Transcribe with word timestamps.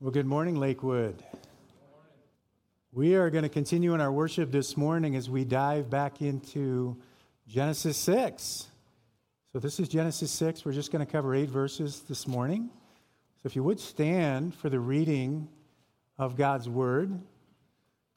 Well, 0.00 0.12
good 0.12 0.26
morning, 0.26 0.54
Lakewood. 0.54 1.24
We 2.92 3.16
are 3.16 3.30
going 3.30 3.42
to 3.42 3.48
continue 3.48 3.94
in 3.94 4.00
our 4.00 4.12
worship 4.12 4.52
this 4.52 4.76
morning 4.76 5.16
as 5.16 5.28
we 5.28 5.44
dive 5.44 5.90
back 5.90 6.22
into 6.22 6.96
Genesis 7.48 7.96
6. 7.96 8.68
So, 9.52 9.58
this 9.58 9.80
is 9.80 9.88
Genesis 9.88 10.30
6. 10.30 10.64
We're 10.64 10.70
just 10.70 10.92
going 10.92 11.04
to 11.04 11.10
cover 11.10 11.34
eight 11.34 11.50
verses 11.50 12.02
this 12.08 12.28
morning. 12.28 12.70
So, 13.42 13.48
if 13.48 13.56
you 13.56 13.64
would 13.64 13.80
stand 13.80 14.54
for 14.54 14.70
the 14.70 14.78
reading 14.78 15.48
of 16.16 16.36
God's 16.36 16.68
Word, 16.68 17.20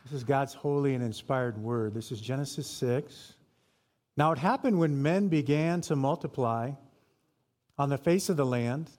this 0.03 0.13
is 0.13 0.23
God's 0.23 0.53
holy 0.53 0.93
and 0.93 1.03
inspired 1.03 1.57
Word. 1.57 1.95
This 1.95 2.11
is 2.11 2.21
Genesis 2.21 2.67
6. 2.67 3.33
Now, 4.15 4.31
it 4.33 4.37
happened 4.37 4.77
when 4.77 5.01
men 5.01 5.29
began 5.29 5.81
to 5.81 5.95
multiply 5.95 6.73
on 7.79 7.89
the 7.89 7.97
face 7.97 8.29
of 8.29 8.37
the 8.37 8.45
land, 8.45 8.91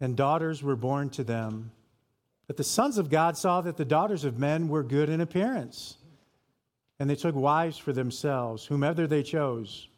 and 0.00 0.16
daughters 0.16 0.64
were 0.64 0.74
born 0.74 1.10
to 1.10 1.22
them 1.22 1.70
that 2.46 2.56
the 2.56 2.64
sons 2.64 2.98
of 2.98 3.10
God 3.10 3.36
saw 3.36 3.60
that 3.60 3.76
the 3.76 3.84
daughters 3.84 4.24
of 4.24 4.38
men 4.38 4.68
were 4.68 4.82
good 4.82 5.08
in 5.08 5.20
appearance, 5.20 5.96
and 6.98 7.10
they 7.10 7.16
took 7.16 7.34
wives 7.34 7.76
for 7.76 7.92
themselves, 7.92 8.66
whomever 8.66 9.06
they 9.06 9.22
chose. 9.22 9.88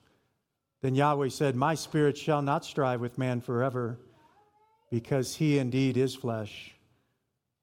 Then 0.80 0.94
Yahweh 0.94 1.28
said, 1.28 1.56
My 1.56 1.74
spirit 1.74 2.16
shall 2.16 2.42
not 2.42 2.64
strive 2.64 3.00
with 3.00 3.18
man 3.18 3.40
forever, 3.40 3.98
because 4.90 5.36
he 5.36 5.58
indeed 5.58 5.96
is 5.96 6.14
flesh. 6.14 6.74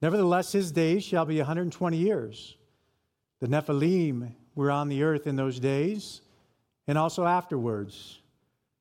Nevertheless, 0.02 0.52
his 0.52 0.72
days 0.72 1.04
shall 1.04 1.26
be 1.26 1.38
120 1.38 1.98
years. 1.98 2.58
The 3.40 3.48
Nephilim 3.48 4.34
were 4.54 4.70
on 4.70 4.90
the 4.90 5.04
earth 5.04 5.26
in 5.26 5.36
those 5.36 5.60
days, 5.60 6.22
and 6.88 6.98
also 6.98 7.26
afterwards, 7.26 8.20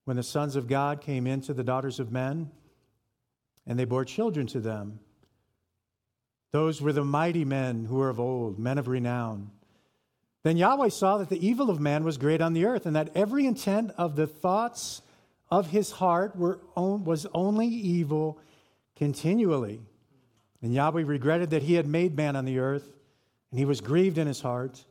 when 0.05 0.17
the 0.17 0.23
sons 0.23 0.55
of 0.55 0.69
God 0.69 1.01
came 1.01 1.27
into 1.27 1.55
the 1.55 1.65
daughters 1.65 1.99
of 1.99 2.13
men, 2.13 2.51
and 3.67 3.79
they 3.79 3.87
bore 3.87 4.05
children 4.05 4.47
to 4.49 4.61
them. 4.61 5.01
Those 6.55 6.81
were 6.81 6.93
the 6.93 7.05
mighty 7.05 7.45
men 7.45 7.87
who 7.87 7.97
were 7.97 8.11
of 8.11 8.21
old, 8.21 8.61
men 8.61 8.79
of 8.79 8.87
renown. 8.87 9.51
Then 10.45 10.57
Yahweh 10.57 10.91
saw 10.91 11.19
that 11.19 11.29
the 11.29 11.45
evil 11.45 11.69
of 11.69 11.81
man 11.81 12.05
was 12.05 12.17
great 12.17 12.41
on 12.41 12.53
the 12.53 12.65
earth, 12.65 12.87
and 12.87 12.95
that 12.95 13.11
every 13.17 13.45
intent 13.45 13.91
of 13.99 14.15
the 14.15 14.29
thoughts 14.29 15.03
of 15.51 15.71
his 15.71 15.91
heart 15.91 16.37
were, 16.37 16.61
was 16.77 17.27
only 17.35 17.67
evil 17.67 18.39
continually. 18.95 19.81
And 20.63 20.73
Yahweh 20.73 21.03
regretted 21.05 21.51
that 21.51 21.65
he 21.65 21.75
had 21.75 21.89
made 21.89 22.15
man 22.15 22.37
on 22.37 22.45
the 22.45 22.61
earth, 22.61 22.89
and 23.51 23.59
he 23.59 23.65
was 23.65 23.81
grieved 23.81 24.17
in 24.17 24.29
his 24.29 24.41
heart. 24.41 24.85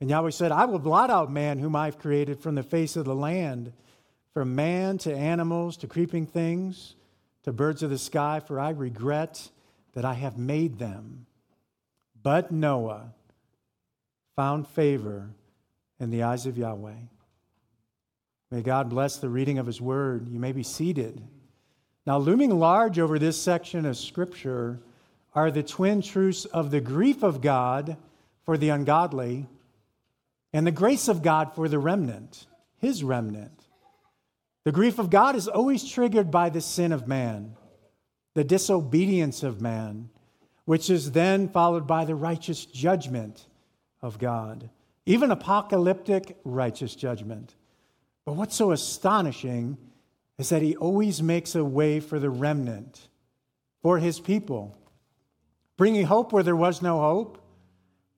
And 0.00 0.08
Yahweh 0.08 0.30
said, 0.30 0.50
I 0.50 0.64
will 0.64 0.78
blot 0.78 1.10
out 1.10 1.30
man 1.30 1.58
whom 1.58 1.76
I've 1.76 1.98
created 1.98 2.40
from 2.40 2.54
the 2.54 2.62
face 2.62 2.96
of 2.96 3.04
the 3.04 3.14
land, 3.14 3.74
from 4.32 4.54
man 4.54 4.96
to 5.00 5.14
animals 5.14 5.76
to 5.76 5.86
creeping 5.86 6.24
things 6.24 6.94
to 7.42 7.52
birds 7.52 7.82
of 7.82 7.90
the 7.90 7.98
sky, 7.98 8.40
for 8.40 8.58
I 8.58 8.70
regret 8.70 9.50
that 9.94 10.04
I 10.04 10.14
have 10.14 10.38
made 10.38 10.78
them. 10.78 11.26
But 12.22 12.50
Noah 12.50 13.12
found 14.36 14.66
favor 14.68 15.30
in 16.00 16.10
the 16.10 16.22
eyes 16.22 16.46
of 16.46 16.56
Yahweh. 16.56 16.94
May 18.50 18.62
God 18.62 18.88
bless 18.88 19.16
the 19.16 19.28
reading 19.28 19.58
of 19.58 19.66
his 19.66 19.80
word. 19.80 20.28
You 20.28 20.38
may 20.38 20.52
be 20.52 20.62
seated. 20.62 21.22
Now, 22.06 22.18
looming 22.18 22.50
large 22.50 22.98
over 22.98 23.18
this 23.18 23.40
section 23.40 23.86
of 23.86 23.96
Scripture 23.96 24.80
are 25.34 25.50
the 25.50 25.62
twin 25.62 26.02
truths 26.02 26.44
of 26.44 26.70
the 26.70 26.80
grief 26.80 27.22
of 27.22 27.40
God 27.40 27.96
for 28.44 28.58
the 28.58 28.70
ungodly 28.70 29.46
and 30.52 30.66
the 30.66 30.72
grace 30.72 31.08
of 31.08 31.22
God 31.22 31.54
for 31.54 31.68
the 31.68 31.78
remnant, 31.78 32.46
his 32.78 33.02
remnant. 33.02 33.66
The 34.64 34.72
grief 34.72 34.98
of 34.98 35.10
God 35.10 35.34
is 35.34 35.48
always 35.48 35.88
triggered 35.88 36.30
by 36.30 36.50
the 36.50 36.60
sin 36.60 36.92
of 36.92 37.08
man 37.08 37.56
the 38.34 38.44
disobedience 38.44 39.42
of 39.42 39.60
man, 39.60 40.08
which 40.64 40.88
is 40.88 41.12
then 41.12 41.48
followed 41.48 41.86
by 41.86 42.04
the 42.04 42.14
righteous 42.14 42.64
judgment 42.64 43.46
of 44.00 44.18
God, 44.18 44.70
even 45.06 45.30
apocalyptic 45.30 46.38
righteous 46.44 46.94
judgment. 46.94 47.54
But 48.24 48.34
what's 48.34 48.56
so 48.56 48.70
astonishing 48.70 49.76
is 50.38 50.48
that 50.48 50.62
he 50.62 50.76
always 50.76 51.22
makes 51.22 51.54
a 51.54 51.64
way 51.64 52.00
for 52.00 52.18
the 52.18 52.30
remnant, 52.30 53.08
for 53.82 53.98
his 53.98 54.20
people, 54.20 54.76
bringing 55.76 56.06
hope 56.06 56.32
where 56.32 56.42
there 56.42 56.56
was 56.56 56.82
no 56.82 57.00
hope, 57.00 57.38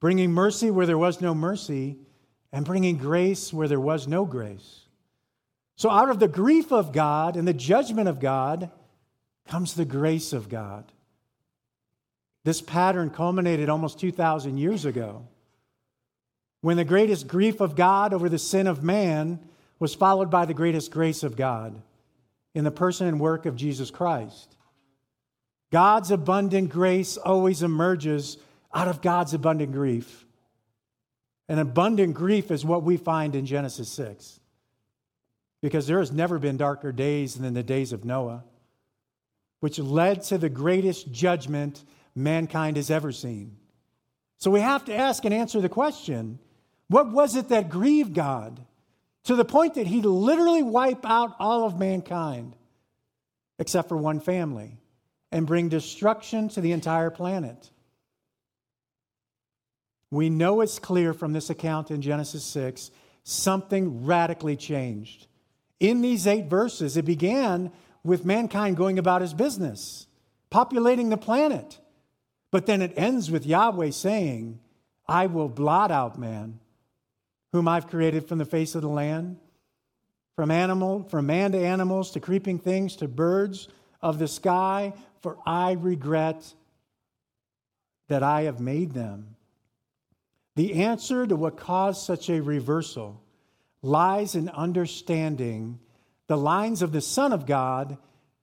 bringing 0.00 0.30
mercy 0.30 0.70
where 0.70 0.86
there 0.86 0.98
was 0.98 1.20
no 1.20 1.34
mercy, 1.34 1.98
and 2.52 2.64
bringing 2.64 2.96
grace 2.96 3.52
where 3.52 3.66
there 3.66 3.80
was 3.80 4.06
no 4.06 4.24
grace. 4.24 4.82
So, 5.76 5.90
out 5.90 6.08
of 6.08 6.20
the 6.20 6.28
grief 6.28 6.72
of 6.72 6.92
God 6.92 7.36
and 7.36 7.48
the 7.48 7.54
judgment 7.54 8.08
of 8.08 8.20
God, 8.20 8.70
comes 9.48 9.74
the 9.74 9.84
grace 9.84 10.32
of 10.32 10.48
God. 10.48 10.84
This 12.44 12.60
pattern 12.60 13.10
culminated 13.10 13.68
almost 13.68 13.98
2,000 13.98 14.58
years 14.58 14.84
ago 14.84 15.26
when 16.60 16.76
the 16.76 16.84
greatest 16.84 17.26
grief 17.26 17.60
of 17.60 17.76
God 17.76 18.14
over 18.14 18.28
the 18.28 18.38
sin 18.38 18.66
of 18.66 18.82
man 18.82 19.38
was 19.78 19.94
followed 19.94 20.30
by 20.30 20.46
the 20.46 20.54
greatest 20.54 20.90
grace 20.90 21.22
of 21.22 21.36
God 21.36 21.80
in 22.54 22.64
the 22.64 22.70
person 22.70 23.06
and 23.06 23.20
work 23.20 23.44
of 23.46 23.56
Jesus 23.56 23.90
Christ. 23.90 24.56
God's 25.70 26.10
abundant 26.10 26.70
grace 26.70 27.16
always 27.16 27.62
emerges 27.62 28.38
out 28.72 28.88
of 28.88 29.02
God's 29.02 29.34
abundant 29.34 29.72
grief. 29.72 30.24
And 31.48 31.60
abundant 31.60 32.14
grief 32.14 32.50
is 32.50 32.64
what 32.64 32.82
we 32.82 32.96
find 32.96 33.34
in 33.34 33.44
Genesis 33.44 33.88
6. 33.90 34.40
Because 35.60 35.86
there 35.86 35.98
has 35.98 36.12
never 36.12 36.38
been 36.38 36.56
darker 36.56 36.92
days 36.92 37.34
than 37.34 37.54
the 37.54 37.62
days 37.62 37.92
of 37.92 38.04
Noah 38.04 38.44
which 39.64 39.78
led 39.78 40.22
to 40.22 40.36
the 40.36 40.50
greatest 40.50 41.10
judgment 41.10 41.84
mankind 42.14 42.76
has 42.76 42.90
ever 42.90 43.10
seen. 43.10 43.56
So 44.36 44.50
we 44.50 44.60
have 44.60 44.84
to 44.84 44.94
ask 44.94 45.24
and 45.24 45.32
answer 45.32 45.58
the 45.58 45.70
question 45.70 46.38
what 46.88 47.10
was 47.10 47.34
it 47.34 47.48
that 47.48 47.70
grieved 47.70 48.12
God 48.12 48.60
to 49.22 49.34
the 49.34 49.44
point 49.46 49.76
that 49.76 49.86
he 49.86 50.02
literally 50.02 50.62
wipe 50.62 51.06
out 51.06 51.34
all 51.38 51.64
of 51.64 51.78
mankind 51.78 52.54
except 53.58 53.88
for 53.88 53.96
one 53.96 54.20
family 54.20 54.76
and 55.32 55.46
bring 55.46 55.70
destruction 55.70 56.50
to 56.50 56.60
the 56.60 56.72
entire 56.72 57.08
planet? 57.08 57.70
We 60.10 60.28
know 60.28 60.60
it's 60.60 60.78
clear 60.78 61.14
from 61.14 61.32
this 61.32 61.48
account 61.48 61.90
in 61.90 62.02
Genesis 62.02 62.44
6 62.44 62.90
something 63.22 64.04
radically 64.04 64.56
changed. 64.56 65.26
In 65.80 66.02
these 66.02 66.26
eight 66.26 66.50
verses, 66.50 66.98
it 66.98 67.06
began 67.06 67.72
with 68.04 68.24
mankind 68.24 68.76
going 68.76 68.98
about 68.98 69.22
his 69.22 69.34
business, 69.34 70.06
populating 70.50 71.08
the 71.08 71.16
planet. 71.16 71.80
But 72.50 72.66
then 72.66 72.82
it 72.82 72.92
ends 72.96 73.30
with 73.30 73.46
Yahweh 73.46 73.90
saying, 73.90 74.60
I 75.08 75.26
will 75.26 75.48
blot 75.48 75.90
out 75.90 76.18
man, 76.18 76.60
whom 77.52 77.66
I've 77.66 77.88
created 77.88 78.28
from 78.28 78.38
the 78.38 78.44
face 78.44 78.74
of 78.74 78.82
the 78.82 78.88
land, 78.88 79.38
from 80.36 80.50
animal, 80.50 81.04
from 81.04 81.26
man 81.26 81.52
to 81.52 81.58
animals, 81.58 82.10
to 82.12 82.20
creeping 82.20 82.58
things, 82.58 82.96
to 82.96 83.08
birds 83.08 83.68
of 84.02 84.18
the 84.18 84.28
sky, 84.28 84.92
for 85.22 85.38
I 85.46 85.72
regret 85.72 86.54
that 88.08 88.22
I 88.22 88.42
have 88.42 88.60
made 88.60 88.92
them. 88.92 89.36
The 90.56 90.84
answer 90.84 91.26
to 91.26 91.34
what 91.34 91.56
caused 91.56 92.04
such 92.04 92.28
a 92.28 92.40
reversal 92.40 93.20
lies 93.82 94.34
in 94.34 94.48
understanding 94.50 95.78
the 96.26 96.36
lines 96.36 96.82
of 96.82 96.92
the 96.92 97.00
Son 97.00 97.32
of 97.32 97.46
God 97.46 97.98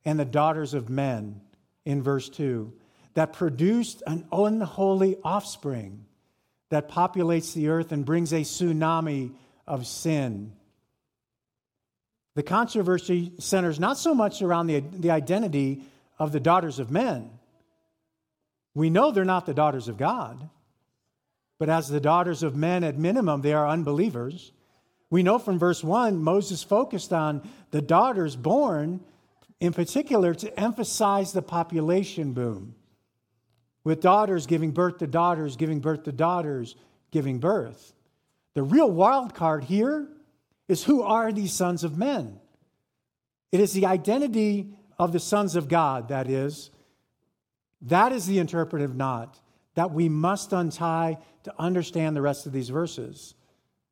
and 0.06 0.20
the 0.20 0.26
daughters 0.26 0.74
of 0.74 0.90
men 0.90 1.42
in 1.86 2.02
verse 2.02 2.30
2 2.30 2.74
that 3.14 3.34
produced 3.34 4.04
an 4.08 4.26
unholy 4.32 5.18
offspring 5.24 6.06
that 6.70 6.90
populates 6.90 7.54
the 7.54 7.68
earth 7.68 7.92
and 7.92 8.06
brings 8.06 8.32
a 8.32 8.42
tsunami 8.42 9.32
of 9.68 9.86
sin. 9.86 10.54
The 12.36 12.44
controversy 12.44 13.34
centers 13.40 13.80
not 13.80 13.98
so 13.98 14.16
much 14.16 14.42
around 14.42 14.68
the, 14.68 14.80
the 14.80 15.12
identity 15.12 15.84
of 16.18 16.32
the 16.32 16.40
daughters 16.40 16.80
of 16.80 16.90
men. 16.90 17.30
We 18.74 18.90
know 18.90 19.12
they're 19.12 19.26
not 19.26 19.46
the 19.46 19.54
daughters 19.54 19.90
of 19.90 19.98
God, 19.98 20.50
but 21.60 21.70
as 21.70 21.90
the 21.90 22.00
daughters 22.00 22.42
of 22.42 22.56
men, 22.56 22.86
at 22.86 22.98
minimum, 22.98 23.42
they 23.42 23.54
are 23.54 23.68
unbelievers. 23.68 24.54
We 25.12 25.22
know 25.22 25.38
from 25.38 25.60
verse 25.60 25.84
1, 25.84 26.24
Moses 26.24 26.64
focused 26.64 27.14
on 27.14 27.48
the 27.70 27.82
daughters 27.82 28.36
born 28.36 29.02
in 29.60 29.74
particular 29.74 30.34
to 30.34 30.60
emphasize 30.60 31.34
the 31.34 31.42
population 31.42 32.32
boom, 32.32 32.74
with 33.84 34.02
daughters 34.02 34.48
giving 34.48 34.72
birth 34.72 34.98
to 35.00 35.08
daughters, 35.08 35.58
giving 35.58 35.82
birth 35.82 36.04
to 36.04 36.12
daughters, 36.12 36.76
giving 37.12 37.40
birth. 37.40 37.94
The 38.54 38.64
real 38.64 38.90
wild 38.90 39.36
card 39.36 39.66
here 39.66 40.08
is 40.68 40.86
who 40.86 41.04
are 41.04 41.32
these 41.32 41.54
sons 41.54 41.84
of 41.84 41.98
men? 41.98 42.40
It 43.52 43.60
is 43.60 43.74
the 43.74 43.86
identity 43.86 44.74
of 44.98 45.12
the 45.12 45.20
sons 45.20 45.56
of 45.58 45.68
God, 45.68 46.08
that 46.08 46.30
is. 46.30 46.72
That 47.82 48.14
is 48.14 48.28
the 48.28 48.40
interpretive 48.40 48.96
knot 48.96 49.40
that 49.76 49.92
we 49.92 50.08
must 50.08 50.54
untie 50.54 51.18
to 51.44 51.54
understand 51.60 52.16
the 52.16 52.22
rest 52.22 52.46
of 52.46 52.54
these 52.54 52.70
verses. 52.70 53.36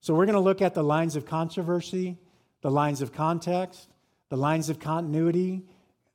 So 0.02 0.14
we're 0.14 0.26
going 0.26 0.34
to 0.36 0.40
look 0.40 0.62
at 0.62 0.74
the 0.74 0.84
lines 0.84 1.16
of 1.16 1.26
controversy, 1.26 2.18
the 2.62 2.72
lines 2.72 3.02
of 3.02 3.12
context, 3.12 3.90
the 4.30 4.38
lines 4.38 4.70
of 4.70 4.80
continuity, 4.80 5.64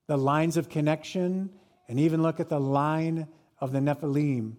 the 0.07 0.17
lines 0.17 0.57
of 0.57 0.69
connection, 0.69 1.51
and 1.89 2.01
even 2.01 2.23
look 2.23 2.41
at 2.41 2.49
the 2.49 2.61
line 2.61 3.29
of 3.61 3.73
the 3.73 3.81
Nephilim. 3.81 4.55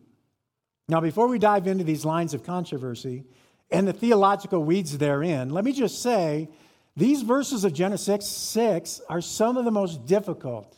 Now, 0.88 1.02
before 1.02 1.28
we 1.28 1.40
dive 1.40 1.66
into 1.66 1.84
these 1.84 2.06
lines 2.06 2.34
of 2.34 2.44
controversy 2.44 3.26
and 3.72 3.88
the 3.88 3.94
theological 3.94 4.64
weeds 4.64 4.98
therein, 5.00 5.50
let 5.50 5.66
me 5.66 5.74
just 5.74 6.04
say 6.04 6.50
these 6.96 7.24
verses 7.24 7.64
of 7.64 7.74
Genesis 7.74 8.30
6 8.30 9.02
are 9.10 9.22
some 9.22 9.58
of 9.58 9.66
the 9.66 9.72
most 9.72 10.06
difficult 10.06 10.78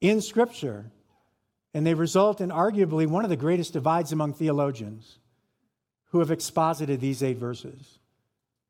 in 0.00 0.22
Scripture, 0.22 0.90
and 1.74 1.86
they 1.86 1.94
result 1.94 2.40
in 2.40 2.48
arguably 2.48 3.06
one 3.06 3.24
of 3.24 3.30
the 3.30 3.36
greatest 3.36 3.74
divides 3.74 4.10
among 4.12 4.32
theologians 4.32 5.18
who 6.12 6.20
have 6.20 6.30
exposited 6.30 7.00
these 7.00 7.22
eight 7.22 7.38
verses. 7.38 7.98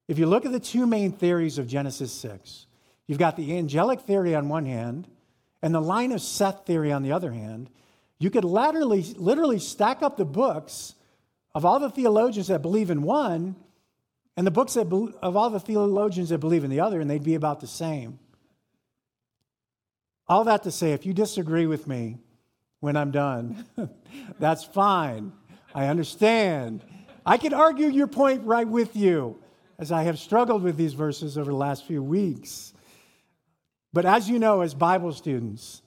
If 0.09 0.19
you 0.19 0.27
look 0.27 0.47
at 0.47 0.53
the 0.53 0.61
two 0.61 0.87
main 0.87 1.13
theories 1.13 1.59
of 1.59 1.67
Genesis 1.67 2.13
6, 2.13 2.67
you've 3.07 3.19
got 3.19 3.37
the 3.37 3.57
angelic 3.59 4.01
theory 4.01 4.35
on 4.35 4.49
one 4.49 4.65
hand 4.65 5.09
and 5.61 5.75
the 5.75 5.81
line 5.81 6.13
of 6.13 6.21
Seth 6.21 6.65
theory 6.67 6.93
on 6.93 7.03
the 7.03 7.13
other 7.13 7.33
hand. 7.33 7.69
You 8.19 8.31
could 8.31 8.45
laterally, 8.45 9.03
literally 9.17 9.59
stack 9.59 10.03
up 10.03 10.17
the 10.17 10.25
books 10.25 10.95
of 11.55 11.65
all 11.65 11.81
the 11.81 11.91
theologians 11.91 12.47
that 12.49 12.63
believe 12.63 12.91
in 12.91 13.03
one 13.03 13.57
and 14.37 14.47
the 14.47 14.51
books 14.51 14.75
that, 14.75 14.87
of 15.21 15.37
all 15.37 15.51
the 15.51 15.61
theologians 15.61 16.31
that 16.31 16.39
believe 16.39 16.65
in 16.65 16.71
the 16.71 16.81
other, 16.81 17.01
and 17.01 17.11
they'd 17.11 17.23
be 17.23 17.35
about 17.35 17.61
the 17.61 17.67
same. 17.67 18.19
All 20.29 20.45
that 20.45 20.63
to 20.63 20.71
say, 20.71 20.93
if 20.93 21.05
you 21.05 21.13
disagree 21.13 21.67
with 21.67 21.87
me 21.87 22.19
when 22.81 22.97
I'm 22.97 23.11
done, 23.11 23.67
that's 24.39 24.65
fine. 24.65 25.33
I 25.75 25.89
understand. 25.89 26.83
I 27.25 27.37
can 27.37 27.55
argue 27.55 27.89
your 27.89 28.07
point 28.07 28.45
right 28.45 28.67
with 28.67 28.97
you, 28.97 29.39
as 29.79 29.93
I 29.93 30.03
have 30.05 30.19
struggled 30.19 30.63
with 30.63 30.77
these 30.77 30.95
verses 30.95 31.39
over 31.39 31.51
the 31.51 31.57
last 31.57 31.87
few 31.87 32.03
weeks. 32.03 32.73
But 33.93 34.05
as 34.05 34.29
you 34.29 34.39
know, 34.39 34.61
as 34.61 34.75
Bible 34.75 35.13
students, 35.13 35.83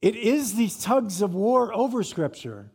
it 0.00 0.16
is 0.16 0.54
these 0.54 0.82
tugs 0.82 1.22
of 1.22 1.34
war 1.34 1.74
over 1.74 2.02
Scripture 2.02 2.70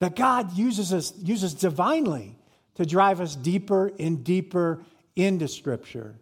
that 0.00 0.16
God 0.16 0.56
uses 0.56 0.92
us 0.92 1.12
uses 1.18 1.54
divinely 1.54 2.38
to 2.74 2.86
drive 2.86 3.20
us 3.20 3.36
deeper 3.36 3.92
and 3.98 4.24
deeper 4.24 4.84
into 5.16 5.48
Scripture. 5.48 6.16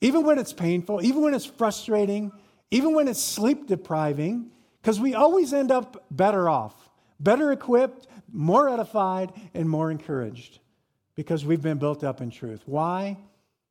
Even 0.00 0.24
when 0.24 0.38
it's 0.38 0.52
painful, 0.52 1.02
even 1.02 1.22
when 1.22 1.34
it's 1.34 1.46
frustrating, 1.46 2.32
even 2.70 2.94
when 2.94 3.08
it's 3.08 3.22
sleep 3.22 3.66
depriving, 3.66 4.50
because 4.80 5.00
we 5.00 5.14
always 5.14 5.52
end 5.52 5.70
up 5.70 6.04
better 6.10 6.48
off, 6.48 6.74
better 7.18 7.52
equipped, 7.52 8.06
more 8.32 8.68
edified, 8.68 9.32
and 9.54 9.68
more 9.68 9.90
encouraged 9.90 10.58
because 11.14 11.44
we've 11.44 11.62
been 11.62 11.78
built 11.78 12.02
up 12.04 12.20
in 12.20 12.30
truth. 12.30 12.62
Why? 12.66 13.18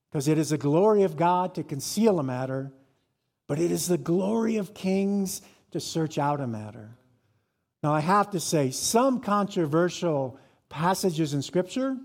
Because 0.10 0.28
it 0.28 0.38
is 0.38 0.50
the 0.50 0.58
glory 0.58 1.04
of 1.04 1.16
God 1.18 1.56
to 1.56 1.64
conceal 1.64 2.20
a 2.20 2.24
matter, 2.24 2.72
but 3.48 3.60
it 3.60 3.72
is 3.72 3.88
the 3.88 3.98
glory 3.98 4.58
of 4.58 4.74
kings 4.74 5.42
to 5.72 5.80
search 5.80 6.18
out 6.18 6.42
a 6.42 6.48
matter. 6.48 6.92
Now, 7.82 7.94
I 7.94 8.02
have 8.02 8.32
to 8.32 8.40
say, 8.40 8.72
some 8.72 9.22
controversial 9.22 10.38
passages 10.68 11.34
in 11.34 11.42
Scripture 11.42 11.98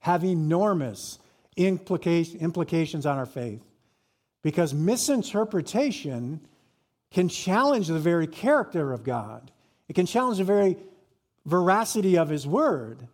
have 0.00 0.24
enormous 0.24 1.18
implications 1.56 3.06
on 3.06 3.18
our 3.18 3.26
faith 3.26 3.62
because 4.42 4.74
misinterpretation 4.74 6.40
can 7.10 7.28
challenge 7.28 7.88
the 7.88 7.98
very 7.98 8.26
character 8.26 8.92
of 8.92 9.04
God. 9.04 9.50
It 9.88 9.94
can 9.94 10.06
challenge 10.06 10.38
the 10.38 10.44
very 10.44 10.76
veracity 11.46 12.18
of 12.18 12.28
His 12.28 12.46
Word. 12.46 13.08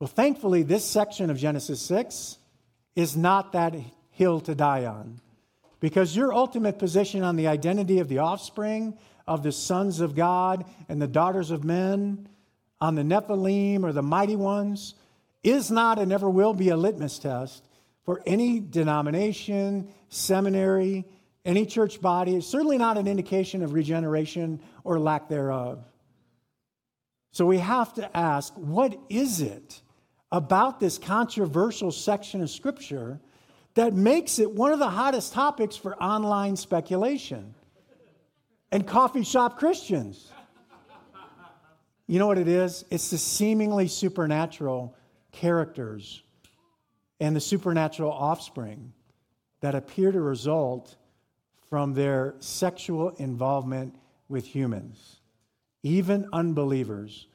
Well, 0.00 0.08
thankfully, 0.08 0.64
this 0.64 0.84
section 0.84 1.30
of 1.30 1.38
Genesis 1.38 1.80
6 1.82 2.38
is 2.96 3.16
not 3.16 3.52
that 3.52 3.76
hill 4.10 4.40
to 4.40 4.54
die 4.54 4.84
on 4.86 5.20
because 5.80 6.16
your 6.16 6.32
ultimate 6.32 6.78
position 6.78 7.22
on 7.22 7.36
the 7.36 7.46
identity 7.46 8.00
of 8.00 8.08
the 8.08 8.18
offspring 8.18 8.98
of 9.28 9.42
the 9.42 9.52
sons 9.52 10.00
of 10.00 10.14
God 10.14 10.64
and 10.88 11.00
the 11.00 11.06
daughters 11.06 11.50
of 11.50 11.62
men, 11.62 12.28
on 12.80 12.94
the 12.94 13.02
Nephilim 13.02 13.84
or 13.84 13.92
the 13.92 14.02
mighty 14.02 14.36
ones, 14.36 14.94
is 15.44 15.70
not 15.70 15.98
and 15.98 16.08
never 16.08 16.28
will 16.28 16.54
be 16.54 16.70
a 16.70 16.76
litmus 16.76 17.18
test 17.18 17.62
for 18.04 18.22
any 18.26 18.58
denomination, 18.58 19.88
seminary, 20.08 21.04
any 21.44 21.66
church 21.66 22.00
body. 22.00 22.36
It's 22.36 22.46
certainly 22.46 22.78
not 22.78 22.96
an 22.96 23.06
indication 23.06 23.62
of 23.62 23.74
regeneration 23.74 24.60
or 24.82 24.98
lack 24.98 25.28
thereof. 25.28 25.84
So 27.30 27.46
we 27.46 27.58
have 27.58 27.94
to 27.94 28.16
ask 28.16 28.52
what 28.54 28.98
is 29.08 29.40
it 29.40 29.80
about 30.32 30.80
this 30.80 30.98
controversial 30.98 31.90
section 31.90 32.42
of 32.42 32.50
Scripture 32.50 33.20
that 33.74 33.94
makes 33.94 34.38
it 34.38 34.50
one 34.50 34.72
of 34.72 34.78
the 34.78 34.88
hottest 34.88 35.32
topics 35.32 35.76
for 35.76 36.00
online 36.02 36.56
speculation 36.56 37.54
and 38.72 38.86
coffee 38.86 39.22
shop 39.22 39.58
Christians? 39.58 40.32
You 42.06 42.18
know 42.18 42.26
what 42.26 42.38
it 42.38 42.48
is? 42.48 42.84
It's 42.90 43.10
the 43.10 43.18
seemingly 43.18 43.86
supernatural 43.86 44.96
characters 45.30 46.22
and 47.20 47.36
the 47.36 47.40
supernatural 47.40 48.10
offspring 48.10 48.92
that 49.60 49.74
appear 49.74 50.12
to 50.12 50.20
result 50.20 50.96
from 51.68 51.94
their 51.94 52.34
sexual 52.40 53.10
involvement 53.10 53.94
with 54.28 54.46
humans, 54.46 55.17
even 55.88 56.28
unbelievers 56.32 57.26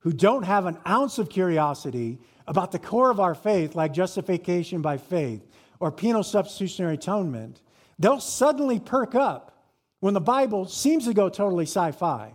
who 0.00 0.12
don't 0.12 0.44
have 0.44 0.66
an 0.66 0.78
ounce 0.86 1.18
of 1.18 1.28
curiosity 1.28 2.18
about 2.46 2.72
the 2.72 2.78
core 2.78 3.10
of 3.10 3.20
our 3.20 3.34
faith, 3.34 3.74
like 3.74 3.92
justification 3.92 4.82
by 4.82 4.98
faith 4.98 5.46
or 5.80 5.90
penal 5.90 6.22
substitutionary 6.22 6.94
atonement, 6.94 7.60
they'll 7.98 8.20
suddenly 8.20 8.78
perk 8.78 9.14
up 9.14 9.64
when 10.00 10.14
the 10.14 10.20
Bible 10.20 10.66
seems 10.66 11.06
to 11.06 11.14
go 11.14 11.28
totally 11.28 11.64
sci 11.64 11.92
fi 11.92 12.32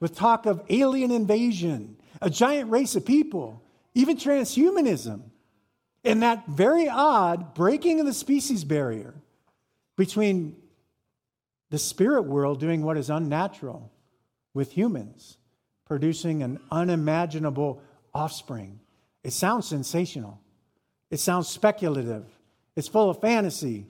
with 0.00 0.14
talk 0.14 0.46
of 0.46 0.62
alien 0.68 1.10
invasion, 1.10 1.96
a 2.22 2.30
giant 2.30 2.70
race 2.70 2.94
of 2.96 3.04
people 3.04 3.62
even 3.96 4.18
transhumanism, 4.18 5.22
and 6.04 6.22
that 6.22 6.46
very 6.46 6.86
odd 6.86 7.54
breaking 7.54 7.98
of 7.98 8.04
the 8.04 8.12
species 8.12 8.62
barrier 8.62 9.14
between 9.96 10.54
the 11.70 11.78
spirit 11.78 12.22
world 12.22 12.60
doing 12.60 12.82
what 12.82 12.98
is 12.98 13.08
unnatural 13.08 13.90
with 14.56 14.72
humans, 14.72 15.38
producing 15.84 16.42
an 16.42 16.58
unimaginable 16.72 17.80
offspring. 18.12 18.80
It 19.22 19.32
sounds 19.32 19.68
sensational. 19.68 20.40
It 21.10 21.20
sounds 21.20 21.48
speculative. 21.48 22.24
It's 22.74 22.88
full 22.88 23.08
of 23.08 23.20
fantasy. 23.20 23.86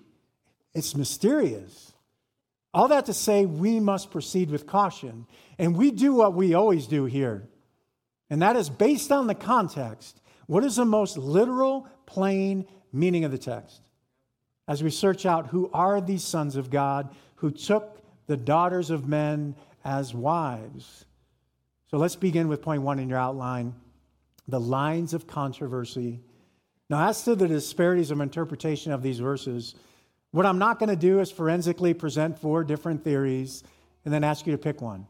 It's 0.74 0.94
mysterious. 0.94 1.94
All 2.74 2.88
that 2.88 3.06
to 3.06 3.14
say, 3.14 3.46
we 3.46 3.80
must 3.80 4.10
proceed 4.10 4.50
with 4.50 4.66
caution. 4.66 5.26
And 5.58 5.74
we 5.74 5.90
do 5.90 6.12
what 6.12 6.34
we 6.34 6.52
always 6.52 6.86
do 6.86 7.06
here 7.06 7.48
and 8.30 8.42
that 8.42 8.56
is 8.56 8.68
based 8.68 9.12
on 9.12 9.26
the 9.26 9.34
context. 9.34 10.20
What 10.46 10.64
is 10.64 10.76
the 10.76 10.84
most 10.84 11.16
literal, 11.16 11.88
plain 12.06 12.66
meaning 12.92 13.24
of 13.24 13.30
the 13.30 13.38
text? 13.38 13.82
As 14.68 14.82
we 14.82 14.90
search 14.90 15.26
out 15.26 15.48
who 15.48 15.70
are 15.72 16.00
these 16.00 16.24
sons 16.24 16.56
of 16.56 16.70
God 16.70 17.14
who 17.36 17.50
took 17.50 18.00
the 18.26 18.36
daughters 18.36 18.90
of 18.90 19.06
men 19.06 19.54
as 19.86 20.12
wives. 20.12 21.06
So 21.90 21.96
let's 21.96 22.16
begin 22.16 22.48
with 22.48 22.60
point 22.60 22.82
one 22.82 22.98
in 22.98 23.08
your 23.08 23.18
outline 23.18 23.74
the 24.48 24.60
lines 24.60 25.12
of 25.12 25.26
controversy. 25.26 26.20
Now, 26.88 27.08
as 27.08 27.24
to 27.24 27.34
the 27.34 27.48
disparities 27.48 28.12
of 28.12 28.20
interpretation 28.20 28.92
of 28.92 29.02
these 29.02 29.18
verses, 29.18 29.74
what 30.30 30.46
I'm 30.46 30.58
not 30.58 30.78
going 30.78 30.88
to 30.88 30.96
do 30.96 31.18
is 31.18 31.32
forensically 31.32 31.94
present 31.94 32.38
four 32.38 32.62
different 32.62 33.02
theories 33.02 33.64
and 34.04 34.14
then 34.14 34.22
ask 34.22 34.46
you 34.46 34.52
to 34.52 34.58
pick 34.58 34.80
one. 34.80 35.08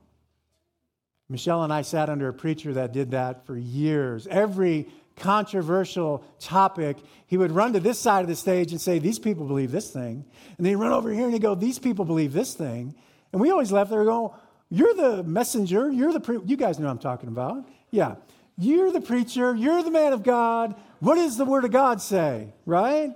Michelle 1.29 1.65
and 1.65 1.73
I 1.73 1.83
sat 1.83 2.09
under 2.09 2.29
a 2.29 2.33
preacher 2.33 2.73
that 2.75 2.95
did 2.95 3.11
that 3.11 3.45
for 3.45 3.59
years. 3.59 4.27
Every 4.27 4.89
controversial 5.17 6.25
topic, 6.39 6.97
he 7.27 7.37
would 7.37 7.53
run 7.53 7.75
to 7.75 7.81
this 7.81 7.99
side 7.99 8.23
of 8.23 8.29
the 8.29 8.37
stage 8.37 8.73
and 8.73 8.81
say, 8.81 8.99
These 8.99 9.19
people 9.19 9.47
believe 9.47 9.71
this 9.71 9.91
thing. 9.91 10.25
And 10.57 10.65
then 10.65 10.73
he'd 10.73 10.77
run 10.77 10.93
over 10.93 11.13
here 11.13 11.25
and 11.25 11.33
he'd 11.35 11.43
go, 11.43 11.55
These 11.55 11.79
people 11.79 12.07
believe 12.07 12.33
this 12.33 12.55
thing. 12.55 12.95
And 13.33 13.41
we 13.41 13.51
always 13.51 13.71
left 13.71 13.91
there 13.91 14.05
going, 14.05 14.33
You're 14.71 14.95
the 14.95 15.23
messenger. 15.23 15.91
You're 15.91 16.13
the 16.13 16.21
pre-. 16.21 16.41
You 16.45 16.57
guys 16.57 16.79
know 16.79 16.87
what 16.87 16.93
I'm 16.93 16.99
talking 16.99 17.29
about. 17.29 17.69
Yeah. 17.91 18.17
You're 18.59 18.91
the 18.91 19.01
preacher. 19.01 19.55
You're 19.55 19.83
the 19.83 19.91
man 19.91 20.13
of 20.13 20.23
God. 20.23 20.75
What 21.01 21.17
does 21.17 21.37
the 21.37 21.45
word 21.45 21.65
of 21.65 21.71
God 21.71 22.01
say? 22.01 22.53
Right? 22.65 23.15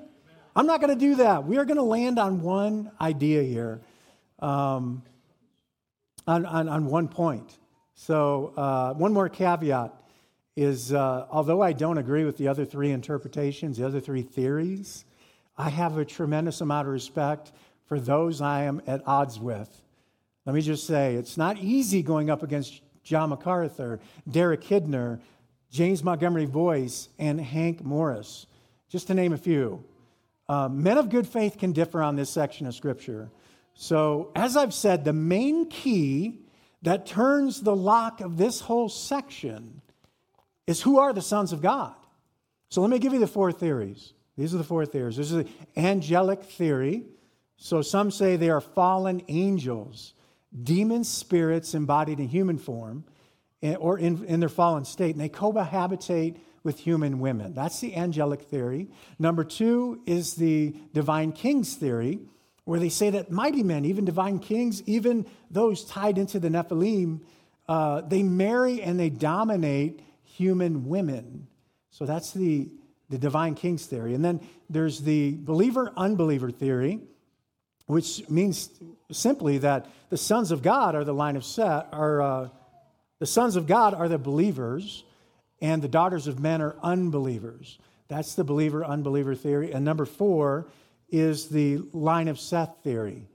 I'm 0.55 0.67
not 0.67 0.81
going 0.81 0.93
to 0.93 0.99
do 0.99 1.17
that. 1.17 1.45
We 1.45 1.59
are 1.59 1.65
going 1.65 1.77
to 1.77 1.83
land 1.83 2.19
on 2.19 2.43
one 2.43 2.91
idea 3.01 3.43
here, 3.43 3.81
um, 4.41 5.03
on, 6.27 6.45
on, 6.45 6.69
on 6.69 6.87
one 6.87 7.09
point. 7.09 7.57
So, 7.95 8.53
uh, 8.57 8.95
one 8.95 9.13
more 9.13 9.29
caveat 9.29 9.95
is 10.57 10.93
uh, 10.93 11.27
although 11.31 11.63
I 11.63 11.73
don't 11.73 11.99
agree 11.99 12.25
with 12.25 12.37
the 12.37 12.49
other 12.49 12.65
three 12.65 12.91
interpretations, 12.91 13.79
the 13.79 13.87
other 13.87 14.01
three 14.01 14.23
theories, 14.23 15.05
I 15.57 15.71
have 15.71 15.97
a 15.97 16.05
tremendous 16.05 16.61
amount 16.61 16.89
of 16.89 16.93
respect 16.93 17.53
for 17.87 18.01
those 18.01 18.41
I 18.41 18.65
am 18.65 18.83
at 18.87 19.03
odds 19.07 19.39
with. 19.39 19.83
Let 20.47 20.55
me 20.55 20.63
just 20.63 20.87
say, 20.87 21.15
it's 21.15 21.37
not 21.37 21.59
easy 21.59 22.03
going 22.03 22.31
up 22.31 22.43
against 22.43 22.81
John 23.03 23.31
MacArthur, 23.31 24.01
Derek 24.31 24.63
Kidner, 24.63 25.21
James 25.71 26.03
Montgomery 26.03 26.47
Boice, 26.47 27.09
and 27.19 27.41
Hank 27.41 27.85
Morris, 27.85 28.47
just 28.89 29.07
to 29.09 29.15
name 29.15 29.33
a 29.33 29.39
few. 29.39 29.85
Uh, 30.49 30.69
men 30.69 30.99
of 30.99 31.11
good 31.11 31.29
faith 31.29 31.59
can 31.59 31.73
differ 31.73 32.03
on 32.03 32.17
this 32.17 32.29
section 32.29 32.67
of 32.67 32.75
Scripture. 32.75 33.31
So, 33.75 34.33
as 34.35 34.57
I've 34.57 34.75
said, 34.75 35.05
the 35.05 35.13
main 35.13 35.69
key 35.69 36.41
that 36.83 37.07
turns 37.07 37.61
the 37.61 37.77
lock 37.77 38.21
of 38.21 38.37
this 38.37 38.61
whole 38.61 38.89
section 38.89 39.81
is 40.67 40.83
who 40.83 40.99
are 40.99 41.13
the 41.13 41.23
sons 41.23 41.53
of 41.53 41.63
God? 41.63 41.95
So, 42.69 42.81
let 42.81 42.91
me 42.91 42.99
give 42.99 43.13
you 43.13 43.21
the 43.21 43.27
four 43.27 43.53
theories. 43.53 44.13
These 44.37 44.55
are 44.55 44.59
the 44.59 44.65
four 44.65 44.87
theories. 44.87 45.17
This 45.17 45.31
is 45.31 45.45
the 45.45 45.51
angelic 45.77 46.43
theory. 46.43 47.05
So, 47.57 47.81
some 47.81 48.11
say 48.11 48.37
they 48.37 48.51
are 48.51 48.61
fallen 48.61 49.23
angels, 49.29 50.15
demon 50.63 51.05
spirits 51.05 51.75
embodied 51.75 52.21
in 52.21 52.29
human 52.29 52.59
form 52.59 53.05
or 53.63 53.99
in, 53.99 54.25
in 54.25 54.41
their 54.41 54.49
fallen 54.49 54.85
state, 54.85 55.15
and 55.15 55.21
they 55.21 55.29
cohabitate 55.29 56.39
with 56.63 56.79
human 56.79 57.21
women. 57.21 57.55
That's 57.55 57.81
the 57.81 57.97
angelic 57.97 58.43
theory. 58.43 58.89
Number 59.19 59.45
two 59.45 60.01
is 60.07 60.35
the 60.35 60.75
divine 60.93 61.33
kings 61.33 61.75
theory, 61.75 62.21
where 62.65 62.79
they 62.81 62.89
say 62.89 63.11
that 63.11 63.31
mighty 63.31 63.63
men, 63.63 63.85
even 63.85 64.05
divine 64.05 64.39
kings, 64.39 64.83
even 64.87 65.27
those 65.51 65.85
tied 65.85 66.19
into 66.19 66.39
the 66.39 66.49
Nephilim, 66.49 67.21
uh, 67.69 68.03
they 68.03 68.23
marry 68.23 68.83
and 68.83 68.99
they 68.99 69.11
dominate 69.11 70.01
human 70.23 70.89
women. 70.89 71.47
So 71.91 72.05
that's 72.05 72.33
the, 72.33 72.69
the 73.09 73.19
divine 73.19 73.55
kings 73.55 73.87
theory. 73.87 74.15
And 74.15 74.25
then 74.25 74.41
there's 74.69 75.01
the 75.01 75.37
believer 75.39 75.93
unbeliever 75.97 76.51
theory, 76.51 77.01
which 77.91 78.29
means 78.29 78.71
simply 79.11 79.59
that 79.59 79.87
the 80.11 80.17
sons 80.17 80.51
of 80.51 80.63
God 80.63 80.95
are 80.95 81.05
the 81.05 81.15
line 81.15 81.37
of 81.37 81.45
Seth, 81.45 81.87
are 81.93 82.23
uh, 82.23 82.49
the 83.19 83.27
sons 83.27 83.57
of 83.57 83.67
God 83.67 83.95
are 83.95 84.09
the 84.09 84.19
believers, 84.19 85.05
and 85.61 85.83
the 85.83 85.89
daughters 85.89 86.27
of 86.27 86.41
men 86.41 86.63
are 86.63 86.77
unbelievers. 86.83 87.79
That's 88.09 88.35
the 88.35 88.45
believer 88.45 88.85
unbeliever 88.85 89.35
theory. 89.35 89.73
And 89.73 89.85
number 89.85 90.05
four 90.05 90.69
is 91.11 91.49
the 91.49 91.79
line 91.93 92.29
of 92.29 92.41
Seth 92.41 92.77
theory. 92.83 93.29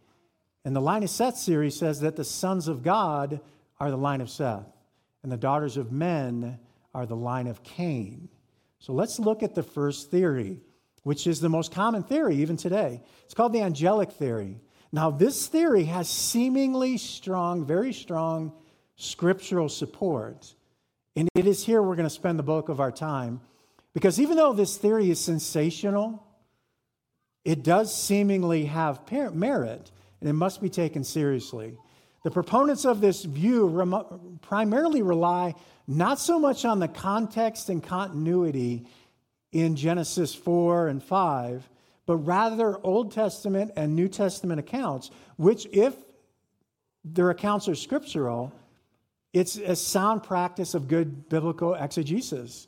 And 0.64 0.76
the 0.76 0.82
line 0.82 1.04
of 1.04 1.10
Seth 1.10 1.40
theory 1.40 1.70
says 1.70 2.00
that 2.00 2.16
the 2.16 2.24
sons 2.24 2.68
of 2.68 2.82
God 2.82 3.40
are 3.80 3.92
the 3.92 3.98
line 3.98 4.22
of 4.22 4.30
Seth, 4.30 4.66
and 5.22 5.32
the 5.32 5.38
daughters 5.38 5.78
of 5.78 5.92
men 5.92 6.60
are 6.94 7.06
the 7.06 7.16
line 7.16 7.48
of 7.48 7.62
Cain. 7.64 8.30
So 8.80 8.94
let's 8.94 9.20
look 9.20 9.44
at 9.44 9.54
the 9.54 9.64
first 9.64 10.10
theory, 10.10 10.62
which 11.06 11.28
is 11.28 11.40
the 11.40 11.50
most 11.50 11.72
common 11.72 12.02
theory 12.02 12.38
even 12.38 12.58
today. 12.58 13.00
It's 13.26 13.36
called 13.36 13.54
the 13.54 13.62
angelic 13.62 14.12
theory. 14.12 14.60
Now, 14.92 15.12
this 15.12 15.46
theory 15.46 15.84
has 15.84 16.10
seemingly 16.10 16.98
strong, 16.98 17.64
very 17.64 17.94
strong 17.94 18.54
scriptural 18.96 19.70
support. 19.70 20.52
And 21.16 21.30
it 21.36 21.46
is 21.46 21.64
here 21.64 21.84
we're 21.84 21.96
going 21.96 22.08
to 22.08 22.10
spend 22.10 22.40
the 22.40 22.44
bulk 22.44 22.70
of 22.70 22.80
our 22.80 22.92
time. 22.92 23.40
Because 23.94 24.20
even 24.20 24.36
though 24.36 24.54
this 24.54 24.78
theory 24.78 25.12
is 25.12 25.20
sensational, 25.20 26.26
it 27.44 27.64
does 27.64 27.96
seemingly 27.96 28.66
have 28.66 29.02
merit, 29.12 29.92
and 30.22 30.28
it 30.28 30.34
must 30.34 30.60
be 30.60 30.70
taken 30.70 31.04
seriously. 31.04 31.78
The 32.24 32.32
proponents 32.32 32.84
of 32.84 33.00
this 33.00 33.26
view 33.26 34.40
primarily 34.42 35.04
rely 35.04 35.54
not 35.88 36.20
so 36.20 36.40
much 36.40 36.66
on 36.66 36.80
the 36.80 36.88
context 36.88 37.70
and 37.70 37.84
continuity 37.84 38.88
in 39.56 39.78
Genesis 39.78 40.36
4 40.36 40.90
and 40.90 41.02
5, 41.02 41.70
but 42.06 42.18
rather 42.18 42.78
Old 42.86 43.14
Testament 43.14 43.72
and 43.78 43.96
New 43.96 44.10
Testament 44.10 44.60
accounts, 44.60 45.12
which, 45.38 45.66
if 45.72 45.96
their 47.06 47.30
accounts 47.30 47.70
are 47.70 47.76
scriptural, 47.76 48.52
it's 49.32 49.56
a 49.56 49.78
sound 49.78 50.24
practice 50.24 50.74
of 50.74 50.90
good 50.90 51.30
biblical 51.30 51.74
exegesis 51.74 52.68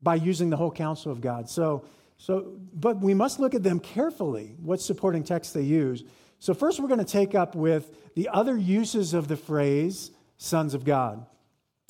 by 0.00 0.14
using 0.14 0.48
the 0.48 0.56
whole 0.56 0.70
counsel 0.70 1.10
of 1.10 1.20
God. 1.20 1.50
So, 1.50 1.84
so, 2.18 2.52
but 2.72 3.00
we 3.00 3.12
must 3.12 3.40
look 3.40 3.56
at 3.56 3.64
them 3.64 3.80
carefully, 3.80 4.54
what 4.62 4.80
supporting 4.80 5.24
text 5.24 5.54
they 5.54 5.62
use. 5.62 6.04
So, 6.38 6.54
first, 6.54 6.78
we're 6.78 6.86
going 6.86 7.04
to 7.04 7.04
take 7.04 7.34
up 7.34 7.56
with 7.56 8.14
the 8.14 8.28
other 8.28 8.56
uses 8.56 9.12
of 9.12 9.26
the 9.26 9.36
phrase 9.36 10.12
sons 10.38 10.72
of 10.72 10.84
God 10.84 11.26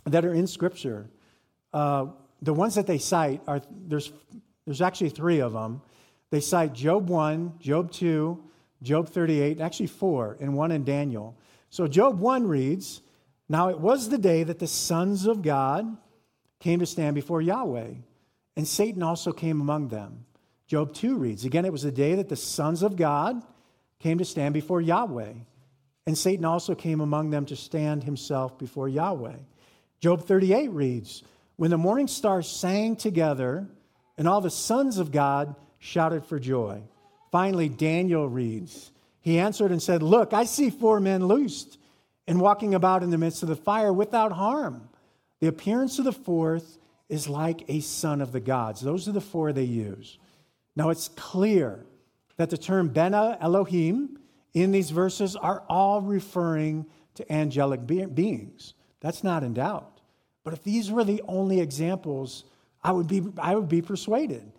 that 0.06 0.24
are 0.24 0.32
in 0.32 0.46
Scripture. 0.46 1.10
Uh, 1.74 2.06
the 2.42 2.54
ones 2.54 2.74
that 2.74 2.86
they 2.86 2.98
cite 2.98 3.42
are 3.46 3.60
there's, 3.70 4.12
there's 4.64 4.82
actually 4.82 5.10
three 5.10 5.40
of 5.40 5.52
them. 5.52 5.82
They 6.30 6.40
cite 6.40 6.72
Job 6.72 7.08
1, 7.08 7.54
Job 7.60 7.90
2, 7.92 8.42
Job 8.82 9.08
38, 9.08 9.60
actually 9.60 9.86
four, 9.86 10.36
and 10.40 10.54
one 10.54 10.72
in 10.72 10.84
Daniel. 10.84 11.36
So, 11.70 11.86
Job 11.86 12.18
1 12.18 12.46
reads, 12.46 13.00
Now 13.48 13.68
it 13.68 13.80
was 13.80 14.08
the 14.08 14.18
day 14.18 14.42
that 14.42 14.58
the 14.58 14.66
sons 14.66 15.26
of 15.26 15.42
God 15.42 15.96
came 16.60 16.78
to 16.80 16.86
stand 16.86 17.14
before 17.14 17.40
Yahweh 17.40 17.94
and 18.56 18.66
Satan 18.66 19.02
also 19.02 19.32
came 19.32 19.60
among 19.60 19.88
them. 19.88 20.24
Job 20.66 20.94
2 20.94 21.16
reads 21.16 21.44
Again, 21.44 21.64
it 21.64 21.72
was 21.72 21.82
the 21.82 21.92
day 21.92 22.14
that 22.14 22.28
the 22.28 22.36
sons 22.36 22.82
of 22.82 22.96
God 22.96 23.42
came 24.00 24.18
to 24.18 24.24
stand 24.24 24.54
before 24.54 24.80
Yahweh, 24.80 25.32
and 26.06 26.18
Satan 26.18 26.44
also 26.44 26.74
came 26.74 27.00
among 27.00 27.30
them 27.30 27.46
to 27.46 27.56
stand 27.56 28.04
himself 28.04 28.58
before 28.58 28.88
Yahweh. 28.88 29.36
Job 30.00 30.26
38 30.26 30.70
reads 30.70 31.22
When 31.56 31.70
the 31.70 31.78
morning 31.78 32.06
stars 32.06 32.48
sang 32.48 32.96
together, 32.96 33.66
and 34.18 34.28
all 34.28 34.40
the 34.40 34.50
sons 34.50 34.98
of 34.98 35.12
God 35.12 35.54
shouted 35.78 36.24
for 36.24 36.38
joy. 36.38 36.82
Finally, 37.30 37.68
Daniel 37.68 38.28
reads 38.28 38.90
He 39.20 39.38
answered 39.38 39.70
and 39.70 39.82
said, 39.82 40.02
Look, 40.02 40.32
I 40.32 40.44
see 40.44 40.70
four 40.70 41.00
men 41.00 41.26
loosed 41.26 41.78
and 42.26 42.40
walking 42.40 42.74
about 42.74 43.02
in 43.02 43.10
the 43.10 43.18
midst 43.18 43.42
of 43.42 43.48
the 43.48 43.56
fire 43.56 43.92
without 43.92 44.32
harm. 44.32 44.88
The 45.40 45.48
appearance 45.48 45.98
of 45.98 46.04
the 46.04 46.12
fourth 46.12 46.78
is 47.08 47.28
like 47.28 47.64
a 47.68 47.80
son 47.80 48.20
of 48.20 48.32
the 48.32 48.40
gods. 48.40 48.80
Those 48.80 49.06
are 49.06 49.12
the 49.12 49.20
four 49.20 49.52
they 49.52 49.64
use. 49.64 50.18
Now 50.74 50.90
it's 50.90 51.08
clear 51.08 51.84
that 52.36 52.50
the 52.50 52.58
term 52.58 52.88
Bena 52.88 53.38
Elohim 53.40 54.18
in 54.54 54.72
these 54.72 54.90
verses 54.90 55.36
are 55.36 55.62
all 55.68 56.00
referring 56.00 56.86
to 57.14 57.32
angelic 57.32 57.86
be- 57.86 58.06
beings. 58.06 58.74
That's 59.00 59.22
not 59.22 59.42
in 59.42 59.54
doubt. 59.54 59.95
But 60.46 60.54
if 60.54 60.62
these 60.62 60.92
were 60.92 61.02
the 61.02 61.24
only 61.26 61.58
examples, 61.58 62.44
I 62.84 62.92
would 62.92 63.08
be, 63.08 63.20
I 63.36 63.56
would 63.56 63.68
be 63.68 63.82
persuaded. 63.82 64.52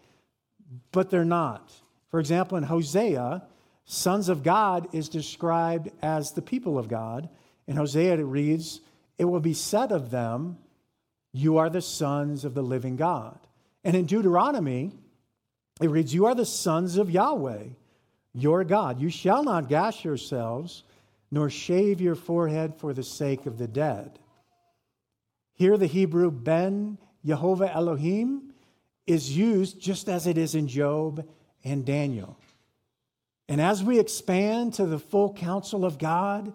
But 0.92 1.10
they're 1.10 1.24
not. 1.24 1.72
For 2.12 2.20
example, 2.20 2.58
in 2.58 2.66
Hosea, 2.66 3.42
sons 3.86 4.28
of 4.28 4.44
God 4.44 4.94
is 4.94 5.08
described 5.08 5.90
as 6.02 6.34
the 6.34 6.42
people 6.42 6.78
of 6.78 6.90
God. 6.90 7.30
In 7.68 7.78
Hosea, 7.78 8.16
it 8.16 8.24
reads, 8.24 8.82
It 9.18 9.24
will 9.24 9.40
be 9.40 9.54
said 9.54 9.94
of 9.94 10.12
them, 10.12 10.58
you 11.32 11.58
are 11.58 11.70
the 11.70 11.82
sons 11.82 12.44
of 12.44 12.54
the 12.54 12.62
living 12.62 12.98
God. 12.98 13.40
And 13.86 13.96
in 13.96 14.08
Deuteronomy, 14.08 14.92
it 15.80 15.90
reads, 15.90 16.14
You 16.14 16.26
are 16.26 16.36
the 16.36 16.46
sons 16.46 16.98
of 16.98 17.10
Yahweh, 17.10 17.64
your 18.34 18.66
God. 18.66 19.00
You 19.00 19.10
shall 19.10 19.42
not 19.42 19.70
gash 19.70 20.04
yourselves, 20.04 20.84
nor 21.32 21.50
shave 21.50 22.02
your 22.02 22.16
forehead 22.16 22.76
for 22.76 22.94
the 22.94 23.04
sake 23.04 23.46
of 23.46 23.58
the 23.58 23.70
dead. 23.70 24.20
Here, 25.58 25.78
the 25.78 25.88
Hebrew 25.88 26.32
Ben 26.32 26.98
Jehovah 27.26 27.74
Elohim 27.74 28.54
is 29.06 29.36
used 29.36 29.82
just 29.82 30.08
as 30.08 30.28
it 30.28 30.38
is 30.38 30.56
in 30.56 30.68
Job 30.68 31.28
and 31.64 31.86
Daniel. 31.86 32.38
And 33.50 33.60
as 33.60 33.84
we 33.84 34.00
expand 34.00 34.76
to 34.76 34.86
the 34.86 35.00
full 35.00 35.34
counsel 35.34 35.84
of 35.84 35.98
God, 35.98 36.54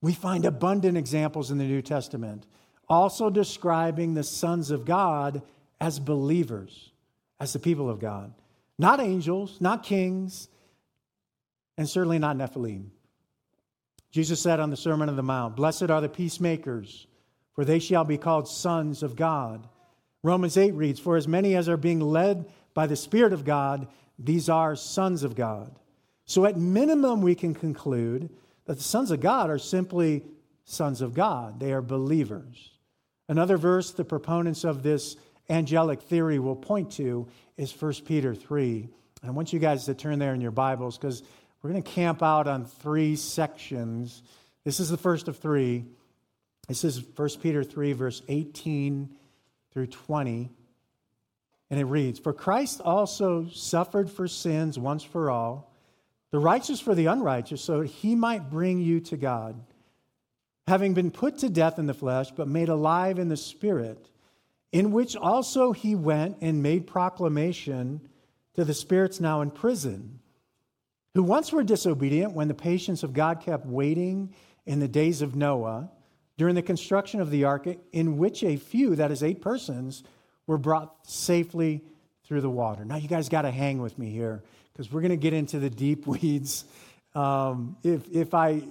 we 0.00 0.12
find 0.12 0.44
abundant 0.44 0.96
examples 0.96 1.50
in 1.50 1.58
the 1.58 1.64
New 1.64 1.82
Testament 1.82 2.46
also 2.88 3.28
describing 3.28 4.14
the 4.14 4.24
sons 4.24 4.70
of 4.70 4.84
God 4.84 5.42
as 5.80 5.98
believers, 5.98 6.90
as 7.38 7.52
the 7.52 7.58
people 7.58 7.90
of 7.90 8.00
God. 8.00 8.32
Not 8.78 9.00
angels, 9.00 9.60
not 9.60 9.82
kings, 9.82 10.48
and 11.76 11.88
certainly 11.88 12.18
not 12.18 12.36
Nephilim. 12.36 12.86
Jesus 14.10 14.40
said 14.40 14.58
on 14.58 14.70
the 14.70 14.76
Sermon 14.76 15.08
on 15.08 15.16
the 15.16 15.22
Mount, 15.22 15.54
Blessed 15.54 15.90
are 15.90 16.00
the 16.00 16.08
peacemakers, 16.08 17.07
for 17.58 17.64
they 17.64 17.80
shall 17.80 18.04
be 18.04 18.16
called 18.16 18.46
sons 18.46 19.02
of 19.02 19.16
God. 19.16 19.66
Romans 20.22 20.56
8 20.56 20.74
reads, 20.74 21.00
For 21.00 21.16
as 21.16 21.26
many 21.26 21.56
as 21.56 21.68
are 21.68 21.76
being 21.76 21.98
led 21.98 22.48
by 22.72 22.86
the 22.86 22.94
Spirit 22.94 23.32
of 23.32 23.44
God, 23.44 23.88
these 24.16 24.48
are 24.48 24.76
sons 24.76 25.24
of 25.24 25.34
God. 25.34 25.76
So, 26.24 26.44
at 26.44 26.56
minimum, 26.56 27.20
we 27.20 27.34
can 27.34 27.54
conclude 27.54 28.30
that 28.66 28.76
the 28.76 28.84
sons 28.84 29.10
of 29.10 29.18
God 29.18 29.50
are 29.50 29.58
simply 29.58 30.22
sons 30.66 31.00
of 31.00 31.14
God. 31.14 31.58
They 31.58 31.72
are 31.72 31.82
believers. 31.82 32.70
Another 33.28 33.56
verse 33.56 33.90
the 33.90 34.04
proponents 34.04 34.62
of 34.62 34.84
this 34.84 35.16
angelic 35.50 36.02
theory 36.02 36.38
will 36.38 36.54
point 36.54 36.92
to 36.92 37.26
is 37.56 37.72
1 37.72 37.92
Peter 38.06 38.36
3. 38.36 38.88
I 39.24 39.30
want 39.30 39.52
you 39.52 39.58
guys 39.58 39.86
to 39.86 39.94
turn 39.94 40.20
there 40.20 40.32
in 40.32 40.40
your 40.40 40.52
Bibles 40.52 40.96
because 40.96 41.24
we're 41.60 41.70
going 41.70 41.82
to 41.82 41.90
camp 41.90 42.22
out 42.22 42.46
on 42.46 42.66
three 42.66 43.16
sections. 43.16 44.22
This 44.62 44.78
is 44.78 44.90
the 44.90 44.96
first 44.96 45.26
of 45.26 45.38
three. 45.38 45.86
This 46.68 46.84
is 46.84 47.02
1 47.16 47.28
Peter 47.42 47.64
3, 47.64 47.92
verse 47.94 48.22
18 48.28 49.08
through 49.72 49.86
20. 49.88 50.50
And 51.70 51.80
it 51.80 51.84
reads 51.84 52.18
For 52.18 52.32
Christ 52.32 52.80
also 52.80 53.48
suffered 53.48 54.10
for 54.10 54.28
sins 54.28 54.78
once 54.78 55.02
for 55.02 55.30
all, 55.30 55.72
the 56.30 56.38
righteous 56.38 56.80
for 56.80 56.94
the 56.94 57.06
unrighteous, 57.06 57.62
so 57.62 57.80
that 57.80 57.88
he 57.88 58.14
might 58.14 58.50
bring 58.50 58.80
you 58.80 59.00
to 59.00 59.16
God 59.16 59.60
having 60.68 60.92
been 60.92 61.10
put 61.10 61.38
to 61.38 61.48
death 61.48 61.78
in 61.78 61.86
the 61.86 61.94
flesh, 61.94 62.30
but 62.30 62.46
made 62.46 62.68
alive 62.68 63.18
in 63.18 63.30
the 63.30 63.36
spirit, 63.36 64.10
in 64.70 64.92
which 64.92 65.16
also 65.16 65.72
he 65.72 65.94
went 65.94 66.36
and 66.42 66.62
made 66.62 66.86
proclamation 66.86 68.00
to 68.54 68.64
the 68.64 68.74
spirits 68.74 69.18
now 69.18 69.40
in 69.40 69.50
prison, 69.50 70.20
who 71.14 71.22
once 71.22 71.50
were 71.50 71.62
disobedient 71.62 72.32
when 72.32 72.48
the 72.48 72.54
patience 72.54 73.02
of 73.02 73.14
God 73.14 73.40
kept 73.40 73.64
waiting 73.64 74.34
in 74.66 74.78
the 74.78 74.88
days 74.88 75.22
of 75.22 75.34
Noah 75.34 75.90
during 76.38 76.54
the 76.54 76.62
construction 76.62 77.20
of 77.20 77.30
the 77.30 77.44
ark, 77.44 77.66
in 77.92 78.16
which 78.16 78.44
a 78.44 78.56
few, 78.56 78.94
that 78.94 79.10
is, 79.10 79.22
eight 79.22 79.42
persons, 79.42 80.04
were 80.46 80.56
brought 80.56 80.94
safely 81.06 81.82
through 82.24 82.40
the 82.40 82.48
water. 82.48 82.84
Now, 82.84 82.96
you 82.96 83.08
guys 83.08 83.28
got 83.28 83.42
to 83.42 83.50
hang 83.50 83.82
with 83.82 83.98
me 83.98 84.08
here 84.10 84.42
because 84.72 84.90
we're 84.90 85.00
going 85.00 85.10
to 85.10 85.16
get 85.16 85.32
into 85.32 85.58
the 85.58 85.68
deep 85.68 86.06
weeds. 86.06 86.64
Um, 87.14 87.76
if, 87.82 88.08
if 88.12 88.34
I, 88.34 88.62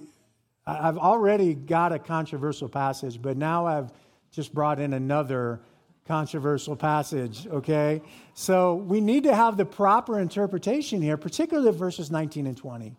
I've 0.66 0.98
already 0.98 1.54
got 1.54 1.92
a 1.92 2.00
controversial 2.00 2.70
passage, 2.70 3.22
but 3.22 3.36
now 3.36 3.68
I've 3.68 3.92
just 4.32 4.54
brought 4.54 4.80
in 4.80 4.94
another 4.94 5.60
controversial 6.08 6.78
passage, 6.78 7.48
okay? 7.48 8.02
So 8.34 8.76
we 8.76 9.02
need 9.02 9.24
to 9.24 9.36
have 9.36 9.58
the 9.58 9.66
proper 9.66 10.22
interpretation 10.22 11.02
here, 11.02 11.18
particularly 11.18 11.78
verses 11.78 12.10
19 12.10 12.48
and 12.48 12.56
20. 12.56 12.96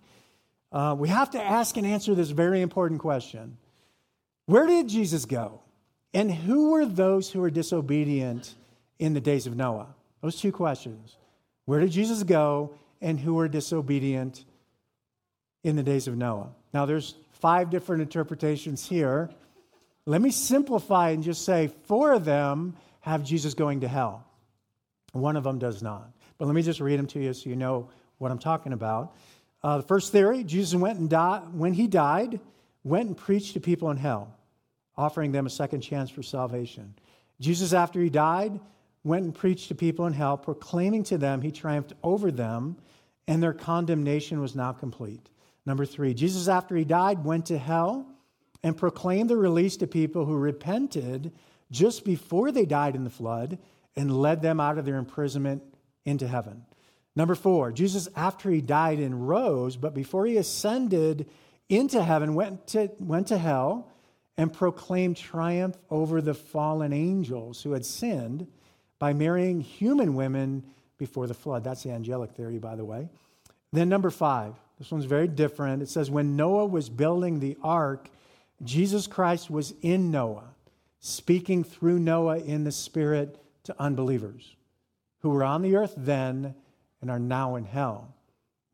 Uh, 0.70 0.94
we 0.98 1.08
have 1.08 1.30
to 1.30 1.42
ask 1.42 1.78
and 1.78 1.86
answer 1.86 2.14
this 2.14 2.28
very 2.28 2.60
important 2.60 3.00
question 3.00 3.56
Where 4.48 4.66
did 4.66 4.88
Jesus 4.88 5.26
go? 5.26 5.60
And 6.14 6.32
who 6.32 6.70
were 6.70 6.86
those 6.86 7.30
who 7.30 7.40
were 7.40 7.50
disobedient 7.50 8.54
in 8.98 9.12
the 9.12 9.20
days 9.20 9.46
of 9.46 9.54
Noah? 9.54 9.94
Those 10.22 10.40
two 10.40 10.52
questions. 10.52 11.18
Where 11.66 11.80
did 11.80 11.90
Jesus 11.90 12.22
go 12.22 12.72
and 13.02 13.20
who 13.20 13.34
were 13.34 13.46
disobedient 13.46 14.46
in 15.62 15.76
the 15.76 15.82
days 15.82 16.08
of 16.08 16.16
Noah? 16.16 16.48
Now, 16.72 16.86
there's 16.86 17.14
five 17.32 17.68
different 17.68 18.00
interpretations 18.00 18.88
here. 18.88 19.28
Let 20.06 20.22
me 20.22 20.30
simplify 20.30 21.10
and 21.10 21.22
just 21.22 21.44
say 21.44 21.70
four 21.84 22.14
of 22.14 22.24
them 22.24 22.74
have 23.00 23.24
Jesus 23.24 23.52
going 23.52 23.80
to 23.80 23.88
hell. 23.88 24.24
One 25.12 25.36
of 25.36 25.44
them 25.44 25.58
does 25.58 25.82
not. 25.82 26.10
But 26.38 26.46
let 26.46 26.54
me 26.54 26.62
just 26.62 26.80
read 26.80 26.98
them 26.98 27.06
to 27.08 27.20
you 27.20 27.34
so 27.34 27.50
you 27.50 27.56
know 27.56 27.90
what 28.16 28.30
I'm 28.30 28.38
talking 28.38 28.72
about. 28.72 29.14
Uh, 29.62 29.76
the 29.76 29.82
first 29.82 30.10
theory 30.10 30.42
Jesus 30.42 30.74
went 30.74 30.98
and 30.98 31.10
died, 31.10 31.42
when 31.52 31.74
he 31.74 31.86
died, 31.86 32.40
went 32.82 33.08
and 33.08 33.16
preached 33.16 33.52
to 33.52 33.60
people 33.60 33.90
in 33.90 33.98
hell, 33.98 34.34
offering 34.98 35.32
them 35.32 35.46
a 35.46 35.50
second 35.50 35.80
chance 35.80 36.10
for 36.10 36.22
salvation. 36.22 36.92
Jesus, 37.40 37.72
after 37.72 38.02
he 38.02 38.10
died, 38.10 38.58
went 39.04 39.24
and 39.24 39.34
preached 39.34 39.68
to 39.68 39.74
people 39.74 40.06
in 40.06 40.12
hell, 40.12 40.36
proclaiming 40.36 41.04
to 41.04 41.16
them 41.16 41.40
he 41.40 41.52
triumphed 41.52 41.94
over 42.02 42.30
them 42.30 42.76
and 43.28 43.42
their 43.42 43.52
condemnation 43.52 44.40
was 44.40 44.56
now 44.56 44.72
complete. 44.72 45.30
Number 45.64 45.86
three, 45.86 46.14
Jesus, 46.14 46.48
after 46.48 46.74
he 46.74 46.84
died, 46.84 47.24
went 47.24 47.46
to 47.46 47.58
hell 47.58 48.06
and 48.62 48.76
proclaimed 48.76 49.30
the 49.30 49.36
release 49.36 49.76
to 49.76 49.86
people 49.86 50.24
who 50.24 50.36
repented 50.36 51.32
just 51.70 52.04
before 52.04 52.50
they 52.50 52.64
died 52.64 52.96
in 52.96 53.04
the 53.04 53.10
flood 53.10 53.58
and 53.94 54.20
led 54.20 54.42
them 54.42 54.58
out 54.58 54.78
of 54.78 54.84
their 54.84 54.96
imprisonment 54.96 55.62
into 56.04 56.26
heaven. 56.26 56.64
Number 57.14 57.34
four, 57.34 57.70
Jesus, 57.70 58.08
after 58.16 58.50
he 58.50 58.60
died 58.60 58.98
and 58.98 59.28
rose, 59.28 59.76
but 59.76 59.94
before 59.94 60.26
he 60.26 60.36
ascended 60.36 61.28
into 61.68 62.02
heaven, 62.02 62.34
went 62.34 62.66
to, 62.68 62.90
went 62.98 63.26
to 63.28 63.38
hell 63.38 63.90
and 64.38 64.52
proclaim 64.52 65.14
triumph 65.14 65.76
over 65.90 66.22
the 66.22 66.32
fallen 66.32 66.92
angels 66.92 67.62
who 67.62 67.72
had 67.72 67.84
sinned 67.84 68.46
by 68.98 69.12
marrying 69.12 69.60
human 69.60 70.14
women 70.14 70.64
before 70.96 71.26
the 71.26 71.34
flood. 71.34 71.64
That's 71.64 71.82
the 71.82 71.90
angelic 71.90 72.30
theory, 72.32 72.58
by 72.58 72.76
the 72.76 72.84
way. 72.84 73.08
Then, 73.72 73.88
number 73.88 74.10
five, 74.10 74.54
this 74.78 74.90
one's 74.90 75.04
very 75.04 75.28
different. 75.28 75.82
It 75.82 75.88
says, 75.88 76.10
When 76.10 76.36
Noah 76.36 76.66
was 76.66 76.88
building 76.88 77.40
the 77.40 77.56
ark, 77.62 78.08
Jesus 78.62 79.06
Christ 79.06 79.50
was 79.50 79.74
in 79.82 80.10
Noah, 80.10 80.54
speaking 81.00 81.64
through 81.64 81.98
Noah 81.98 82.38
in 82.38 82.64
the 82.64 82.72
Spirit 82.72 83.42
to 83.64 83.74
unbelievers 83.78 84.56
who 85.20 85.30
were 85.30 85.44
on 85.44 85.62
the 85.62 85.76
earth 85.76 85.94
then 85.96 86.54
and 87.00 87.10
are 87.10 87.18
now 87.18 87.56
in 87.56 87.64
hell. 87.64 88.14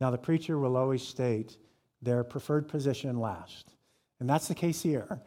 Now, 0.00 0.11
the 0.11 0.18
preacher 0.18 0.59
will 0.59 0.76
always 0.76 1.06
state 1.06 1.56
their 2.02 2.23
preferred 2.23 2.68
position 2.68 3.18
last. 3.18 3.73
And 4.21 4.28
that's 4.28 4.49
the 4.49 4.54
case 4.54 4.83
here. 4.83 5.21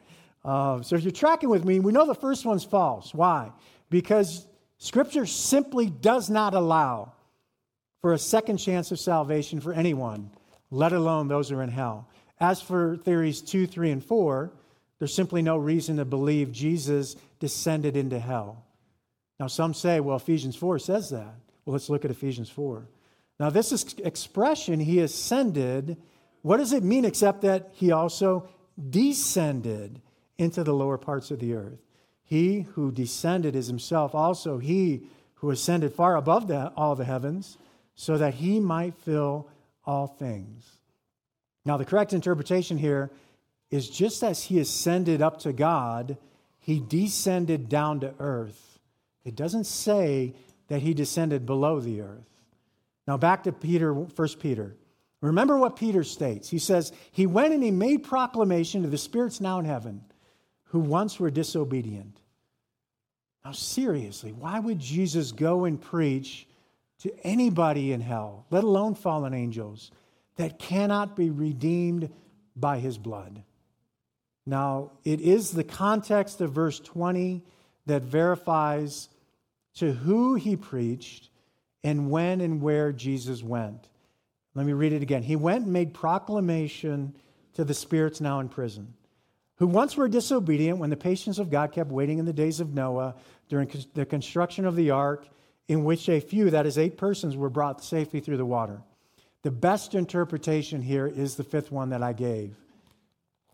Uh, 0.47 0.81
so 0.81 0.95
if 0.95 1.03
you're 1.03 1.11
tracking 1.11 1.49
with 1.49 1.65
me, 1.65 1.81
we 1.81 1.91
know 1.91 2.05
the 2.05 2.15
first 2.15 2.45
one's 2.45 2.63
false. 2.63 3.13
Why? 3.13 3.51
Because 3.89 4.47
Scripture 4.77 5.25
simply 5.25 5.89
does 5.89 6.29
not 6.29 6.53
allow 6.53 7.11
for 8.01 8.13
a 8.13 8.17
second 8.17 8.55
chance 8.57 8.89
of 8.91 8.99
salvation 8.99 9.59
for 9.59 9.73
anyone, 9.73 10.31
let 10.71 10.93
alone 10.93 11.27
those 11.27 11.49
who 11.49 11.57
are 11.57 11.63
in 11.63 11.69
hell. 11.69 12.07
As 12.39 12.61
for 12.61 12.95
theories 12.95 13.41
two, 13.41 13.67
three, 13.67 13.91
and 13.91 14.03
four, 14.03 14.53
there's 14.99 15.13
simply 15.13 15.41
no 15.41 15.57
reason 15.57 15.97
to 15.97 16.05
believe 16.05 16.53
Jesus 16.53 17.17
descended 17.39 17.97
into 17.97 18.17
hell. 18.17 18.63
Now, 19.41 19.47
some 19.47 19.73
say, 19.73 19.99
well, 19.99 20.15
Ephesians 20.15 20.55
4 20.55 20.79
says 20.79 21.09
that. 21.09 21.35
Well, 21.65 21.73
let's 21.73 21.89
look 21.89 22.05
at 22.05 22.11
Ephesians 22.11 22.49
4. 22.49 22.87
Now, 23.39 23.49
this 23.49 23.71
is 23.71 23.95
expression, 24.03 24.79
he 24.79 24.99
ascended, 25.01 25.97
what 26.41 26.57
does 26.57 26.73
it 26.73 26.83
mean 26.83 27.05
except 27.05 27.41
that 27.41 27.69
he 27.73 27.91
also 27.91 28.49
descended 28.89 30.01
into 30.37 30.63
the 30.63 30.73
lower 30.73 30.97
parts 30.97 31.31
of 31.31 31.39
the 31.39 31.53
earth? 31.53 31.79
He 32.23 32.61
who 32.73 32.91
descended 32.91 33.55
is 33.55 33.67
himself 33.67 34.13
also 34.13 34.57
he 34.57 35.03
who 35.35 35.51
ascended 35.51 35.93
far 35.93 36.15
above 36.15 36.47
the, 36.47 36.71
all 36.75 36.95
the 36.95 37.05
heavens, 37.05 37.57
so 37.95 38.17
that 38.17 38.35
he 38.35 38.59
might 38.59 38.95
fill 38.95 39.47
all 39.85 40.07
things. 40.07 40.77
Now, 41.63 41.77
the 41.77 41.85
correct 41.85 42.13
interpretation 42.13 42.77
here 42.77 43.11
is 43.69 43.89
just 43.89 44.23
as 44.23 44.43
he 44.43 44.59
ascended 44.59 45.21
up 45.21 45.39
to 45.39 45.53
God, 45.53 46.17
he 46.59 46.79
descended 46.79 47.69
down 47.69 47.99
to 48.01 48.13
earth. 48.19 48.79
It 49.23 49.35
doesn't 49.35 49.65
say 49.65 50.33
that 50.69 50.81
he 50.81 50.93
descended 50.93 51.45
below 51.45 51.79
the 51.79 52.01
earth. 52.01 52.29
Now, 53.07 53.17
back 53.17 53.43
to 53.43 53.51
Peter, 53.51 53.93
1 53.93 54.27
Peter. 54.39 54.75
Remember 55.21 55.57
what 55.57 55.75
Peter 55.75 56.03
states. 56.03 56.49
He 56.49 56.59
says, 56.59 56.91
He 57.11 57.25
went 57.25 57.53
and 57.53 57.63
he 57.63 57.71
made 57.71 58.03
proclamation 58.03 58.83
to 58.83 58.89
the 58.89 58.97
spirits 58.97 59.39
now 59.39 59.59
in 59.59 59.65
heaven 59.65 60.03
who 60.67 60.79
once 60.79 61.19
were 61.19 61.31
disobedient. 61.31 62.19
Now, 63.45 63.51
seriously, 63.53 64.33
why 64.33 64.59
would 64.59 64.79
Jesus 64.79 65.31
go 65.31 65.65
and 65.65 65.79
preach 65.79 66.47
to 66.99 67.13
anybody 67.25 67.93
in 67.93 68.01
hell, 68.01 68.45
let 68.49 68.63
alone 68.63 68.95
fallen 68.95 69.33
angels, 69.33 69.91
that 70.35 70.59
cannot 70.59 71.15
be 71.15 71.29
redeemed 71.29 72.09
by 72.55 72.79
his 72.79 72.97
blood? 72.97 73.43
Now, 74.45 74.91
it 75.03 75.21
is 75.21 75.51
the 75.51 75.63
context 75.63 76.41
of 76.41 76.51
verse 76.51 76.79
20 76.79 77.43
that 77.85 78.01
verifies 78.01 79.09
to 79.75 79.93
who 79.93 80.35
he 80.35 80.55
preached 80.55 81.29
and 81.83 82.09
when 82.09 82.41
and 82.41 82.61
where 82.61 82.91
Jesus 82.91 83.41
went. 83.41 83.87
Let 84.55 84.65
me 84.65 84.73
read 84.73 84.91
it 84.91 85.03
again. 85.03 85.23
He 85.23 85.35
went 85.35 85.65
and 85.65 85.73
made 85.73 85.93
proclamation 85.93 87.15
to 87.53 87.63
the 87.63 87.73
spirits 87.73 88.19
now 88.19 88.39
in 88.39 88.49
prison 88.49 88.93
who 89.57 89.67
once 89.67 89.97
were 89.97 90.07
disobedient 90.07 90.79
when 90.79 90.89
the 90.89 90.97
patience 90.97 91.39
of 91.39 91.49
God 91.49 91.71
kept 91.71 91.91
waiting 91.91 92.19
in 92.19 92.25
the 92.25 92.33
days 92.33 92.59
of 92.59 92.73
Noah 92.73 93.15
during 93.49 93.69
the 93.93 94.05
construction 94.05 94.65
of 94.65 94.75
the 94.75 94.91
ark, 94.91 95.27
in 95.67 95.83
which 95.83 96.07
a 96.09 96.19
few, 96.19 96.49
that 96.51 96.65
is, 96.65 96.77
eight 96.77 96.97
persons, 96.97 97.35
were 97.35 97.49
brought 97.49 97.83
safely 97.83 98.19
through 98.19 98.37
the 98.37 98.45
water. 98.45 98.81
The 99.43 99.51
best 99.51 99.95
interpretation 99.95 100.81
here 100.81 101.07
is 101.07 101.35
the 101.35 101.43
fifth 101.43 101.71
one 101.71 101.89
that 101.89 102.03
I 102.03 102.13
gave. 102.13 102.55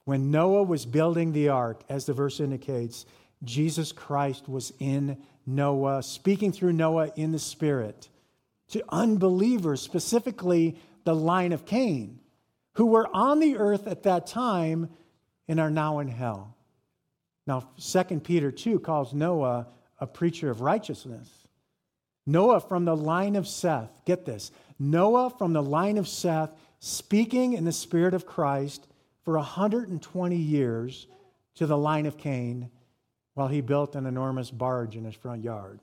When 0.06 0.32
Noah 0.32 0.64
was 0.64 0.86
building 0.86 1.32
the 1.32 1.50
ark, 1.50 1.84
as 1.88 2.06
the 2.06 2.14
verse 2.14 2.40
indicates, 2.40 3.06
Jesus 3.44 3.92
Christ 3.92 4.50
was 4.50 4.74
in 4.80 5.18
Noah, 5.46 6.04
speaking 6.04 6.52
through 6.52 6.74
Noah 6.74 7.12
in 7.16 7.32
the 7.32 7.40
Spirit 7.40 8.10
to 8.70 8.84
unbelievers, 8.90 9.82
specifically 9.82 10.78
the 11.04 11.16
line 11.16 11.52
of 11.52 11.66
Cain, 11.66 12.20
who 12.74 12.88
were 12.88 13.08
on 13.14 13.40
the 13.40 13.58
earth 13.58 13.88
at 13.88 14.04
that 14.04 14.28
time 14.28 14.90
and 15.48 15.60
are 15.60 15.70
now 15.70 16.00
in 16.00 16.08
hell. 16.08 16.56
Now, 17.46 17.68
2 17.78 18.20
Peter 18.22 18.52
2 18.52 18.80
calls 18.80 19.14
Noah 19.14 19.68
a 20.00 20.08
preacher 20.08 20.50
of 20.50 20.62
righteousness. 20.62 21.30
Noah 22.26 22.62
from 22.62 22.86
the 22.86 22.96
line 22.96 23.36
of 23.36 23.48
Seth, 23.48 23.92
get 24.06 24.26
this 24.26 24.52
Noah 24.80 25.30
from 25.30 25.54
the 25.54 25.64
line 25.64 25.98
of 25.98 26.08
Seth, 26.08 26.52
speaking 26.80 27.54
in 27.54 27.66
the 27.66 27.72
Spirit 27.72 28.14
of 28.14 28.26
Christ 28.26 28.88
for 29.24 29.36
120 29.36 30.36
years 30.36 31.08
to 31.56 31.66
the 31.66 31.78
line 31.78 32.06
of 32.06 32.18
Cain 32.18 32.70
while 33.34 33.48
he 33.48 33.62
built 33.62 33.96
an 33.96 34.06
enormous 34.06 34.52
barge 34.52 34.96
in 34.96 35.06
his 35.06 35.16
front 35.16 35.44
yard. 35.44 35.80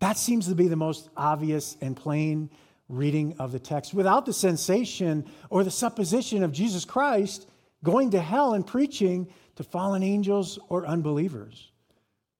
That 0.00 0.16
seems 0.16 0.48
to 0.48 0.54
be 0.54 0.68
the 0.68 0.76
most 0.76 1.08
obvious 1.16 1.76
and 1.80 1.96
plain 1.96 2.50
reading 2.88 3.36
of 3.38 3.52
the 3.52 3.58
text 3.58 3.94
without 3.94 4.26
the 4.26 4.32
sensation 4.32 5.24
or 5.48 5.64
the 5.64 5.70
supposition 5.70 6.42
of 6.42 6.52
Jesus 6.52 6.84
Christ 6.84 7.48
going 7.84 8.10
to 8.10 8.20
hell 8.20 8.54
and 8.54 8.66
preaching 8.66 9.28
to 9.56 9.62
fallen 9.62 10.02
angels 10.02 10.58
or 10.68 10.86
unbelievers. 10.86 11.70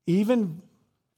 Even 0.07 0.63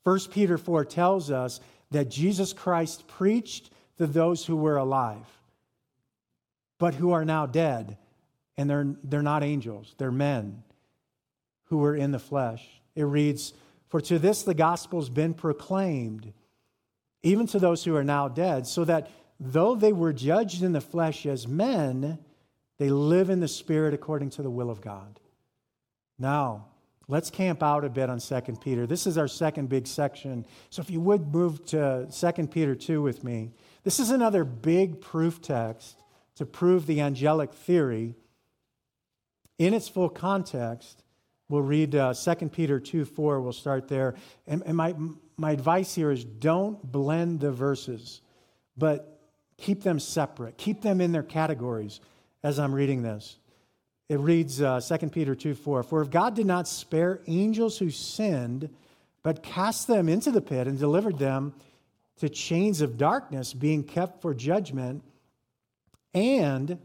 1 0.04 0.18
Peter 0.30 0.58
4 0.58 0.84
tells 0.84 1.30
us 1.30 1.60
that 1.90 2.10
Jesus 2.10 2.52
Christ 2.52 3.06
preached 3.06 3.70
to 3.98 4.06
those 4.06 4.44
who 4.44 4.56
were 4.56 4.76
alive, 4.76 5.26
but 6.78 6.94
who 6.94 7.12
are 7.12 7.24
now 7.24 7.46
dead. 7.46 7.96
And 8.56 8.70
they're, 8.70 8.94
they're 9.02 9.22
not 9.22 9.42
angels, 9.42 9.94
they're 9.98 10.12
men 10.12 10.62
who 11.64 11.78
were 11.78 11.96
in 11.96 12.12
the 12.12 12.18
flesh. 12.18 12.64
It 12.94 13.02
reads, 13.02 13.52
For 13.88 14.00
to 14.02 14.18
this 14.18 14.42
the 14.42 14.54
gospel's 14.54 15.08
been 15.08 15.34
proclaimed, 15.34 16.32
even 17.22 17.46
to 17.48 17.58
those 17.58 17.82
who 17.82 17.96
are 17.96 18.04
now 18.04 18.28
dead, 18.28 18.66
so 18.66 18.84
that 18.84 19.10
though 19.40 19.74
they 19.74 19.92
were 19.92 20.12
judged 20.12 20.62
in 20.62 20.72
the 20.72 20.80
flesh 20.80 21.26
as 21.26 21.48
men, 21.48 22.18
they 22.78 22.90
live 22.90 23.30
in 23.30 23.40
the 23.40 23.48
spirit 23.48 23.94
according 23.94 24.30
to 24.30 24.42
the 24.42 24.50
will 24.50 24.70
of 24.70 24.80
God. 24.80 25.20
Now, 26.18 26.66
let's 27.08 27.30
camp 27.30 27.62
out 27.62 27.84
a 27.84 27.88
bit 27.88 28.10
on 28.10 28.18
2 28.18 28.40
Peter. 28.60 28.86
This 28.86 29.06
is 29.06 29.18
our 29.18 29.28
second 29.28 29.68
big 29.68 29.86
section. 29.86 30.46
So 30.70 30.82
if 30.82 30.90
you 30.90 31.00
would 31.00 31.32
move 31.32 31.64
to 31.66 32.08
2 32.10 32.46
Peter 32.48 32.74
2 32.74 33.02
with 33.02 33.24
me. 33.24 33.52
This 33.82 34.00
is 34.00 34.10
another 34.10 34.44
big 34.44 35.00
proof 35.00 35.40
text 35.40 36.02
to 36.36 36.46
prove 36.46 36.86
the 36.86 37.00
angelic 37.00 37.52
theory 37.52 38.14
in 39.58 39.74
its 39.74 39.88
full 39.88 40.08
context. 40.08 41.02
We'll 41.48 41.62
read 41.62 41.94
uh, 41.94 42.14
2 42.14 42.48
Peter 42.48 42.80
2 42.80 43.04
4. 43.04 43.40
We'll 43.40 43.52
start 43.52 43.88
there. 43.88 44.14
And, 44.46 44.62
and 44.66 44.76
my, 44.76 44.94
my 45.36 45.52
advice 45.52 45.94
here 45.94 46.10
is 46.10 46.24
don't 46.24 46.82
blend 46.90 47.40
the 47.40 47.52
verses, 47.52 48.20
but 48.76 49.20
keep 49.58 49.82
them 49.82 50.00
separate, 50.00 50.56
keep 50.56 50.82
them 50.82 51.00
in 51.00 51.12
their 51.12 51.22
categories 51.22 52.00
as 52.44 52.58
I'm 52.58 52.74
reading 52.74 53.02
this. 53.02 53.38
It 54.08 54.20
reads 54.20 54.60
uh, 54.60 54.80
2 54.80 55.08
Peter 55.08 55.34
2 55.34 55.54
4 55.54 55.82
For 55.82 56.02
if 56.02 56.10
God 56.10 56.36
did 56.36 56.46
not 56.46 56.68
spare 56.68 57.20
angels 57.26 57.78
who 57.78 57.90
sinned, 57.90 58.68
but 59.22 59.42
cast 59.42 59.88
them 59.88 60.08
into 60.08 60.30
the 60.30 60.42
pit 60.42 60.68
and 60.68 60.78
delivered 60.78 61.18
them 61.18 61.54
to 62.18 62.28
chains 62.28 62.82
of 62.82 62.98
darkness, 62.98 63.54
being 63.54 63.82
kept 63.82 64.20
for 64.20 64.34
judgment, 64.34 65.02
and 66.12 66.78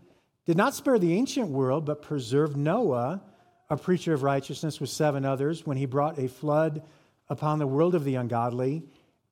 did 0.46 0.58
not 0.58 0.74
spare 0.74 0.98
the 0.98 1.14
ancient 1.14 1.50
world, 1.50 1.86
but 1.86 2.02
preserved 2.02 2.56
Noah, 2.58 3.22
a 3.70 3.78
preacher 3.78 4.14
of 4.14 4.24
righteousness, 4.24 4.80
with 4.80 4.90
seven 4.90 5.26
others, 5.26 5.68
when 5.68 5.78
he 5.78 5.86
brought 5.86 6.18
a 6.18 6.30
flood 6.30 6.82
upon 7.28 7.60
the 7.60 7.68
world 7.68 7.94
of 7.94 8.06
the 8.06 8.16
ungodly. 8.16 8.82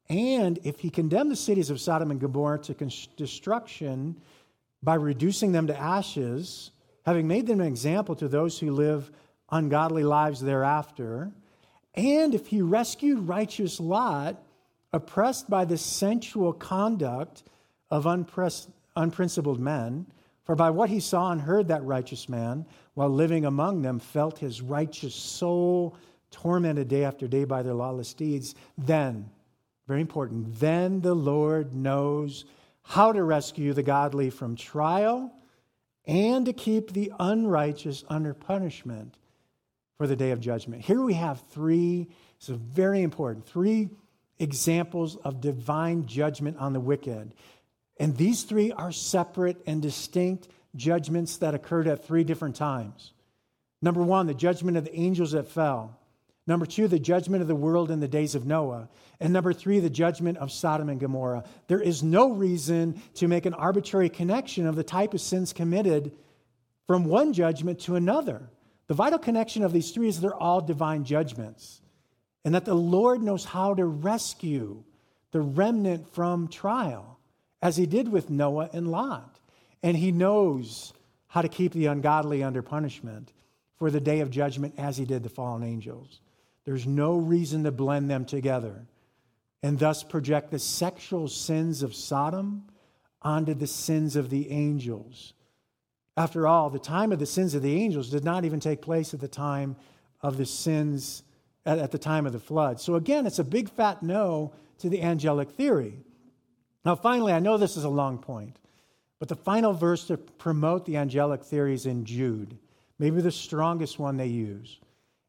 And 0.10 0.60
if 0.64 0.82
he 0.82 0.90
condemned 0.90 1.32
the 1.32 1.38
cities 1.38 1.70
of 1.70 1.82
Sodom 1.82 2.12
and 2.12 2.20
Gomorrah 2.20 2.60
to 2.60 2.74
destruction 3.16 4.22
by 4.84 4.96
reducing 4.96 5.52
them 5.52 5.68
to 5.68 5.78
ashes, 5.80 6.72
having 7.06 7.28
made 7.28 7.48
them 7.48 7.62
an 7.62 7.68
example 7.68 8.16
to 8.16 8.28
those 8.28 8.60
who 8.60 8.72
live 8.72 9.12
ungodly 9.50 10.04
lives 10.04 10.42
thereafter. 10.42 11.32
And 11.96 12.36
if 12.36 12.48
he 12.48 12.62
rescued 12.62 13.28
righteous 13.28 13.80
Lot, 13.80 14.42
oppressed 14.94 15.50
by 15.50 15.66
the 15.66 15.78
sensual 15.78 16.54
conduct 16.54 17.44
of 17.90 18.06
unprincipled 18.96 19.60
men, 19.60 20.06
for 20.44 20.56
by 20.56 20.70
what 20.70 20.90
he 20.90 21.00
saw 21.00 21.32
and 21.32 21.42
heard, 21.42 21.68
that 21.68 21.84
righteous 21.84 22.30
man, 22.30 22.66
while 22.94 23.10
living 23.10 23.46
among 23.46 23.82
them, 23.82 24.00
felt 24.00 24.40
his 24.40 24.62
righteous 24.62 25.16
soul 25.16 25.96
tormented 26.32 26.88
day 26.88 27.04
after 27.04 27.28
day 27.28 27.44
by 27.44 27.64
their 27.64 27.74
lawless 27.74 28.14
deeds, 28.14 28.56
then, 28.78 29.30
very 29.88 30.02
important, 30.02 30.60
then 30.60 31.02
the 31.02 31.14
Lord 31.14 31.74
knows 31.74 32.46
how 32.88 33.12
to 33.12 33.22
rescue 33.22 33.74
the 33.74 33.84
godly 33.84 34.30
from 34.30 34.56
trial 34.56 35.34
and 36.06 36.46
to 36.46 36.54
keep 36.54 36.94
the 36.94 37.12
unrighteous 37.20 38.06
under 38.08 38.34
punishment 38.34 39.16
for 39.98 40.08
the 40.08 40.16
day 40.16 40.32
of 40.32 40.40
judgment. 40.40 40.82
Here 40.82 41.02
we 41.02 41.16
have 41.16 41.42
three, 41.50 42.08
this 42.40 42.48
is 42.48 42.56
very 42.56 43.02
important, 43.02 43.46
three 43.46 43.90
examples 44.40 45.18
of 45.18 45.42
divine 45.42 46.06
judgment 46.06 46.58
on 46.60 46.72
the 46.72 46.80
wicked. 46.80 47.34
And 48.00 48.16
these 48.16 48.44
three 48.44 48.72
are 48.72 48.94
separate 48.94 49.58
and 49.68 49.82
distinct 49.82 50.48
judgments 50.76 51.38
that 51.38 51.54
occurred 51.54 51.88
at 51.88 52.06
three 52.06 52.24
different 52.24 52.56
times. 52.56 53.12
Number 53.82 54.02
one, 54.02 54.28
the 54.28 54.34
judgment 54.34 54.78
of 54.78 54.86
the 54.86 54.96
angels 54.96 55.34
that 55.34 55.50
fell. 55.50 56.00
Number 56.48 56.66
two, 56.66 56.88
the 56.88 56.98
judgment 56.98 57.42
of 57.42 57.50
the 57.50 57.56
world 57.56 57.92
in 57.92 58.00
the 58.00 58.08
days 58.08 58.34
of 58.34 58.46
Noah. 58.46 58.88
And 59.20 59.34
number 59.34 59.52
three, 59.52 59.80
the 59.80 59.90
judgment 59.90 60.38
of 60.38 60.52
Sodom 60.52 60.88
and 60.88 61.00
Gomorrah. 61.00 61.44
There 61.68 61.82
is 61.82 62.04
no 62.04 62.32
reason 62.32 63.02
to 63.16 63.28
make 63.28 63.46
an 63.46 63.54
arbitrary 63.54 64.10
connection 64.10 64.66
of 64.66 64.78
the 64.78 64.84
type 64.84 65.14
of 65.14 65.20
sins 65.20 65.52
committed 65.52 66.14
from 66.88 67.04
one 67.04 67.34
judgment 67.34 67.80
to 67.82 67.96
another. 67.96 68.50
The 68.88 68.94
vital 68.94 69.20
connection 69.20 69.64
of 69.64 69.74
these 69.74 69.92
three 69.92 70.08
is 70.08 70.22
they're 70.22 70.34
all 70.34 70.62
divine 70.62 71.04
judgments, 71.04 71.82
and 72.46 72.56
that 72.56 72.64
the 72.64 72.74
Lord 72.74 73.22
knows 73.22 73.44
how 73.44 73.74
to 73.74 73.86
rescue 73.86 74.84
the 75.32 75.42
remnant 75.42 76.14
from 76.14 76.48
trial, 76.48 77.20
as 77.62 77.76
he 77.76 77.86
did 77.86 78.10
with 78.10 78.30
Noah 78.30 78.70
and 78.72 78.90
Lot. 78.90 79.42
And 79.84 79.98
he 79.98 80.14
knows 80.14 80.94
how 81.28 81.42
to 81.42 81.50
keep 81.50 81.74
the 81.74 81.88
ungodly 81.88 82.42
under 82.42 82.62
punishment 82.62 83.34
for 83.76 83.92
the 83.92 84.00
day 84.00 84.22
of 84.22 84.32
judgment, 84.32 84.76
as 84.78 84.96
he 84.96 85.04
did 85.04 85.24
the 85.24 85.30
fallen 85.30 85.64
angels. 85.64 86.22
There's 86.68 86.86
no 86.86 87.16
reason 87.16 87.64
to 87.64 87.72
blend 87.72 88.12
them 88.12 88.26
together 88.26 88.86
and 89.64 89.80
thus 89.80 90.04
project 90.04 90.52
the 90.52 90.60
sexual 90.60 91.30
sins 91.30 91.82
of 91.82 91.96
Sodom 91.96 92.66
onto 93.22 93.54
the 93.54 93.68
sins 93.68 94.18
of 94.18 94.30
the 94.30 94.52
angels. 94.52 95.34
After 96.18 96.46
all, 96.46 96.70
the 96.70 96.78
time 96.78 97.14
of 97.14 97.20
the 97.20 97.26
sins 97.26 97.56
of 97.56 97.62
the 97.62 97.82
angels 97.82 98.10
did 98.10 98.26
not 98.26 98.44
even 98.44 98.60
take 98.60 98.82
place 98.82 99.14
at 99.14 99.22
the 99.22 99.30
time 99.30 99.78
of 100.22 100.36
the 100.36 100.46
sins 100.46 101.24
at, 101.66 101.90
the 101.92 101.98
time 101.98 102.26
of 102.26 102.34
the 102.34 102.40
flood. 102.40 102.82
So 102.82 102.96
again, 102.96 103.26
it's 103.26 103.40
a 103.40 103.46
big 103.46 103.70
fat 103.70 104.04
no 104.04 104.52
to 104.80 104.90
the 104.90 105.04
angelic 105.04 105.52
theory. 105.52 105.94
Now, 106.84 106.96
finally, 106.96 107.32
I 107.32 107.40
know 107.40 107.56
this 107.56 107.78
is 107.78 107.86
a 107.86 107.90
long 107.90 108.18
point, 108.18 108.58
but 109.20 109.30
the 109.30 109.38
final 109.38 109.72
verse 109.72 110.08
to 110.08 110.18
promote 110.18 110.86
the 110.86 110.98
angelic 110.98 111.46
theory 111.46 111.76
is 111.76 111.86
in 111.86 112.04
Jude, 112.04 112.58
maybe 113.00 113.22
the 113.22 113.32
strongest 113.32 114.00
one 114.00 114.18
they 114.18 114.28
use. 114.28 114.82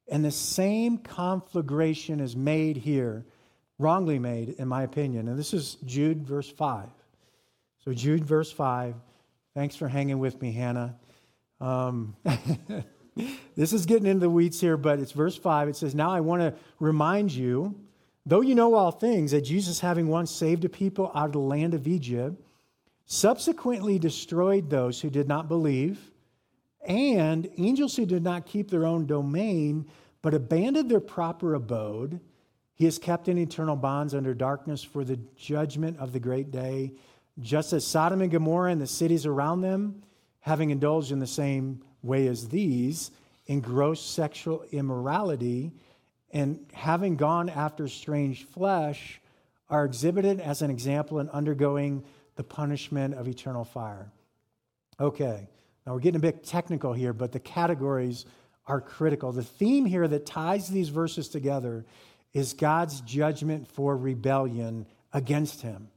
And 0.08 0.24
the 0.24 0.30
same 0.30 0.98
conflagration 0.98 2.20
is 2.20 2.34
made 2.34 2.76
here, 2.76 3.26
wrongly 3.78 4.18
made, 4.18 4.50
in 4.50 4.66
my 4.66 4.82
opinion. 4.82 5.28
And 5.28 5.38
this 5.38 5.52
is 5.52 5.76
Jude, 5.84 6.26
verse 6.26 6.48
5. 6.48 6.88
So, 7.84 7.92
Jude, 7.92 8.24
verse 8.24 8.50
5. 8.50 8.94
Thanks 9.54 9.76
for 9.76 9.88
hanging 9.88 10.18
with 10.18 10.40
me, 10.40 10.52
Hannah. 10.52 10.96
Um, 11.60 12.16
this 13.56 13.72
is 13.72 13.86
getting 13.86 14.06
into 14.06 14.20
the 14.20 14.30
weeds 14.30 14.60
here, 14.60 14.76
but 14.76 14.98
it's 14.98 15.12
verse 15.12 15.36
5. 15.36 15.68
It 15.68 15.76
says, 15.76 15.94
Now 15.94 16.10
I 16.10 16.20
want 16.20 16.40
to 16.42 16.54
remind 16.80 17.32
you, 17.32 17.78
though 18.24 18.40
you 18.40 18.54
know 18.54 18.74
all 18.74 18.92
things, 18.92 19.32
that 19.32 19.42
Jesus, 19.42 19.80
having 19.80 20.08
once 20.08 20.30
saved 20.30 20.64
a 20.64 20.68
people 20.68 21.10
out 21.14 21.26
of 21.26 21.32
the 21.32 21.38
land 21.38 21.74
of 21.74 21.86
Egypt, 21.86 22.40
subsequently 23.06 23.98
destroyed 23.98 24.70
those 24.70 25.00
who 25.00 25.10
did 25.10 25.28
not 25.28 25.48
believe 25.48 26.10
and 26.88 27.48
angels 27.58 27.94
who 27.94 28.06
did 28.06 28.24
not 28.24 28.46
keep 28.46 28.70
their 28.70 28.86
own 28.86 29.06
domain, 29.06 29.86
but 30.22 30.34
abandoned 30.34 30.90
their 30.90 31.00
proper 31.00 31.54
abode, 31.54 32.18
he 32.74 32.86
is 32.86 32.98
kept 32.98 33.28
in 33.28 33.36
eternal 33.36 33.76
bonds 33.76 34.14
under 34.14 34.32
darkness 34.32 34.82
for 34.82 35.04
the 35.04 35.18
judgment 35.36 35.98
of 35.98 36.12
the 36.12 36.18
great 36.18 36.50
day, 36.50 36.92
just 37.40 37.72
as 37.72 37.86
Sodom 37.86 38.22
and 38.22 38.30
Gomorrah 38.30 38.72
and 38.72 38.80
the 38.80 38.86
cities 38.86 39.26
around 39.26 39.60
them, 39.60 40.02
having 40.40 40.70
indulged 40.70 41.12
in 41.12 41.18
the 41.18 41.26
same 41.26 41.82
way 42.02 42.26
as 42.26 42.48
these, 42.48 43.10
in 43.46 43.60
gross 43.60 44.00
sexual 44.00 44.64
immorality, 44.72 45.72
and 46.32 46.64
having 46.72 47.16
gone 47.16 47.48
after 47.48 47.86
strange 47.86 48.44
flesh, 48.44 49.20
are 49.68 49.84
exhibited 49.84 50.40
as 50.40 50.62
an 50.62 50.70
example 50.70 51.18
in 51.18 51.28
undergoing 51.30 52.02
the 52.36 52.44
punishment 52.44 53.14
of 53.14 53.28
eternal 53.28 53.64
fire. 53.64 54.10
Okay, 55.00 55.48
now, 55.88 55.94
we're 55.94 56.00
getting 56.00 56.16
a 56.16 56.20
bit 56.20 56.44
technical 56.44 56.92
here, 56.92 57.14
but 57.14 57.32
the 57.32 57.40
categories 57.40 58.26
are 58.66 58.78
critical. 58.78 59.32
The 59.32 59.42
theme 59.42 59.86
here 59.86 60.06
that 60.06 60.26
ties 60.26 60.68
these 60.68 60.90
verses 60.90 61.28
together 61.28 61.86
is 62.34 62.52
God's 62.52 63.00
judgment 63.00 63.66
for 63.68 63.96
rebellion 63.96 64.84
against 65.14 65.62
him. 65.62 65.88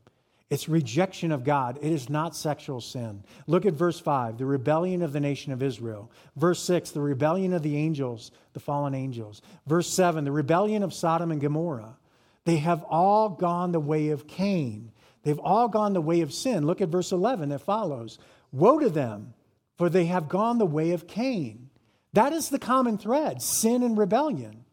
It's 0.50 0.70
rejection 0.70 1.34
of 1.34 1.44
God. 1.44 1.78
It 1.82 1.92
is 1.92 2.10
not 2.10 2.38
sexual 2.38 2.80
sin. 2.80 3.26
Look 3.48 3.66
at 3.66 3.74
verse 3.74 4.00
5, 4.00 4.38
the 4.38 4.46
rebellion 4.46 5.02
of 5.02 5.12
the 5.12 5.20
nation 5.20 5.52
of 5.52 5.62
Israel. 5.62 6.10
Verse 6.38 6.64
6, 6.64 6.92
the 6.92 7.02
rebellion 7.02 7.52
of 7.52 7.62
the 7.62 7.76
angels, 7.76 8.32
the 8.54 8.62
fallen 8.62 8.96
angels. 8.96 9.42
Verse 9.68 9.90
7, 9.90 10.24
the 10.24 10.32
rebellion 10.32 10.84
of 10.84 10.94
Sodom 10.94 11.32
and 11.32 11.42
Gomorrah. 11.42 11.98
They 12.46 12.60
have 12.60 12.84
all 12.84 13.28
gone 13.28 13.74
the 13.74 13.82
way 13.82 14.12
of 14.12 14.26
Cain. 14.26 14.94
They've 15.24 15.38
all 15.38 15.68
gone 15.68 15.92
the 15.92 16.00
way 16.00 16.22
of 16.22 16.34
sin. 16.34 16.66
Look 16.66 16.80
at 16.80 16.88
verse 16.88 17.12
11 17.12 17.50
that 17.50 17.60
follows. 17.60 18.20
Woe 18.54 18.80
to 18.80 18.90
them! 18.90 19.34
For 19.82 19.90
they 19.90 20.06
have 20.06 20.30
gone 20.30 20.60
the 20.60 20.66
way 20.68 20.92
of 20.92 21.08
Cain. 21.08 21.72
That 22.14 22.34
is 22.34 22.50
the 22.50 22.60
common 22.60 23.00
thread 23.00 23.42
sin 23.42 23.82
and 23.82 23.98
rebellion. 23.98 24.64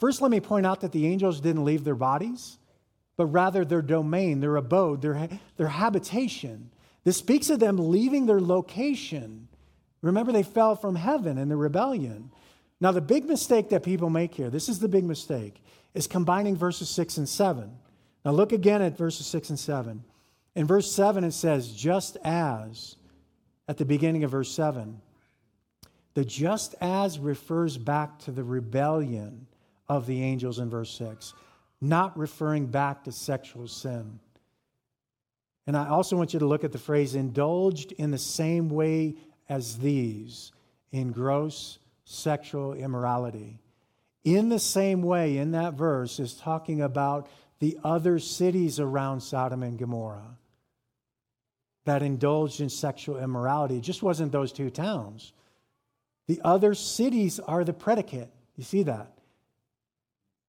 First, 0.00 0.22
let 0.22 0.30
me 0.30 0.40
point 0.40 0.64
out 0.64 0.80
that 0.80 0.92
the 0.92 1.06
angels 1.06 1.38
didn't 1.38 1.66
leave 1.66 1.84
their 1.84 1.94
bodies, 1.94 2.56
but 3.18 3.26
rather 3.26 3.62
their 3.62 3.82
domain, 3.82 4.40
their 4.40 4.56
abode, 4.56 5.02
their, 5.02 5.28
their 5.58 5.68
habitation. 5.68 6.70
This 7.04 7.18
speaks 7.18 7.50
of 7.50 7.60
them 7.60 7.76
leaving 7.76 8.24
their 8.24 8.40
location. 8.40 9.48
Remember, 10.00 10.32
they 10.32 10.42
fell 10.42 10.76
from 10.76 10.96
heaven 10.96 11.36
in 11.36 11.50
the 11.50 11.56
rebellion. 11.56 12.30
Now, 12.80 12.90
the 12.90 13.02
big 13.02 13.26
mistake 13.26 13.68
that 13.68 13.82
people 13.82 14.08
make 14.08 14.34
here, 14.34 14.48
this 14.48 14.70
is 14.70 14.78
the 14.78 14.88
big 14.88 15.04
mistake, 15.04 15.62
is 15.92 16.06
combining 16.06 16.56
verses 16.56 16.88
6 16.88 17.18
and 17.18 17.28
7. 17.28 17.70
Now, 18.24 18.30
look 18.30 18.52
again 18.52 18.80
at 18.80 18.96
verses 18.96 19.26
6 19.26 19.50
and 19.50 19.58
7. 19.58 20.04
In 20.54 20.66
verse 20.66 20.90
7, 20.90 21.22
it 21.22 21.32
says, 21.32 21.70
just 21.70 22.16
as 22.24 22.96
at 23.68 23.76
the 23.76 23.84
beginning 23.84 24.24
of 24.24 24.30
verse 24.30 24.50
7. 24.52 25.00
The 26.14 26.24
just 26.24 26.74
as 26.80 27.18
refers 27.18 27.76
back 27.76 28.18
to 28.20 28.30
the 28.30 28.44
rebellion 28.44 29.46
of 29.88 30.06
the 30.06 30.22
angels 30.22 30.58
in 30.58 30.70
verse 30.70 30.90
6, 30.96 31.34
not 31.80 32.16
referring 32.16 32.66
back 32.66 33.04
to 33.04 33.12
sexual 33.12 33.66
sin. 33.66 34.20
And 35.66 35.76
I 35.76 35.88
also 35.88 36.16
want 36.16 36.32
you 36.32 36.38
to 36.40 36.46
look 36.46 36.64
at 36.64 36.72
the 36.72 36.78
phrase 36.78 37.14
indulged 37.14 37.92
in 37.92 38.10
the 38.10 38.18
same 38.18 38.68
way 38.68 39.16
as 39.48 39.78
these 39.78 40.52
in 40.92 41.10
gross 41.10 41.78
sexual 42.04 42.74
immorality. 42.74 43.58
In 44.24 44.48
the 44.48 44.58
same 44.58 45.02
way, 45.02 45.38
in 45.38 45.52
that 45.52 45.74
verse, 45.74 46.20
is 46.20 46.34
talking 46.34 46.80
about 46.80 47.28
the 47.58 47.78
other 47.82 48.18
cities 48.18 48.78
around 48.78 49.20
Sodom 49.20 49.62
and 49.62 49.78
Gomorrah 49.78 50.36
that 51.84 52.02
indulged 52.02 52.60
in 52.60 52.68
sexual 52.68 53.18
immorality. 53.18 53.76
It 53.76 53.82
just 53.82 54.02
wasn't 54.02 54.32
those 54.32 54.52
two 54.52 54.70
towns. 54.70 55.32
The 56.26 56.40
other 56.42 56.74
cities 56.74 57.38
are 57.40 57.64
the 57.64 57.72
predicate. 57.72 58.30
You 58.56 58.64
see 58.64 58.84
that? 58.84 59.12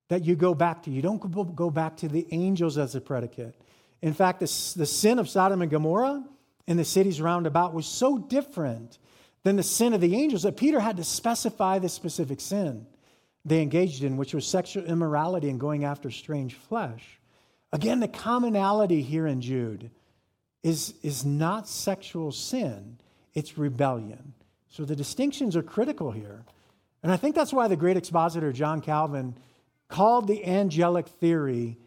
That 0.09 0.23
you 0.23 0.35
go 0.35 0.53
back 0.53 0.83
to. 0.83 0.91
You 0.91 1.01
don't 1.01 1.55
go 1.55 1.69
back 1.69 1.97
to 1.97 2.07
the 2.07 2.25
angels 2.31 2.77
as 2.77 2.95
a 2.95 3.01
predicate. 3.01 3.55
In 4.01 4.13
fact, 4.13 4.39
the, 4.39 4.45
the 4.77 4.85
sin 4.85 5.19
of 5.19 5.27
Sodom 5.27 5.61
and 5.61 5.71
Gomorrah 5.71 6.23
and 6.67 6.79
the 6.79 6.85
cities 6.85 7.21
round 7.21 7.47
about 7.47 7.73
was 7.73 7.85
so 7.85 8.17
different 8.17 8.97
than 9.43 9.55
the 9.55 9.63
sin 9.63 9.93
of 9.93 10.01
the 10.01 10.15
angels 10.15 10.43
that 10.43 10.57
Peter 10.57 10.79
had 10.79 10.97
to 10.97 11.03
specify 11.03 11.79
the 11.79 11.89
specific 11.89 12.39
sin 12.39 12.87
they 13.43 13.61
engaged 13.61 14.03
in, 14.03 14.17
which 14.17 14.33
was 14.33 14.45
sexual 14.47 14.83
immorality 14.85 15.49
and 15.49 15.59
going 15.59 15.83
after 15.83 16.09
strange 16.09 16.55
flesh. 16.55 17.19
Again, 17.71 17.99
the 17.99 18.07
commonality 18.07 19.01
here 19.01 19.27
in 19.27 19.41
Jude 19.41 19.91
is, 20.65 20.95
is 21.03 21.23
not 21.23 21.67
sexual 21.67 22.31
sin, 22.31 22.97
it's 23.35 23.55
rebellion. 23.55 24.33
So 24.67 24.83
the 24.83 24.95
distinctions 24.95 25.55
are 25.55 25.61
critical 25.61 26.09
here. 26.09 26.43
And 27.03 27.11
I 27.11 27.17
think 27.17 27.35
that's 27.35 27.53
why 27.53 27.67
the 27.67 27.75
great 27.75 27.97
expositor 27.97 28.51
John 28.51 28.81
Calvin 28.81 29.35
called 29.89 30.27
the 30.27 30.43
angelic 30.43 31.07
theory 31.07 31.77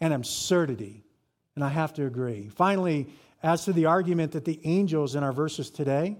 an 0.00 0.10
absurdity. 0.10 1.04
And 1.54 1.62
I 1.62 1.68
have 1.68 1.94
to 1.94 2.06
agree. 2.06 2.48
Finally, 2.48 3.06
as 3.40 3.66
to 3.66 3.72
the 3.72 3.86
argument 3.86 4.32
that 4.32 4.44
the 4.44 4.58
angels 4.64 5.14
in 5.14 5.22
our 5.22 5.32
verses 5.32 5.70
today, 5.70 6.16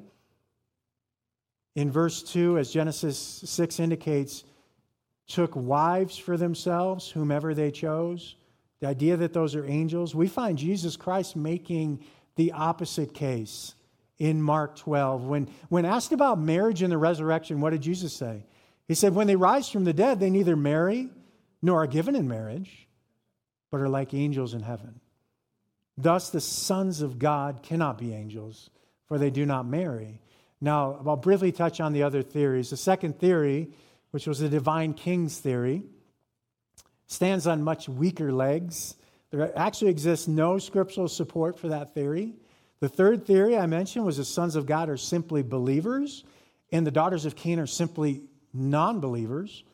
in 1.75 1.91
verse 1.91 2.23
2, 2.23 2.59
as 2.59 2.71
Genesis 2.71 3.19
6 3.19 3.81
indicates, 3.81 4.45
took 5.27 5.57
wives 5.57 6.17
for 6.17 6.37
themselves, 6.37 7.11
whomever 7.11 7.55
they 7.55 7.73
chose, 7.73 8.37
the 8.81 8.89
idea 8.89 9.17
that 9.17 9.33
those 9.33 9.55
are 9.55 9.65
angels, 9.65 10.15
we 10.15 10.29
find 10.29 10.59
Jesus 10.59 10.97
Christ 10.97 11.37
making 11.37 12.05
the 12.37 12.53
opposite 12.53 13.15
case 13.15 13.75
in 14.19 14.43
Mark 14.43 14.77
12. 14.77 15.25
When, 15.25 15.49
when 15.69 15.85
asked 15.85 16.13
about 16.13 16.39
marriage 16.39 16.83
and 16.83 16.93
the 16.93 16.99
resurrection, 16.99 17.61
what 17.61 17.71
did 17.71 17.83
Jesus 17.83 18.13
say? 18.13 18.45
He 18.87 18.95
said, 18.95 19.15
When 19.15 19.27
they 19.27 19.37
rise 19.37 19.69
from 19.69 19.85
the 19.85 19.93
dead, 19.93 20.21
they 20.21 20.31
neither 20.31 20.57
marry 20.57 21.09
nor 21.63 21.83
are 21.83 21.87
given 21.87 22.15
in 22.15 22.29
marriage, 22.29 22.89
but 23.71 23.81
are 23.81 23.89
like 23.89 24.13
angels 24.13 24.55
in 24.55 24.61
heaven. 24.61 25.01
Thus, 25.97 26.31
the 26.31 26.41
sons 26.41 27.01
of 27.01 27.19
God 27.19 27.63
cannot 27.63 27.99
be 27.99 28.13
angels, 28.13 28.71
for 29.07 29.19
they 29.19 29.31
do 29.31 29.47
not 29.47 29.67
marry. 29.67 30.21
Now, 30.61 31.01
I'll 31.07 31.17
briefly 31.17 31.53
touch 31.53 31.81
on 31.81 31.93
the 31.93 32.03
other 32.03 32.23
theories. 32.23 32.71
The 32.71 32.77
second 32.77 33.19
theory, 33.19 33.71
which 34.11 34.27
was 34.27 34.41
the 34.41 34.49
divine 34.49 34.95
kings 34.95 35.39
theory, 35.39 35.85
stands 37.07 37.47
on 37.47 37.63
much 37.63 37.89
weaker 37.89 38.33
legs. 38.33 38.97
There 39.31 39.57
actually 39.59 39.91
exists 39.91 40.29
no 40.29 40.59
scriptural 40.59 41.09
support 41.09 41.59
for 41.59 41.69
that 41.69 41.95
theory. 41.95 42.35
The 42.81 42.89
third 42.89 43.27
theory 43.27 43.57
I 43.57 43.67
mentioned 43.67 44.05
was 44.05 44.17
the 44.17 44.25
sons 44.25 44.57
of 44.57 44.67
God 44.67 44.89
are 44.89 44.97
simply 44.97 45.43
believers, 45.43 46.25
and 46.71 46.87
the 46.87 46.91
daughters 46.91 47.25
of 47.25 47.37
Cain 47.37 47.59
are 47.59 47.67
simply 47.67 48.23
non 48.53 49.01
believers. 49.01 49.65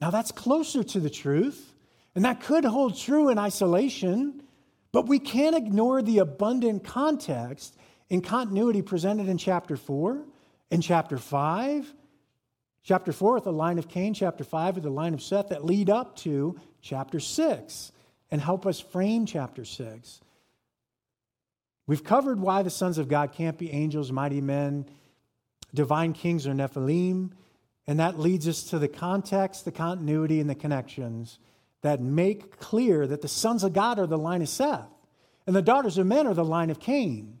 Now, 0.00 0.10
that's 0.10 0.30
closer 0.30 0.84
to 0.84 1.00
the 1.00 1.10
truth, 1.10 1.72
and 2.14 2.24
that 2.24 2.42
could 2.42 2.64
hold 2.64 2.96
true 2.96 3.30
in 3.30 3.38
isolation, 3.38 4.42
but 4.92 5.06
we 5.08 5.18
can't 5.18 5.56
ignore 5.56 6.02
the 6.02 6.18
abundant 6.18 6.84
context 6.84 7.76
and 8.10 8.22
continuity 8.24 8.82
presented 8.82 9.28
in 9.28 9.38
chapter 9.38 9.76
4, 9.76 10.24
in 10.70 10.80
chapter 10.80 11.18
5, 11.18 11.92
chapter 12.88 13.12
4 13.12 13.34
with 13.34 13.44
the 13.44 13.52
line 13.52 13.78
of 13.78 13.86
Cain, 13.86 14.14
chapter 14.14 14.42
5 14.42 14.76
with 14.76 14.84
the 14.84 14.88
line 14.88 15.12
of 15.12 15.20
Seth 15.20 15.50
that 15.50 15.62
lead 15.62 15.90
up 15.90 16.16
to 16.16 16.58
chapter 16.80 17.20
6 17.20 17.92
and 18.30 18.40
help 18.40 18.64
us 18.64 18.80
frame 18.80 19.26
chapter 19.26 19.62
6. 19.62 20.22
We've 21.86 22.02
covered 22.02 22.40
why 22.40 22.62
the 22.62 22.70
sons 22.70 22.96
of 22.96 23.08
God 23.08 23.32
can't 23.32 23.58
be 23.58 23.70
angels, 23.70 24.10
mighty 24.10 24.40
men, 24.40 24.86
divine 25.74 26.14
kings, 26.14 26.46
or 26.46 26.54
Nephilim. 26.54 27.32
And 27.86 28.00
that 28.00 28.18
leads 28.18 28.48
us 28.48 28.62
to 28.70 28.78
the 28.78 28.88
context, 28.88 29.66
the 29.66 29.70
continuity, 29.70 30.40
and 30.40 30.48
the 30.48 30.54
connections 30.54 31.38
that 31.82 32.00
make 32.00 32.58
clear 32.58 33.06
that 33.06 33.20
the 33.20 33.28
sons 33.28 33.64
of 33.64 33.74
God 33.74 33.98
are 33.98 34.06
the 34.06 34.16
line 34.16 34.40
of 34.40 34.48
Seth, 34.48 34.88
and 35.46 35.54
the 35.54 35.60
daughters 35.60 35.98
of 35.98 36.06
men 36.06 36.26
are 36.26 36.32
the 36.32 36.42
line 36.42 36.70
of 36.70 36.80
Cain. 36.80 37.36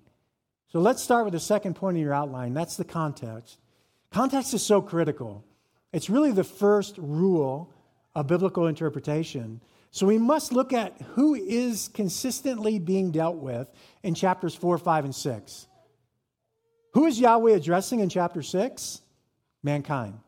So 0.70 0.78
let's 0.78 1.02
start 1.02 1.24
with 1.24 1.32
the 1.32 1.40
second 1.40 1.74
point 1.74 1.96
of 1.96 2.02
your 2.02 2.12
outline. 2.12 2.52
That's 2.52 2.76
the 2.76 2.84
context. 2.84 3.58
Context 4.10 4.54
is 4.54 4.64
so 4.64 4.80
critical. 4.80 5.44
It's 5.92 6.10
really 6.10 6.32
the 6.32 6.44
first 6.44 6.96
rule 6.98 7.72
of 8.14 8.26
biblical 8.26 8.66
interpretation. 8.66 9.60
So 9.90 10.06
we 10.06 10.18
must 10.18 10.52
look 10.52 10.72
at 10.72 11.00
who 11.14 11.34
is 11.34 11.88
consistently 11.88 12.78
being 12.78 13.10
dealt 13.10 13.36
with 13.36 13.70
in 14.02 14.14
chapters 14.14 14.54
4, 14.54 14.78
5, 14.78 15.04
and 15.06 15.14
6. 15.14 15.66
Who 16.94 17.06
is 17.06 17.20
Yahweh 17.20 17.52
addressing 17.52 18.00
in 18.00 18.08
chapter 18.08 18.42
6? 18.42 19.02
Mankind. 19.62 20.18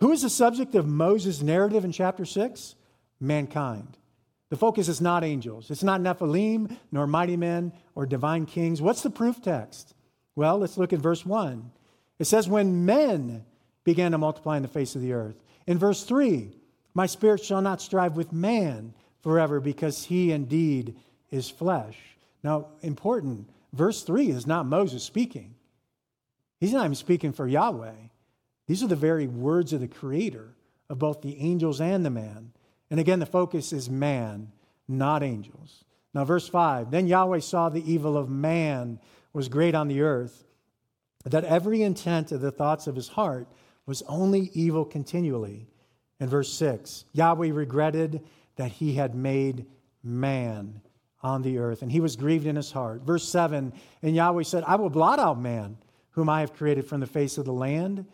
Who 0.00 0.12
is 0.12 0.22
the 0.22 0.30
subject 0.30 0.74
of 0.74 0.86
Moses' 0.86 1.42
narrative 1.42 1.84
in 1.84 1.92
chapter 1.92 2.24
6? 2.24 2.74
Mankind. 3.20 3.96
The 4.50 4.56
focus 4.56 4.88
is 4.88 5.00
not 5.00 5.24
angels. 5.24 5.70
It's 5.70 5.82
not 5.82 6.00
Nephilim, 6.00 6.76
nor 6.92 7.06
mighty 7.06 7.36
men, 7.36 7.72
or 7.94 8.06
divine 8.06 8.46
kings. 8.46 8.82
What's 8.82 9.02
the 9.02 9.10
proof 9.10 9.40
text? 9.40 9.94
Well, 10.36 10.58
let's 10.58 10.76
look 10.76 10.92
at 10.92 10.98
verse 10.98 11.24
1. 11.24 11.70
It 12.18 12.26
says, 12.26 12.48
When 12.48 12.84
men 12.86 13.44
began 13.84 14.12
to 14.12 14.18
multiply 14.18 14.56
in 14.56 14.62
the 14.62 14.68
face 14.68 14.96
of 14.96 15.02
the 15.02 15.12
earth. 15.12 15.36
In 15.66 15.78
verse 15.78 16.04
3, 16.04 16.50
my 16.94 17.06
spirit 17.06 17.44
shall 17.44 17.62
not 17.62 17.82
strive 17.82 18.16
with 18.16 18.32
man 18.32 18.94
forever 19.22 19.60
because 19.60 20.04
he 20.04 20.32
indeed 20.32 20.96
is 21.30 21.50
flesh. 21.50 21.96
Now, 22.42 22.68
important, 22.82 23.48
verse 23.72 24.02
3 24.02 24.30
is 24.30 24.46
not 24.46 24.66
Moses 24.66 25.02
speaking. 25.02 25.54
He's 26.60 26.72
not 26.72 26.84
even 26.84 26.94
speaking 26.94 27.32
for 27.32 27.46
Yahweh. 27.46 27.92
These 28.66 28.82
are 28.82 28.88
the 28.88 28.96
very 28.96 29.26
words 29.26 29.72
of 29.72 29.80
the 29.80 29.88
Creator 29.88 30.54
of 30.88 30.98
both 30.98 31.22
the 31.22 31.38
angels 31.38 31.80
and 31.80 32.04
the 32.04 32.10
man. 32.10 32.52
And 32.90 33.00
again, 33.00 33.18
the 33.18 33.26
focus 33.26 33.72
is 33.72 33.90
man, 33.90 34.52
not 34.86 35.22
angels. 35.22 35.84
Now, 36.12 36.24
verse 36.24 36.48
5 36.48 36.90
Then 36.90 37.06
Yahweh 37.06 37.40
saw 37.40 37.68
the 37.68 37.90
evil 37.90 38.16
of 38.16 38.28
man 38.28 39.00
was 39.32 39.48
great 39.48 39.74
on 39.74 39.88
the 39.88 40.02
earth, 40.02 40.44
that 41.24 41.44
every 41.44 41.82
intent 41.82 42.32
of 42.32 42.40
the 42.40 42.50
thoughts 42.50 42.86
of 42.86 42.96
his 42.96 43.08
heart 43.08 43.48
was 43.86 44.02
only 44.08 44.50
evil 44.52 44.84
continually. 44.84 45.66
In 46.20 46.28
verse 46.28 46.52
6, 46.52 47.04
Yahweh 47.12 47.50
regretted 47.52 48.22
that 48.56 48.72
he 48.72 48.94
had 48.94 49.14
made 49.14 49.66
man 50.02 50.80
on 51.22 51.42
the 51.42 51.58
earth, 51.58 51.82
and 51.82 51.90
he 51.90 52.00
was 52.00 52.16
grieved 52.16 52.46
in 52.46 52.56
his 52.56 52.70
heart. 52.70 53.02
Verse 53.02 53.26
7, 53.26 53.72
and 54.02 54.14
Yahweh 54.14 54.42
said, 54.42 54.62
I 54.66 54.76
will 54.76 54.90
blot 54.90 55.18
out 55.18 55.40
man, 55.40 55.78
whom 56.10 56.28
I 56.28 56.40
have 56.40 56.54
created 56.54 56.86
from 56.86 57.00
the 57.00 57.06
face 57.06 57.38
of 57.38 57.46
the 57.46 57.52
land, 57.52 58.04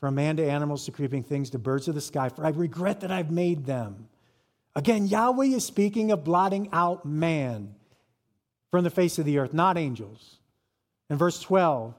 from 0.00 0.14
man 0.14 0.36
to 0.36 0.48
animals 0.48 0.84
to 0.84 0.92
creeping 0.92 1.22
things 1.22 1.50
to 1.50 1.58
birds 1.58 1.88
of 1.88 1.94
the 1.94 2.00
sky, 2.00 2.28
for 2.28 2.44
I 2.44 2.50
regret 2.50 3.00
that 3.00 3.10
I've 3.10 3.30
made 3.30 3.66
them. 3.66 4.08
Again, 4.76 5.06
Yahweh 5.06 5.46
is 5.46 5.64
speaking 5.64 6.10
of 6.10 6.24
blotting 6.24 6.68
out 6.72 7.04
man 7.04 7.74
from 8.70 8.84
the 8.84 8.90
face 8.90 9.18
of 9.18 9.24
the 9.24 9.38
earth, 9.38 9.52
not 9.52 9.76
angels. 9.76 10.38
In 11.10 11.16
verse 11.16 11.40
12, 11.40 11.94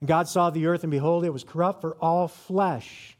and 0.00 0.08
God 0.08 0.28
saw 0.28 0.50
the 0.50 0.66
earth, 0.66 0.84
and 0.84 0.90
behold, 0.90 1.24
it 1.24 1.32
was 1.32 1.44
corrupt, 1.44 1.80
for 1.80 1.96
all 1.96 2.28
flesh 2.28 3.16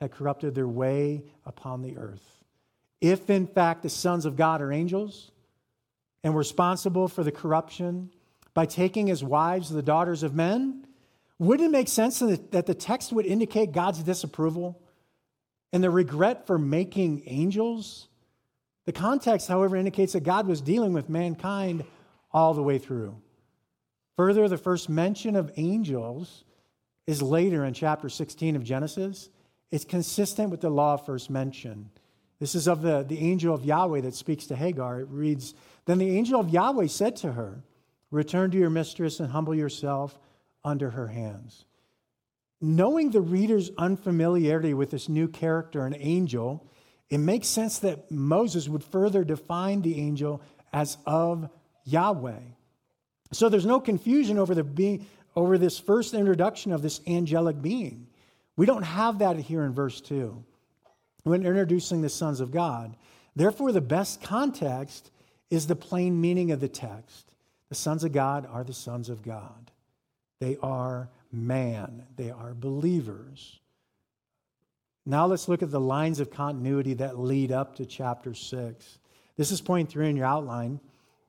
had 0.00 0.12
corrupted 0.12 0.54
their 0.54 0.68
way 0.68 1.24
upon 1.46 1.82
the 1.82 1.96
earth. 1.96 2.44
If, 3.00 3.30
in 3.30 3.46
fact, 3.46 3.82
the 3.82 3.88
sons 3.88 4.24
of 4.24 4.36
God 4.36 4.60
are 4.60 4.72
angels 4.72 5.30
and 6.22 6.34
were 6.34 6.38
responsible 6.38 7.08
for 7.08 7.22
the 7.24 7.32
corruption 7.32 8.10
by 8.54 8.66
taking 8.66 9.10
as 9.10 9.22
wives 9.22 9.70
the 9.70 9.82
daughters 9.82 10.22
of 10.22 10.34
men, 10.34 10.84
wouldn't 11.38 11.68
it 11.68 11.72
make 11.72 11.88
sense 11.88 12.18
that 12.18 12.66
the 12.66 12.74
text 12.74 13.12
would 13.12 13.24
indicate 13.24 13.72
God's 13.72 14.02
disapproval 14.02 14.82
and 15.72 15.82
the 15.82 15.90
regret 15.90 16.46
for 16.46 16.58
making 16.58 17.22
angels? 17.26 18.08
The 18.86 18.92
context, 18.92 19.46
however, 19.48 19.76
indicates 19.76 20.14
that 20.14 20.24
God 20.24 20.46
was 20.46 20.60
dealing 20.60 20.92
with 20.92 21.08
mankind 21.08 21.84
all 22.32 22.54
the 22.54 22.62
way 22.62 22.78
through. 22.78 23.16
Further, 24.18 24.48
the 24.48 24.58
first 24.58 24.88
mention 24.88 25.36
of 25.36 25.52
angels 25.56 26.42
is 27.06 27.22
later 27.22 27.64
in 27.64 27.72
chapter 27.72 28.08
16 28.08 28.56
of 28.56 28.64
Genesis. 28.64 29.30
It's 29.70 29.84
consistent 29.84 30.50
with 30.50 30.60
the 30.60 30.70
law 30.70 30.94
of 30.94 31.06
first 31.06 31.30
mention. 31.30 31.88
This 32.40 32.56
is 32.56 32.66
of 32.66 32.82
the, 32.82 33.04
the 33.04 33.20
angel 33.20 33.54
of 33.54 33.64
Yahweh 33.64 34.00
that 34.00 34.16
speaks 34.16 34.48
to 34.48 34.56
Hagar. 34.56 35.02
It 35.02 35.08
reads 35.08 35.54
Then 35.84 35.98
the 35.98 36.18
angel 36.18 36.40
of 36.40 36.48
Yahweh 36.48 36.88
said 36.88 37.14
to 37.18 37.34
her, 37.34 37.62
Return 38.10 38.50
to 38.50 38.58
your 38.58 38.70
mistress 38.70 39.20
and 39.20 39.30
humble 39.30 39.54
yourself 39.54 40.18
under 40.64 40.90
her 40.90 41.06
hands. 41.06 41.64
Knowing 42.60 43.12
the 43.12 43.20
reader's 43.20 43.70
unfamiliarity 43.78 44.74
with 44.74 44.90
this 44.90 45.08
new 45.08 45.28
character, 45.28 45.86
an 45.86 45.94
angel, 45.96 46.66
it 47.08 47.18
makes 47.18 47.46
sense 47.46 47.78
that 47.78 48.10
Moses 48.10 48.68
would 48.68 48.82
further 48.82 49.22
define 49.22 49.82
the 49.82 50.00
angel 50.00 50.42
as 50.72 50.98
of 51.06 51.48
Yahweh. 51.84 52.40
So 53.32 53.48
there's 53.48 53.66
no 53.66 53.80
confusion 53.80 54.38
over, 54.38 54.54
the 54.54 54.64
being, 54.64 55.06
over 55.36 55.58
this 55.58 55.78
first 55.78 56.14
introduction 56.14 56.72
of 56.72 56.82
this 56.82 57.00
angelic 57.06 57.60
being. 57.60 58.06
We 58.56 58.66
don't 58.66 58.82
have 58.82 59.18
that 59.20 59.36
here 59.36 59.64
in 59.64 59.72
verse 59.72 60.00
2 60.00 60.44
when 61.24 61.44
introducing 61.44 62.00
the 62.00 62.08
sons 62.08 62.40
of 62.40 62.50
God. 62.50 62.96
Therefore, 63.36 63.70
the 63.70 63.80
best 63.80 64.22
context 64.22 65.10
is 65.50 65.66
the 65.66 65.76
plain 65.76 66.20
meaning 66.20 66.50
of 66.50 66.60
the 66.60 66.68
text. 66.68 67.30
The 67.68 67.74
sons 67.74 68.02
of 68.02 68.12
God 68.12 68.48
are 68.50 68.64
the 68.64 68.72
sons 68.72 69.08
of 69.08 69.22
God. 69.22 69.70
They 70.40 70.56
are 70.62 71.08
man, 71.30 72.04
they 72.16 72.30
are 72.30 72.54
believers. 72.54 73.60
Now 75.04 75.26
let's 75.26 75.48
look 75.48 75.62
at 75.62 75.70
the 75.70 75.80
lines 75.80 76.20
of 76.20 76.30
continuity 76.30 76.94
that 76.94 77.18
lead 77.18 77.52
up 77.52 77.76
to 77.76 77.86
chapter 77.86 78.34
6. 78.34 78.98
This 79.36 79.52
is 79.52 79.60
point 79.60 79.88
three 79.88 80.10
in 80.10 80.16
your 80.16 80.26
outline. 80.26 80.80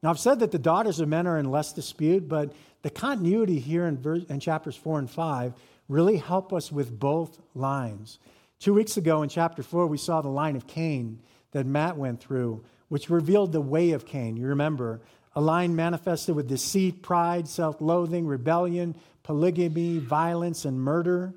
Now, 0.02 0.12
I've 0.12 0.20
said 0.20 0.40
that 0.40 0.52
the 0.52 0.60
daughters 0.60 1.00
of 1.00 1.10
men 1.10 1.28
are 1.28 1.38
in 1.38 1.52
less 1.52 1.74
dispute, 1.74 2.30
but 2.30 2.54
the 2.82 2.90
continuity 2.90 3.60
here 3.60 3.86
in, 3.86 3.98
verse, 3.98 4.24
in 4.26 4.40
chapters 4.40 4.76
4 4.76 5.00
and 5.00 5.10
5 5.10 5.54
really 5.90 6.18
help 6.18 6.54
us 6.54 6.72
with 6.72 6.98
both 6.98 7.40
lines. 7.54 8.20
Two 8.60 8.74
weeks 8.74 8.96
ago 8.96 9.22
in 9.24 9.30
chapter 9.30 9.64
4, 9.64 9.88
we 9.88 9.98
saw 9.98 10.22
the 10.22 10.30
line 10.30 10.56
of 10.56 10.68
Cain 10.68 11.20
that 11.52 11.66
Matt 11.66 11.98
went 11.98 12.22
through, 12.22 12.64
which 12.88 13.10
revealed 13.10 13.52
the 13.52 13.62
way 13.62 13.92
of 13.92 14.06
Cain. 14.06 14.38
You 14.38 14.48
remember, 14.48 15.02
a 15.36 15.42
line 15.42 15.76
manifested 15.76 16.36
with 16.36 16.48
deceit, 16.48 17.02
pride, 17.02 17.48
self 17.48 17.82
loathing, 17.82 18.26
rebellion, 18.28 18.96
polygamy, 19.24 20.00
violence, 20.00 20.66
and 20.66 20.80
murder. 20.80 21.34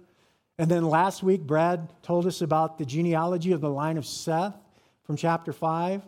And 0.59 0.71
then 0.71 0.85
last 0.85 1.23
week, 1.23 1.43
Brad 1.43 1.93
told 2.03 2.27
us 2.27 2.43
about 2.43 2.79
the 2.79 2.85
genealogy 2.85 3.53
of 3.53 3.61
the 3.61 3.71
line 3.71 3.97
of 3.97 4.07
Seth 4.07 4.55
from 5.05 5.17
chapter 5.17 5.53
5, 5.53 6.03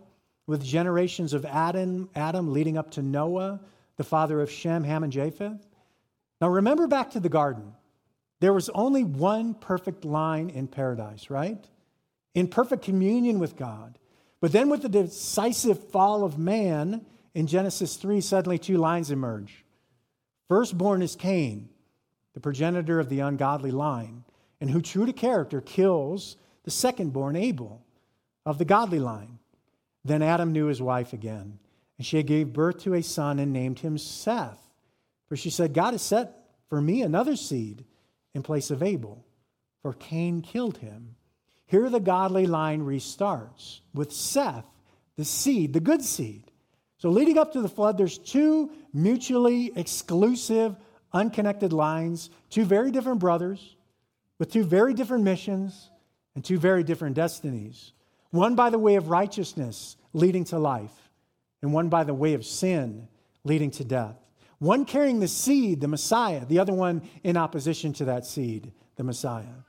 with 0.46 0.64
generations 0.64 1.32
of 1.32 1.44
Adam, 1.44 2.08
Adam 2.14 2.52
leading 2.52 2.76
up 2.76 2.90
to 2.92 3.02
Noah, 3.02 3.60
the 3.96 4.04
father 4.04 4.40
of 4.40 4.50
Shem, 4.50 4.84
Ham, 4.84 5.02
and 5.02 5.12
Japheth. 5.12 5.66
Now 6.40 6.48
remember 6.48 6.86
back 6.86 7.10
to 7.12 7.20
the 7.20 7.28
garden. 7.28 7.72
There 8.40 8.52
was 8.52 8.68
only 8.70 9.04
one 9.04 9.54
perfect 9.54 10.04
line 10.04 10.50
in 10.50 10.66
paradise, 10.66 11.30
right? 11.30 11.64
In 12.34 12.48
perfect 12.48 12.84
communion 12.84 13.38
with 13.38 13.56
God. 13.56 13.98
But 14.40 14.52
then, 14.52 14.68
with 14.68 14.82
the 14.82 14.88
decisive 14.90 15.88
fall 15.88 16.24
of 16.24 16.38
man 16.38 17.06
in 17.32 17.46
Genesis 17.46 17.96
3, 17.96 18.20
suddenly 18.20 18.58
two 18.58 18.76
lines 18.76 19.10
emerge. 19.10 19.64
Firstborn 20.48 21.00
is 21.00 21.16
Cain, 21.16 21.70
the 22.34 22.40
progenitor 22.40 23.00
of 23.00 23.08
the 23.08 23.20
ungodly 23.20 23.70
line, 23.70 24.24
and 24.60 24.68
who, 24.68 24.82
true 24.82 25.06
to 25.06 25.12
character, 25.14 25.62
kills 25.62 26.36
the 26.64 26.70
secondborn 26.70 27.38
Abel 27.40 27.82
of 28.44 28.58
the 28.58 28.66
godly 28.66 28.98
line. 28.98 29.38
Then 30.04 30.22
Adam 30.22 30.52
knew 30.52 30.66
his 30.66 30.82
wife 30.82 31.12
again, 31.12 31.58
and 31.96 32.06
she 32.06 32.22
gave 32.22 32.52
birth 32.52 32.78
to 32.80 32.94
a 32.94 33.02
son 33.02 33.38
and 33.38 33.52
named 33.52 33.80
him 33.80 33.96
Seth. 33.96 34.60
For 35.28 35.36
she 35.36 35.50
said, 35.50 35.72
God 35.72 35.92
has 35.92 36.02
set 36.02 36.32
for 36.68 36.80
me 36.80 37.02
another 37.02 37.36
seed 37.36 37.84
in 38.34 38.42
place 38.42 38.70
of 38.70 38.82
Abel, 38.82 39.24
for 39.80 39.92
Cain 39.94 40.42
killed 40.42 40.78
him. 40.78 41.16
Here 41.66 41.88
the 41.88 42.00
godly 42.00 42.46
line 42.46 42.82
restarts 42.82 43.80
with 43.94 44.12
Seth, 44.12 44.66
the 45.16 45.24
seed, 45.24 45.72
the 45.72 45.80
good 45.80 46.02
seed. 46.02 46.50
So, 46.98 47.10
leading 47.10 47.38
up 47.38 47.52
to 47.52 47.60
the 47.60 47.68
flood, 47.68 47.98
there's 47.98 48.18
two 48.18 48.70
mutually 48.92 49.72
exclusive, 49.76 50.76
unconnected 51.12 51.72
lines, 51.72 52.30
two 52.50 52.64
very 52.64 52.90
different 52.90 53.20
brothers 53.20 53.76
with 54.38 54.52
two 54.52 54.64
very 54.64 54.94
different 54.94 55.24
missions 55.24 55.90
and 56.34 56.44
two 56.44 56.58
very 56.58 56.82
different 56.82 57.14
destinies. 57.14 57.92
One 58.34 58.56
by 58.56 58.70
the 58.70 58.80
way 58.80 58.96
of 58.96 59.10
righteousness, 59.10 59.96
leading 60.12 60.42
to 60.46 60.58
life, 60.58 61.08
and 61.62 61.72
one 61.72 61.88
by 61.88 62.02
the 62.02 62.12
way 62.12 62.34
of 62.34 62.44
sin, 62.44 63.06
leading 63.44 63.70
to 63.70 63.84
death. 63.84 64.16
One 64.58 64.86
carrying 64.86 65.20
the 65.20 65.28
seed, 65.28 65.80
the 65.80 65.86
Messiah, 65.86 66.44
the 66.44 66.58
other 66.58 66.72
one 66.72 67.08
in 67.22 67.36
opposition 67.36 67.92
to 67.92 68.06
that 68.06 68.26
seed, 68.26 68.72
the 68.96 69.04
Messiah. 69.04 69.62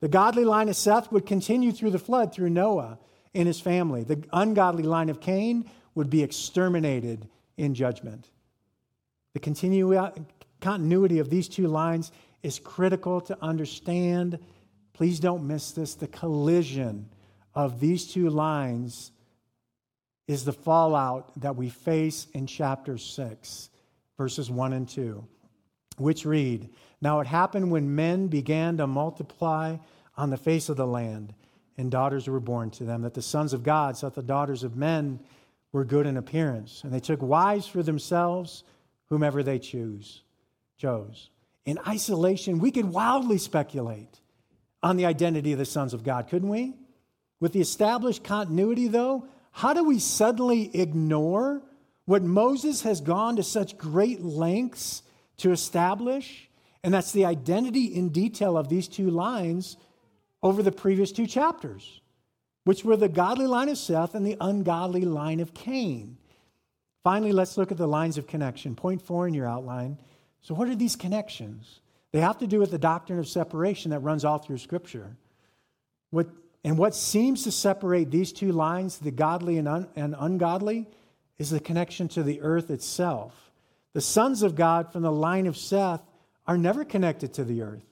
The 0.00 0.08
godly 0.08 0.46
line 0.46 0.70
of 0.70 0.76
Seth 0.76 1.12
would 1.12 1.26
continue 1.26 1.70
through 1.70 1.90
the 1.90 1.98
flood 1.98 2.32
through 2.32 2.48
Noah 2.48 2.98
and 3.34 3.46
his 3.46 3.60
family. 3.60 4.04
The 4.04 4.24
ungodly 4.32 4.84
line 4.84 5.10
of 5.10 5.20
Cain 5.20 5.70
would 5.94 6.08
be 6.08 6.22
exterminated 6.22 7.28
in 7.58 7.74
judgment. 7.74 8.30
The 9.34 9.40
continu- 9.40 10.24
continuity 10.62 11.18
of 11.18 11.28
these 11.28 11.46
two 11.46 11.68
lines 11.68 12.10
is 12.42 12.58
critical 12.58 13.20
to 13.20 13.36
understand. 13.42 14.38
Please 14.94 15.20
don't 15.20 15.46
miss 15.46 15.72
this. 15.72 15.94
The 15.94 16.08
collision 16.08 17.10
of 17.58 17.80
these 17.80 18.06
two 18.06 18.30
lines 18.30 19.10
is 20.28 20.44
the 20.44 20.52
fallout 20.52 21.32
that 21.40 21.56
we 21.56 21.68
face 21.68 22.28
in 22.32 22.46
chapter 22.46 22.96
6 22.96 23.70
verses 24.16 24.48
1 24.48 24.72
and 24.72 24.88
2, 24.88 25.26
which 25.96 26.24
read 26.24 26.70
Now 27.00 27.18
it 27.18 27.26
happened 27.26 27.72
when 27.72 27.96
men 27.96 28.28
began 28.28 28.76
to 28.76 28.86
multiply 28.86 29.76
on 30.16 30.30
the 30.30 30.36
face 30.36 30.68
of 30.68 30.76
the 30.76 30.86
land, 30.86 31.34
and 31.76 31.90
daughters 31.90 32.28
were 32.28 32.38
born 32.38 32.70
to 32.70 32.84
them, 32.84 33.02
that 33.02 33.14
the 33.14 33.22
sons 33.22 33.52
of 33.52 33.64
God 33.64 33.96
saw 33.96 34.08
that 34.08 34.14
the 34.14 34.22
daughters 34.22 34.62
of 34.62 34.76
men 34.76 35.18
were 35.72 35.84
good 35.84 36.06
in 36.06 36.16
appearance, 36.16 36.84
and 36.84 36.94
they 36.94 37.00
took 37.00 37.20
wives 37.20 37.66
for 37.66 37.82
themselves, 37.82 38.62
whomever 39.08 39.42
they 39.42 39.58
choose, 39.58 40.22
chose. 40.76 41.28
In 41.66 41.80
isolation, 41.88 42.60
we 42.60 42.70
could 42.70 42.86
wildly 42.86 43.38
speculate 43.38 44.20
on 44.80 44.96
the 44.96 45.06
identity 45.06 45.50
of 45.50 45.58
the 45.58 45.64
sons 45.64 45.92
of 45.92 46.04
God, 46.04 46.28
couldn't 46.28 46.50
we? 46.50 46.76
With 47.40 47.52
the 47.52 47.60
established 47.60 48.24
continuity, 48.24 48.88
though, 48.88 49.26
how 49.52 49.72
do 49.72 49.84
we 49.84 49.98
suddenly 49.98 50.70
ignore 50.76 51.62
what 52.04 52.22
Moses 52.22 52.82
has 52.82 53.00
gone 53.00 53.36
to 53.36 53.42
such 53.42 53.76
great 53.76 54.22
lengths 54.22 55.02
to 55.38 55.52
establish, 55.52 56.48
and 56.82 56.92
that's 56.94 57.12
the 57.12 57.24
identity 57.24 57.84
in 57.84 58.08
detail 58.08 58.56
of 58.56 58.68
these 58.68 58.88
two 58.88 59.10
lines 59.10 59.76
over 60.42 60.62
the 60.62 60.72
previous 60.72 61.12
two 61.12 61.26
chapters, 61.26 62.00
which 62.64 62.84
were 62.84 62.96
the 62.96 63.08
godly 63.08 63.46
line 63.46 63.68
of 63.68 63.78
Seth 63.78 64.14
and 64.14 64.26
the 64.26 64.36
ungodly 64.40 65.04
line 65.04 65.40
of 65.40 65.54
Cain. 65.54 66.16
Finally, 67.04 67.32
let's 67.32 67.56
look 67.56 67.70
at 67.70 67.78
the 67.78 67.86
lines 67.86 68.18
of 68.18 68.26
connection. 68.26 68.74
Point 68.74 69.02
four 69.02 69.26
in 69.26 69.34
your 69.34 69.46
outline. 69.46 69.98
So, 70.40 70.54
what 70.54 70.68
are 70.68 70.74
these 70.74 70.96
connections? 70.96 71.80
They 72.12 72.20
have 72.20 72.38
to 72.38 72.46
do 72.46 72.58
with 72.58 72.70
the 72.70 72.78
doctrine 72.78 73.18
of 73.18 73.28
separation 73.28 73.90
that 73.90 74.00
runs 74.00 74.24
all 74.24 74.38
through 74.38 74.58
Scripture. 74.58 75.16
What, 76.10 76.28
and 76.64 76.76
what 76.76 76.94
seems 76.94 77.44
to 77.44 77.52
separate 77.52 78.10
these 78.10 78.32
two 78.32 78.52
lines, 78.52 78.98
the 78.98 79.10
godly 79.10 79.58
and, 79.58 79.68
un, 79.68 79.88
and 79.94 80.14
ungodly, 80.18 80.86
is 81.38 81.50
the 81.50 81.60
connection 81.60 82.08
to 82.08 82.22
the 82.22 82.40
earth 82.40 82.70
itself. 82.70 83.50
The 83.92 84.00
sons 84.00 84.42
of 84.42 84.54
God 84.54 84.92
from 84.92 85.02
the 85.02 85.12
line 85.12 85.46
of 85.46 85.56
Seth 85.56 86.02
are 86.46 86.58
never 86.58 86.84
connected 86.84 87.32
to 87.34 87.44
the 87.44 87.62
earth, 87.62 87.86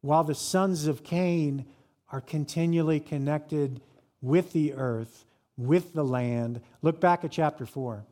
while 0.00 0.24
the 0.24 0.34
sons 0.34 0.86
of 0.86 1.04
Cain 1.04 1.66
are 2.10 2.20
continually 2.20 2.98
connected 2.98 3.80
with 4.20 4.52
the 4.52 4.74
earth, 4.74 5.24
with 5.56 5.92
the 5.92 6.04
land. 6.04 6.60
Look 6.82 7.00
back 7.00 7.24
at 7.24 7.30
chapter 7.30 7.64
4. 7.64 8.04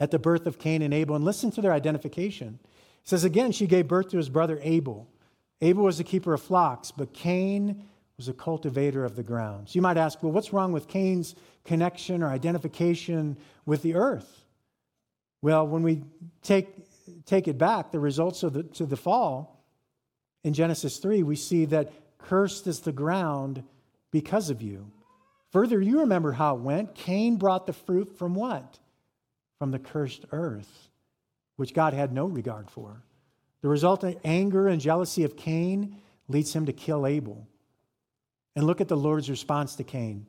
At 0.00 0.10
the 0.10 0.18
birth 0.18 0.46
of 0.46 0.58
Cain 0.58 0.82
and 0.82 0.94
Abel, 0.94 1.16
and 1.16 1.24
listen 1.24 1.50
to 1.52 1.62
their 1.62 1.72
identification. 1.72 2.58
It 2.62 3.08
says 3.08 3.24
again, 3.24 3.52
she 3.52 3.66
gave 3.66 3.88
birth 3.88 4.10
to 4.10 4.16
his 4.16 4.28
brother 4.28 4.60
Abel. 4.62 5.08
Abel 5.60 5.84
was 5.84 5.98
a 5.98 6.04
keeper 6.04 6.34
of 6.34 6.42
flocks, 6.42 6.92
but 6.92 7.12
Cain 7.14 7.84
was 8.18 8.28
a 8.28 8.34
cultivator 8.34 9.04
of 9.04 9.16
the 9.16 9.22
ground. 9.22 9.68
So 9.68 9.76
you 9.76 9.82
might 9.82 9.96
ask, 9.96 10.22
well, 10.22 10.32
what's 10.32 10.52
wrong 10.52 10.72
with 10.72 10.88
Cain's 10.88 11.34
connection 11.64 12.22
or 12.22 12.28
identification 12.28 13.38
with 13.64 13.82
the 13.82 13.94
earth. 13.94 14.44
Well, 15.40 15.66
when 15.66 15.82
we 15.84 16.02
take, 16.42 16.68
take 17.24 17.46
it 17.46 17.56
back, 17.56 17.92
the 17.92 18.00
results 18.00 18.42
of 18.42 18.54
the, 18.54 18.64
to 18.64 18.86
the 18.86 18.96
fall, 18.96 19.64
in 20.42 20.52
Genesis 20.52 20.98
3, 20.98 21.22
we 21.22 21.36
see 21.36 21.64
that 21.66 21.92
cursed 22.18 22.66
is 22.66 22.80
the 22.80 22.92
ground 22.92 23.62
because 24.10 24.50
of 24.50 24.62
you. 24.62 24.90
Further, 25.52 25.80
you 25.80 26.00
remember 26.00 26.32
how 26.32 26.56
it 26.56 26.60
went. 26.60 26.94
Cain 26.94 27.36
brought 27.36 27.66
the 27.66 27.72
fruit 27.72 28.18
from 28.18 28.34
what? 28.34 28.78
From 29.58 29.70
the 29.70 29.78
cursed 29.78 30.24
earth, 30.32 30.88
which 31.56 31.74
God 31.74 31.94
had 31.94 32.12
no 32.12 32.26
regard 32.26 32.70
for. 32.70 33.02
The 33.62 33.68
resultant 33.68 34.18
anger 34.24 34.68
and 34.68 34.80
jealousy 34.80 35.24
of 35.24 35.36
Cain 35.36 35.96
leads 36.28 36.54
him 36.54 36.66
to 36.66 36.72
kill 36.72 37.06
Abel. 37.06 37.46
And 38.58 38.66
look 38.66 38.80
at 38.80 38.88
the 38.88 38.96
Lord's 38.96 39.30
response 39.30 39.76
to 39.76 39.84
Cain. 39.84 40.26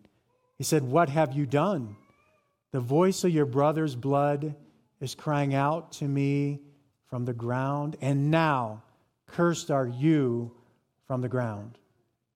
He 0.59 0.63
said, 0.63 0.83
What 0.83 1.09
have 1.09 1.33
you 1.33 1.47
done? 1.47 1.95
The 2.71 2.79
voice 2.79 3.23
of 3.23 3.31
your 3.31 3.47
brother's 3.47 3.95
blood 3.95 4.53
is 5.01 5.15
crying 5.15 5.55
out 5.55 5.93
to 5.93 6.05
me 6.05 6.59
from 7.07 7.25
the 7.25 7.33
ground, 7.33 7.97
and 8.01 8.29
now 8.29 8.83
cursed 9.25 9.71
are 9.71 9.87
you 9.87 10.51
from 11.07 11.21
the 11.21 11.27
ground. 11.27 11.79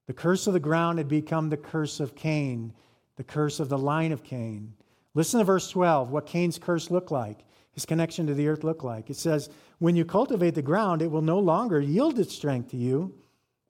The 0.08 0.14
curse 0.14 0.48
of 0.48 0.54
the 0.54 0.60
ground 0.60 0.98
had 0.98 1.08
become 1.08 1.52
the 1.52 1.58
curse 1.58 2.00
of 2.00 2.16
Cain, 2.16 2.74
the 3.16 3.24
curse 3.24 3.60
of 3.60 3.70
the 3.70 3.78
line 3.78 4.12
of 4.12 4.24
Cain. 4.24 4.74
Listen 5.14 5.42
to 5.42 5.46
verse 5.46 5.70
12, 5.70 6.10
what 6.10 6.26
Cain's 6.26 6.58
curse 6.58 6.90
looked 6.90 7.12
like, 7.12 7.46
his 7.72 7.86
connection 7.86 8.26
to 8.26 8.34
the 8.34 8.48
earth 8.48 8.64
looked 8.64 8.84
like. 8.84 9.12
It 9.12 9.18
says, 9.18 9.52
When 9.78 9.96
you 9.96 10.06
cultivate 10.06 10.56
the 10.56 10.64
ground, 10.64 11.04
it 11.04 11.12
will 11.12 11.22
no 11.22 11.38
longer 11.38 11.80
yield 11.80 12.18
its 12.18 12.34
strength 12.34 12.72
to 12.72 12.78
you. 12.78 13.14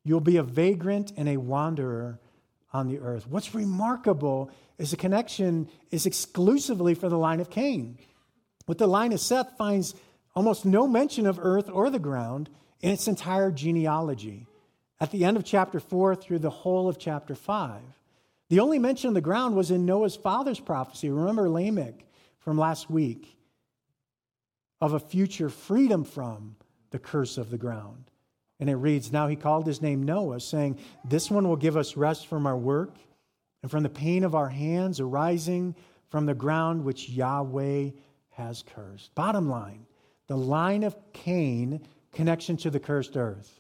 You'll 0.04 0.20
be 0.20 0.38
a 0.38 0.43
vagrant 0.43 1.14
and 1.16 1.30
a 1.30 1.38
wanderer 1.38 2.20
on 2.72 2.88
the 2.88 2.99
earth. 2.99 3.28
What's 3.28 3.56
remarkable 3.56 4.51
is 4.78 4.91
the 4.91 4.97
connection 4.97 5.70
is 5.91 6.06
exclusively 6.06 6.93
for 6.93 7.10
the 7.10 7.18
line 7.18 7.39
of 7.39 7.49
Cain. 7.49 7.97
What 8.66 8.78
the 8.78 8.88
line 8.88 9.14
of 9.14 9.20
Seth 9.20 9.58
finds 9.58 9.93
Almost 10.36 10.66
no 10.66 10.88
mention 10.88 11.28
of 11.28 11.39
earth 11.39 11.70
or 11.70 11.89
the 11.89 11.99
ground 11.99 12.49
in 12.82 12.91
its 12.91 13.08
entire 13.08 13.51
genealogy, 13.51 14.47
at 14.99 15.12
the 15.12 15.26
end 15.26 15.38
of 15.38 15.45
chapter 15.45 15.80
4 15.80 16.16
through 16.16 16.39
the 16.39 16.49
whole 16.49 16.89
of 16.89 16.97
chapter 16.97 17.36
5. 17.36 17.82
The 18.49 18.60
only 18.60 18.80
mention 18.80 19.10
of 19.10 19.14
the 19.14 19.22
ground 19.22 19.56
was 19.56 19.72
in 19.72 19.86
Noah's 19.86 20.16
father's 20.16 20.60
prophecy. 20.60 21.10
Remember 21.10 21.49
Lamech 21.49 22.06
from 22.39 22.58
last 22.58 22.89
week 22.89 23.38
of 24.82 24.93
a 24.93 24.99
future 24.99 25.49
freedom 25.49 26.04
from 26.04 26.56
the 26.89 26.99
curse 26.99 27.38
of 27.38 27.49
the 27.49 27.58
ground. 27.58 28.06
And 28.60 28.70
it 28.70 28.76
reads 28.76 29.12
Now 29.12 29.28
he 29.28 29.36
called 29.36 29.68
his 29.68 29.82
name 29.82 30.04
Noah, 30.04 30.39
saying, 30.39 30.80
This 31.04 31.30
one 31.30 31.47
will 31.47 31.56
give 31.56 31.78
us 31.78 31.97
rest 31.97 32.28
from 32.28 32.45
our 32.45 32.58
work 32.58 32.95
and 33.62 33.72
from 33.72 33.84
the 33.84 33.89
pain 33.89 34.24
of 34.24 34.36
our 34.36 34.49
hands 34.49 34.99
arising 34.99 35.76
from 36.10 36.26
the 36.26 36.34
ground 36.34 36.84
which 36.84 37.10
Yahweh 37.10 37.89
has 38.32 38.64
cursed. 38.64 39.14
Bottom 39.16 39.49
line 39.49 39.86
the 40.28 40.38
line 40.38 40.84
of 40.84 40.95
Cain, 41.12 41.82
connection 42.14 42.56
to 42.58 42.70
the 42.70 42.80
cursed 42.80 43.18
earth. 43.18 43.60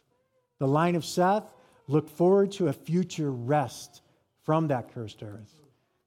The 0.59 0.67
line 0.67 0.95
of 0.95 1.03
Seth 1.03 1.43
looked 1.87 2.09
forward 2.09 2.51
to 2.53 2.69
a 2.69 2.73
future 2.73 3.31
rest 3.31 4.01
from 4.43 4.67
that 4.69 4.93
cursed 4.93 5.21
earth. 5.23 5.53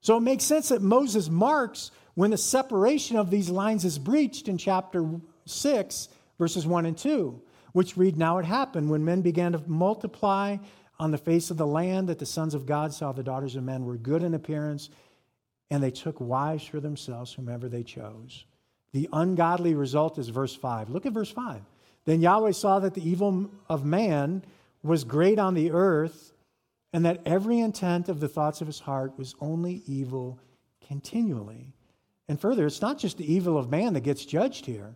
So 0.01 0.17
it 0.17 0.21
makes 0.21 0.43
sense 0.43 0.69
that 0.69 0.81
Moses 0.81 1.29
marks 1.29 1.91
when 2.15 2.31
the 2.31 2.37
separation 2.37 3.17
of 3.17 3.29
these 3.29 3.49
lines 3.49 3.85
is 3.85 3.99
breached 3.99 4.47
in 4.47 4.57
chapter 4.57 5.07
6, 5.45 6.09
verses 6.39 6.65
1 6.65 6.85
and 6.85 6.97
2, 6.97 7.41
which 7.73 7.97
read 7.97 8.17
Now 8.17 8.37
it 8.37 8.45
happened 8.45 8.89
when 8.89 9.05
men 9.05 9.21
began 9.21 9.51
to 9.53 9.61
multiply 9.67 10.57
on 10.99 11.11
the 11.11 11.17
face 11.17 11.51
of 11.51 11.57
the 11.57 11.67
land 11.67 12.09
that 12.09 12.19
the 12.19 12.25
sons 12.25 12.53
of 12.53 12.65
God 12.65 12.93
saw 12.93 13.11
the 13.11 13.23
daughters 13.23 13.55
of 13.55 13.63
men 13.63 13.85
were 13.85 13.97
good 13.97 14.23
in 14.23 14.33
appearance, 14.33 14.89
and 15.69 15.83
they 15.83 15.91
took 15.91 16.19
wives 16.19 16.65
for 16.65 16.79
themselves, 16.79 17.33
whomever 17.33 17.69
they 17.69 17.83
chose. 17.83 18.45
The 18.93 19.09
ungodly 19.13 19.75
result 19.75 20.17
is 20.17 20.29
verse 20.29 20.55
5. 20.55 20.89
Look 20.89 21.05
at 21.05 21.13
verse 21.13 21.29
5. 21.29 21.61
Then 22.05 22.21
Yahweh 22.21 22.53
saw 22.53 22.79
that 22.79 22.93
the 22.93 23.07
evil 23.07 23.51
of 23.69 23.85
man 23.85 24.43
was 24.81 25.03
great 25.03 25.37
on 25.37 25.53
the 25.53 25.71
earth, 25.71 26.31
and 26.93 27.05
that 27.05 27.21
every 27.25 27.59
intent 27.59 28.09
of 28.09 28.19
the 28.19 28.29
thoughts 28.29 28.61
of 28.61 28.67
his 28.67 28.79
heart 28.79 29.17
was 29.17 29.35
only 29.41 29.83
evil 29.85 30.39
continually. 30.87 31.73
And 32.29 32.39
further, 32.39 32.65
it's 32.65 32.81
not 32.81 32.97
just 32.97 33.17
the 33.17 33.31
evil 33.31 33.57
of 33.57 33.69
man 33.69 33.93
that 33.93 34.01
gets 34.01 34.25
judged 34.25 34.65
here, 34.65 34.95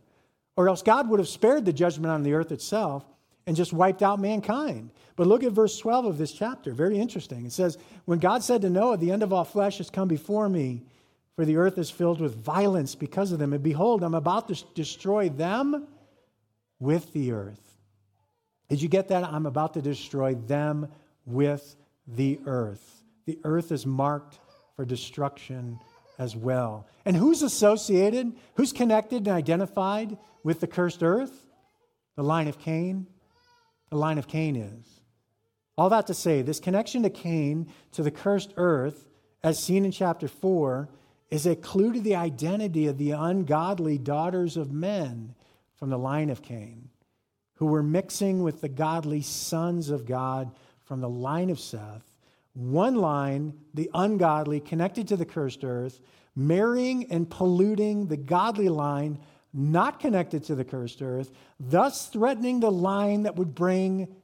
or 0.56 0.70
else 0.70 0.82
God 0.82 1.10
would 1.10 1.20
have 1.20 1.30
spared 1.30 1.66
the 1.66 1.74
judgment 1.74 2.12
on 2.12 2.24
the 2.24 2.34
earth 2.34 2.52
itself 2.52 3.06
and 3.48 3.56
just 3.56 3.74
wiped 3.74 4.04
out 4.04 4.20
mankind. 4.20 4.92
But 5.16 5.28
look 5.28 5.44
at 5.44 5.52
verse 5.52 5.78
12 5.78 6.06
of 6.06 6.18
this 6.18 6.32
chapter. 6.32 6.74
Very 6.74 7.00
interesting. 7.00 7.46
It 7.46 7.52
says, 7.52 7.78
When 8.06 8.20
God 8.20 8.44
said 8.44 8.62
to 8.62 8.70
Noah, 8.70 8.98
The 8.98 9.12
end 9.12 9.24
of 9.24 9.34
all 9.34 9.44
flesh 9.44 9.78
has 9.80 9.90
come 9.90 10.08
before 10.08 10.50
me, 10.50 10.84
for 11.36 11.46
the 11.46 11.58
earth 11.58 11.78
is 11.78 11.90
filled 11.90 12.22
with 12.22 12.36
violence 12.36 12.96
because 12.96 13.32
of 13.32 13.40
them. 13.40 13.54
And 13.54 13.64
behold, 13.64 14.04
I'm 14.04 14.14
about 14.14 14.48
to 14.50 14.64
destroy 14.76 15.30
them 15.30 15.88
with 16.80 17.12
the 17.14 17.32
earth. 17.32 17.78
Did 18.70 18.82
you 18.82 18.90
get 18.90 19.10
that? 19.10 19.24
I'm 19.24 19.46
about 19.46 19.74
to 19.74 19.82
destroy 19.82 20.36
them 20.36 20.88
with 21.26 21.76
the 22.08 22.40
earth. 22.46 23.04
The 23.26 23.40
earth 23.44 23.72
is 23.72 23.86
marked 23.86 24.40
for 24.76 24.86
destruction 24.86 25.80
as 26.22 26.36
well. 26.36 26.88
And 27.04 27.16
who's 27.16 27.42
associated, 27.42 28.34
who's 28.54 28.72
connected 28.72 29.28
and 29.28 29.36
identified 29.36 30.20
with 30.44 30.60
the 30.60 30.68
cursed 30.68 31.02
earth? 31.02 31.48
The 32.16 32.24
line 32.24 32.48
of 32.48 32.60
Cain. 32.60 33.08
The 33.90 33.98
line 33.98 34.20
of 34.20 34.28
Cain 34.28 34.56
is. 34.56 35.02
All 35.80 35.90
that 35.90 36.06
to 36.08 36.14
say, 36.14 36.44
this 36.44 36.60
connection 36.60 37.02
to 37.02 37.10
Cain, 37.10 37.68
to 37.94 38.04
the 38.04 38.12
cursed 38.12 38.54
earth, 38.56 39.10
as 39.44 39.58
seen 39.58 39.84
in 39.84 39.92
chapter 39.92 40.28
4, 40.28 40.90
is 41.32 41.48
a 41.48 41.56
clue 41.56 41.92
to 41.92 42.00
the 42.00 42.16
identity 42.16 42.86
of 42.86 43.00
the 43.00 43.12
ungodly 43.12 43.98
daughters 43.98 44.58
of 44.58 44.72
men 44.72 45.34
from 45.74 45.90
the 45.90 45.98
line 45.98 46.30
of 46.30 46.44
Cain, 46.44 46.90
who 47.56 47.66
were 47.66 47.82
mixing 47.82 48.44
with 48.44 48.62
the 48.62 48.70
godly 48.70 49.24
sons 49.24 49.90
of 49.90 50.06
God 50.06 50.52
from 50.84 51.02
the 51.02 51.10
line 51.10 51.50
of 51.50 51.60
Seth. 51.60 52.11
One 52.54 52.96
line, 52.96 53.54
the 53.74 53.90
ungodly, 53.94 54.60
connected 54.60 55.08
to 55.10 55.18
the 55.18 55.26
cursed 55.26 55.64
earth, 55.64 56.00
marrying 56.36 57.12
and 57.12 57.30
polluting 57.30 58.08
the 58.08 58.18
godly 58.18 58.70
line, 58.70 59.20
not 59.54 60.00
connected 60.00 60.44
to 60.46 60.56
the 60.56 60.66
cursed 60.66 61.02
earth, 61.02 61.32
thus 61.60 62.08
threatening 62.08 62.60
the 62.60 62.72
line 62.72 63.24
that 63.24 63.36
would 63.36 63.56
bring 63.56 64.16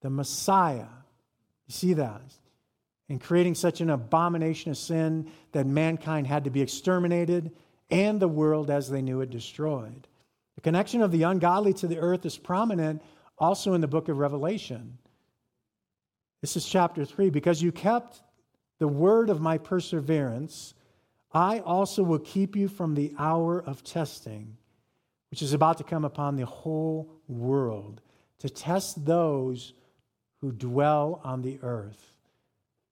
the 0.00 0.10
Messiah. 0.10 0.86
You 1.66 1.72
see 1.72 1.94
that? 1.94 2.22
and 3.08 3.20
creating 3.20 3.54
such 3.54 3.80
an 3.80 3.90
abomination 3.90 4.70
of 4.70 4.78
sin 4.78 5.30
that 5.52 5.66
mankind 5.66 6.26
had 6.26 6.44
to 6.44 6.50
be 6.50 6.62
exterminated 6.62 7.50
and 7.90 8.18
the 8.18 8.28
world 8.28 8.70
as 8.70 8.88
they 8.88 9.02
knew 9.02 9.20
it 9.20 9.30
destroyed. 9.30 10.08
The 10.54 10.62
connection 10.62 11.02
of 11.02 11.12
the 11.12 11.24
ungodly 11.24 11.74
to 11.74 11.86
the 11.86 11.98
earth 11.98 12.24
is 12.24 12.38
prominent 12.38 13.02
also 13.38 13.74
in 13.74 13.80
the 13.80 13.88
book 13.88 14.08
of 14.08 14.18
Revelation. 14.18 14.98
This 16.44 16.58
is 16.58 16.66
chapter 16.66 17.06
3. 17.06 17.30
Because 17.30 17.62
you 17.62 17.72
kept 17.72 18.20
the 18.78 18.86
word 18.86 19.30
of 19.30 19.40
my 19.40 19.56
perseverance, 19.56 20.74
I 21.32 21.60
also 21.60 22.02
will 22.02 22.18
keep 22.18 22.54
you 22.54 22.68
from 22.68 22.94
the 22.94 23.14
hour 23.18 23.62
of 23.62 23.82
testing, 23.82 24.58
which 25.30 25.40
is 25.40 25.54
about 25.54 25.78
to 25.78 25.84
come 25.84 26.04
upon 26.04 26.36
the 26.36 26.44
whole 26.44 27.10
world, 27.28 28.02
to 28.40 28.50
test 28.50 29.06
those 29.06 29.72
who 30.42 30.52
dwell 30.52 31.22
on 31.24 31.40
the 31.40 31.58
earth. 31.62 32.18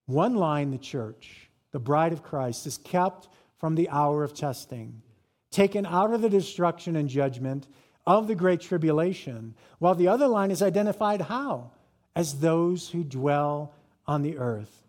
One 0.07 0.35
line, 0.35 0.71
the 0.71 0.79
church, 0.79 1.51
the 1.73 1.79
bride 1.79 2.15
of 2.15 2.23
Christ, 2.23 2.67
is 2.67 2.79
kept 2.79 3.29
from 3.59 3.75
the 3.75 3.91
hour 3.91 4.25
of 4.25 4.33
testing, 4.33 5.03
taken 5.51 5.85
out 5.85 6.15
of 6.15 6.23
the 6.23 6.31
destruction 6.31 6.97
and 6.97 7.07
judgment 7.07 7.69
of 8.07 8.29
the 8.29 8.35
great 8.35 8.63
tribulation, 8.63 9.55
while 9.79 9.95
the 9.95 10.09
other 10.09 10.27
line 10.27 10.51
is 10.51 10.63
identified 10.63 11.21
how? 11.21 11.73
As 12.15 12.41
those 12.41 12.91
who 12.91 13.05
dwell 13.05 13.73
on 14.07 14.23
the 14.23 14.39
earth, 14.39 14.83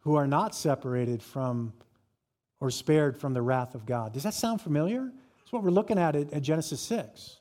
who 0.00 0.14
are 0.14 0.26
not 0.26 0.54
separated 0.54 1.22
from 1.22 1.72
or 2.60 2.70
spared 2.70 3.16
from 3.16 3.34
the 3.34 3.42
wrath 3.42 3.74
of 3.74 3.84
God. 3.84 4.12
Does 4.12 4.22
that 4.22 4.34
sound 4.34 4.60
familiar? 4.60 5.02
That's 5.02 5.52
what 5.52 5.62
we're 5.62 5.70
looking 5.70 5.98
at 5.98 6.16
at, 6.16 6.42
Genesis 6.42 6.80
6. 6.80 7.40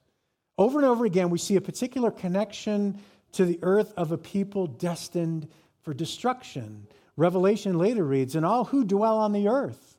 Over 0.58 0.80
and 0.80 0.88
over 0.88 1.06
again, 1.06 1.30
we 1.30 1.38
see 1.38 1.56
a 1.56 1.62
particular 1.62 2.12
connection 2.12 3.00
to 3.34 3.46
the 3.46 3.60
earth 3.62 3.94
of 3.98 4.12
a 4.12 4.18
people 4.18 4.68
destined 4.68 5.48
for 5.84 5.94
destruction. 5.94 6.88
Revelation 7.18 7.78
later 7.78 8.04
reads, 8.04 8.36
And 8.36 8.46
all 8.46 8.66
who 8.66 8.84
dwell 8.84 9.18
on 9.18 9.32
the 9.32 9.48
earth, 9.48 9.98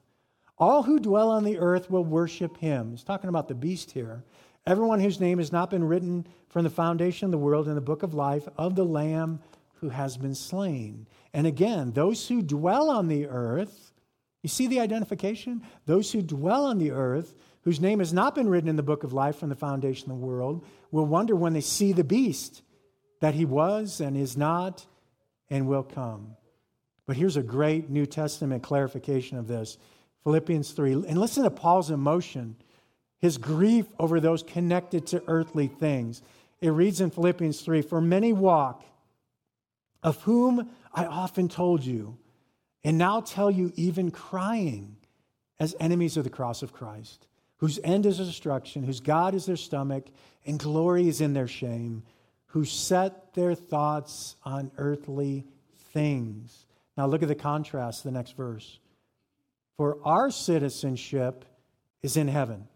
all 0.59 0.83
who 0.83 0.99
dwell 0.99 1.31
on 1.31 1.45
the 1.45 1.59
earth 1.59 1.91
will 1.91 2.05
worship 2.05 2.57
him. 2.57 2.91
He's 2.91 3.05
talking 3.05 3.29
about 3.29 3.49
the 3.49 3.55
beast 3.55 3.91
here. 3.91 4.25
Everyone 4.67 4.99
whose 5.01 5.21
name 5.21 5.39
has 5.39 5.53
not 5.53 5.71
been 5.71 5.85
written 5.85 6.27
from 6.49 6.65
the 6.65 6.71
foundation 6.71 7.27
of 7.27 7.31
the 7.31 7.39
world 7.39 7.69
in 7.69 7.77
the 7.77 7.81
book 7.81 8.03
of 8.03 8.15
life 8.15 8.49
of 8.59 8.75
the 8.75 8.85
Lamb 8.85 9.41
who 9.75 9.91
has 9.91 10.17
been 10.17 10.35
slain. 10.35 11.07
And 11.33 11.47
again, 11.47 11.93
those 11.93 12.27
who 12.27 12.43
dwell 12.43 12.91
on 12.91 13.09
the 13.09 13.27
earth, 13.27 13.93
you 14.43 14.49
see 14.49 14.67
the 14.67 14.81
identification? 14.81 15.63
Those 15.85 16.11
who 16.11 16.23
dwell 16.23 16.65
on 16.65 16.79
the 16.79 16.91
earth, 16.91 17.35
whose 17.63 17.81
name 17.81 18.01
has 18.01 18.13
not 18.13 18.35
been 18.35 18.49
written 18.49 18.69
in 18.69 18.77
the 18.77 18.83
book 18.83 19.05
of 19.05 19.13
life 19.13 19.37
from 19.37 19.51
the 19.51 19.55
foundation 19.55 20.11
of 20.11 20.19
the 20.19 20.27
world, 20.27 20.65
will 20.91 21.07
wonder 21.07 21.37
when 21.37 21.53
they 21.53 21.61
see 21.61 21.93
the 21.93 22.05
beast 22.05 22.63
that 23.21 23.35
he 23.35 23.45
was 23.45 24.01
and 24.01 24.17
is 24.17 24.37
not 24.37 24.87
and 25.49 25.69
will 25.69 25.83
come. 25.83 26.37
But 27.07 27.17
here's 27.17 27.37
a 27.37 27.43
great 27.43 27.89
New 27.89 28.07
Testament 28.07 28.63
clarification 28.63 29.39
of 29.39 29.47
this 29.47 29.79
Philippians 30.25 30.73
3. 30.73 30.93
And 30.93 31.19
listen 31.19 31.45
to 31.45 31.51
Paul's 31.51 31.91
emotion, 31.91 32.57
his 33.21 33.39
grief 33.39 33.87
over 33.99 34.21
those 34.21 34.43
connected 34.43 35.07
to 35.09 35.23
earthly 35.27 35.67
things. 35.67 36.23
It 36.61 36.71
reads 36.71 37.01
in 37.01 37.11
Philippians 37.11 37.61
3 37.61 37.83
For 37.83 38.01
many 38.01 38.33
walk, 38.33 38.85
of 40.03 40.23
whom 40.23 40.71
I 40.93 41.07
often 41.07 41.49
told 41.49 41.85
you, 41.85 42.19
and 42.85 42.99
now 42.99 43.21
tell 43.21 43.51
you, 43.51 43.73
even 43.77 44.11
crying, 44.11 44.97
as 45.59 45.75
enemies 45.81 46.17
of 46.17 46.25
the 46.25 46.31
cross 46.31 46.63
of 46.63 46.73
Christ, 46.73 47.27
whose 47.59 47.81
end 47.83 48.07
is 48.07 48.19
destruction, 48.19 48.85
whose 48.85 49.01
God 49.01 49.35
is 49.35 49.47
their 49.47 49.57
stomach, 49.57 50.07
and 50.45 50.59
glory 50.59 51.09
is 51.09 51.21
in 51.21 51.33
their 51.33 51.49
shame 51.49 52.03
who 52.57 52.65
set 52.65 53.35
their 53.35 53.55
thoughts 53.55 54.35
on 54.43 54.71
earthly 54.79 55.45
things. 55.93 56.65
Now 56.97 57.07
look 57.07 57.23
at 57.23 57.29
the 57.29 57.35
contrast, 57.35 58.03
the 58.03 58.11
next 58.11 58.35
verse. 58.35 58.79
For 59.77 59.99
our 60.05 60.31
citizenship 60.31 61.45
is 62.01 62.17
in 62.17 62.29
heaven, 62.29 62.67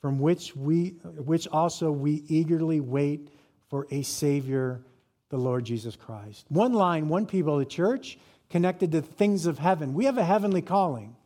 from 0.00 0.18
which 0.18 0.56
we 0.56 0.88
which 1.24 1.46
also 1.48 1.92
we 1.92 2.24
eagerly 2.28 2.80
wait 2.80 3.28
for 3.68 3.86
a 3.90 4.02
savior, 4.02 4.80
the 5.28 5.36
Lord 5.36 5.64
Jesus 5.64 5.96
Christ. 5.96 6.46
One 6.48 6.72
line, 6.72 7.08
one 7.08 7.26
people, 7.26 7.58
the 7.58 7.64
church 7.64 8.18
connected 8.48 8.92
to 8.92 9.02
things 9.02 9.46
of 9.46 9.58
heaven. 9.58 9.94
We 9.94 10.06
have 10.06 10.18
a 10.18 10.24
heavenly 10.24 10.62
calling. 10.62 11.16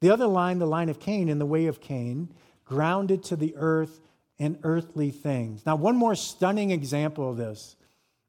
The 0.00 0.10
other 0.10 0.26
line, 0.26 0.58
the 0.58 0.66
line 0.66 0.88
of 0.88 0.98
Cain 0.98 1.28
in 1.28 1.38
the 1.38 1.46
way 1.46 1.66
of 1.66 1.80
Cain, 1.80 2.34
grounded 2.64 3.22
to 3.24 3.36
the 3.36 3.54
earth 3.56 4.00
and 4.38 4.58
earthly 4.64 5.10
things. 5.10 5.64
Now, 5.64 5.76
one 5.76 5.96
more 5.96 6.14
stunning 6.16 6.72
example 6.72 7.30
of 7.30 7.36
this 7.36 7.76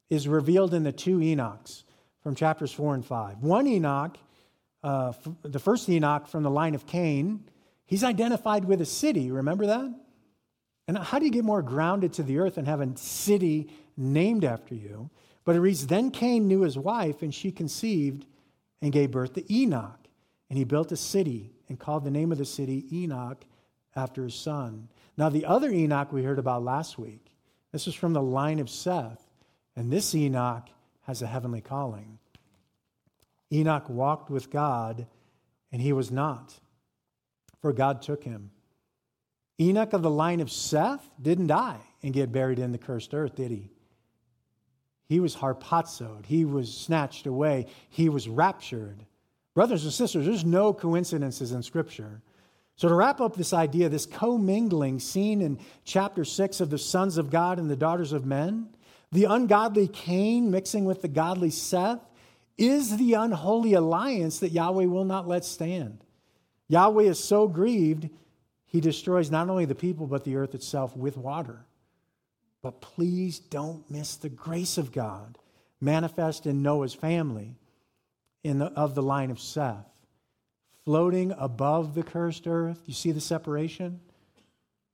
is 0.10 0.28
revealed 0.28 0.74
in 0.74 0.84
the 0.84 0.92
two 0.92 1.18
Enochs 1.18 1.84
from 2.22 2.36
chapters 2.36 2.72
4 2.72 2.96
and 2.96 3.06
5. 3.06 3.40
One 3.40 3.66
Enoch, 3.66 4.18
uh, 4.84 5.14
the 5.42 5.60
first 5.60 5.90
Enoch 5.90 6.28
from 6.28 6.44
the 6.44 6.50
line 6.52 6.76
of 6.76 6.86
Cain, 6.86 7.44
He's 7.86 8.04
identified 8.04 8.66
with 8.66 8.82
a 8.82 8.86
city. 8.86 9.32
Remember 9.32 9.66
that? 9.68 9.94
And 10.88 10.98
how 10.98 11.20
do 11.20 11.26
you 11.26 11.32
get 11.32 11.44
more 11.44 11.62
grounded 11.62 12.14
to 12.14 12.24
the 12.24 12.40
earth 12.40 12.58
and 12.58 12.68
have 12.68 12.82
a 12.82 12.98
city 12.98 13.70
named 13.98 14.44
after 14.44 14.76
you? 14.76 15.10
But 15.44 15.56
it 15.56 15.62
reads 15.62 15.88
Then 15.88 16.12
Cain 16.12 16.48
knew 16.48 16.62
his 16.62 16.78
wife, 16.78 17.22
and 17.22 17.34
she 17.34 17.52
conceived 17.52 18.26
and 18.82 18.92
gave 18.92 19.12
birth 19.12 19.34
to 19.34 19.54
Enoch. 19.54 20.00
And 20.50 20.58
he 20.58 20.64
built 20.64 20.92
a 20.92 20.98
city 20.98 21.52
and 21.70 21.80
called 21.80 22.04
the 22.04 22.12
name 22.12 22.32
of 22.32 22.38
the 22.38 22.46
city 22.46 22.86
Enoch 22.92 23.44
after 23.96 24.24
his 24.24 24.36
son. 24.36 24.90
Now, 25.18 25.30
the 25.30 25.46
other 25.46 25.72
Enoch 25.72 26.12
we 26.12 26.24
heard 26.24 26.40
about 26.40 26.64
last 26.64 27.00
week, 27.00 27.32
this 27.72 27.88
is 27.88 27.96
from 27.96 28.14
the 28.14 28.22
line 28.22 28.60
of 28.60 28.70
Seth. 28.70 29.26
And 29.76 29.92
this 29.92 30.14
Enoch 30.16 30.70
has 31.02 31.22
a 31.22 31.28
heavenly 31.28 31.62
calling. 31.62 32.20
Enoch 33.52 33.90
walked 33.90 34.30
with 34.30 34.50
God, 34.50 35.08
and 35.72 35.82
he 35.82 35.94
was 35.94 36.12
not, 36.12 36.60
for 37.66 37.74
God 37.74 38.04
took 38.04 38.24
him. 38.24 38.52
Enoch 39.60 39.94
of 39.94 40.04
the 40.04 40.10
line 40.12 40.40
of 40.40 40.52
Seth 40.52 41.10
didn't 41.20 41.48
die 41.48 41.80
and 42.04 42.14
get 42.14 42.32
buried 42.32 42.60
in 42.60 42.72
the 42.72 42.78
cursed 42.78 43.12
earth, 43.12 43.34
did 43.34 43.50
he? 43.50 43.72
He 45.10 45.20
was 45.20 45.38
harpazoed. 45.38 46.28
He 46.28 46.46
was 46.46 46.72
snatched 46.72 47.26
away. 47.26 47.66
He 47.90 48.08
was 48.08 48.30
raptured. 48.30 49.04
Brothers 49.56 49.84
and 49.84 49.92
sisters, 49.92 50.28
there's 50.28 50.46
no 50.46 50.74
coincidences 50.74 51.54
in 51.54 51.64
Scripture. 51.64 52.22
So, 52.76 52.88
to 52.88 52.94
wrap 52.94 53.20
up 53.20 53.36
this 53.36 53.52
idea, 53.52 53.90
this 53.90 54.06
commingling 54.06 55.00
seen 55.00 55.42
in 55.42 55.58
chapter 55.86 56.24
6 56.24 56.62
of 56.62 56.70
the 56.70 56.78
sons 56.78 57.18
of 57.18 57.32
God 57.32 57.58
and 57.58 57.68
the 57.68 57.76
daughters 57.76 58.14
of 58.14 58.28
men, 58.28 58.70
the 59.12 59.24
ungodly 59.24 59.88
Cain 59.88 60.52
mixing 60.52 60.86
with 60.86 61.02
the 61.02 61.08
godly 61.08 61.50
Seth, 61.50 62.06
is 62.60 62.98
the 62.98 63.16
unholy 63.16 63.74
alliance 63.74 64.38
that 64.38 64.52
Yahweh 64.52 64.86
will 64.86 65.04
not 65.04 65.28
let 65.28 65.44
stand. 65.44 66.05
Yahweh 66.68 67.04
is 67.04 67.24
so 67.24 67.48
grieved, 67.48 68.10
he 68.66 68.82
destroys 68.82 69.32
not 69.32 69.50
only 69.50 69.66
the 69.66 69.76
people, 69.76 70.08
but 70.08 70.24
the 70.24 70.36
earth 70.36 70.56
itself 70.56 70.96
with 70.96 71.18
water. 71.18 71.66
But 72.62 72.82
please 72.82 73.40
don't 73.40 73.90
miss 73.92 74.16
the 74.16 74.30
grace 74.30 74.78
of 74.78 74.92
God 74.92 75.38
manifest 75.80 76.48
in 76.48 76.64
Noah's 76.64 76.94
family 76.94 77.56
in 78.44 78.60
the, 78.60 78.66
of 78.68 78.96
the 78.96 79.04
line 79.04 79.32
of 79.32 79.40
Seth. 79.40 79.86
Floating 80.84 81.34
above 81.38 81.96
the 81.96 82.04
cursed 82.04 82.48
earth, 82.48 82.80
you 82.86 82.94
see 82.94 83.12
the 83.12 83.22
separation? 83.22 84.00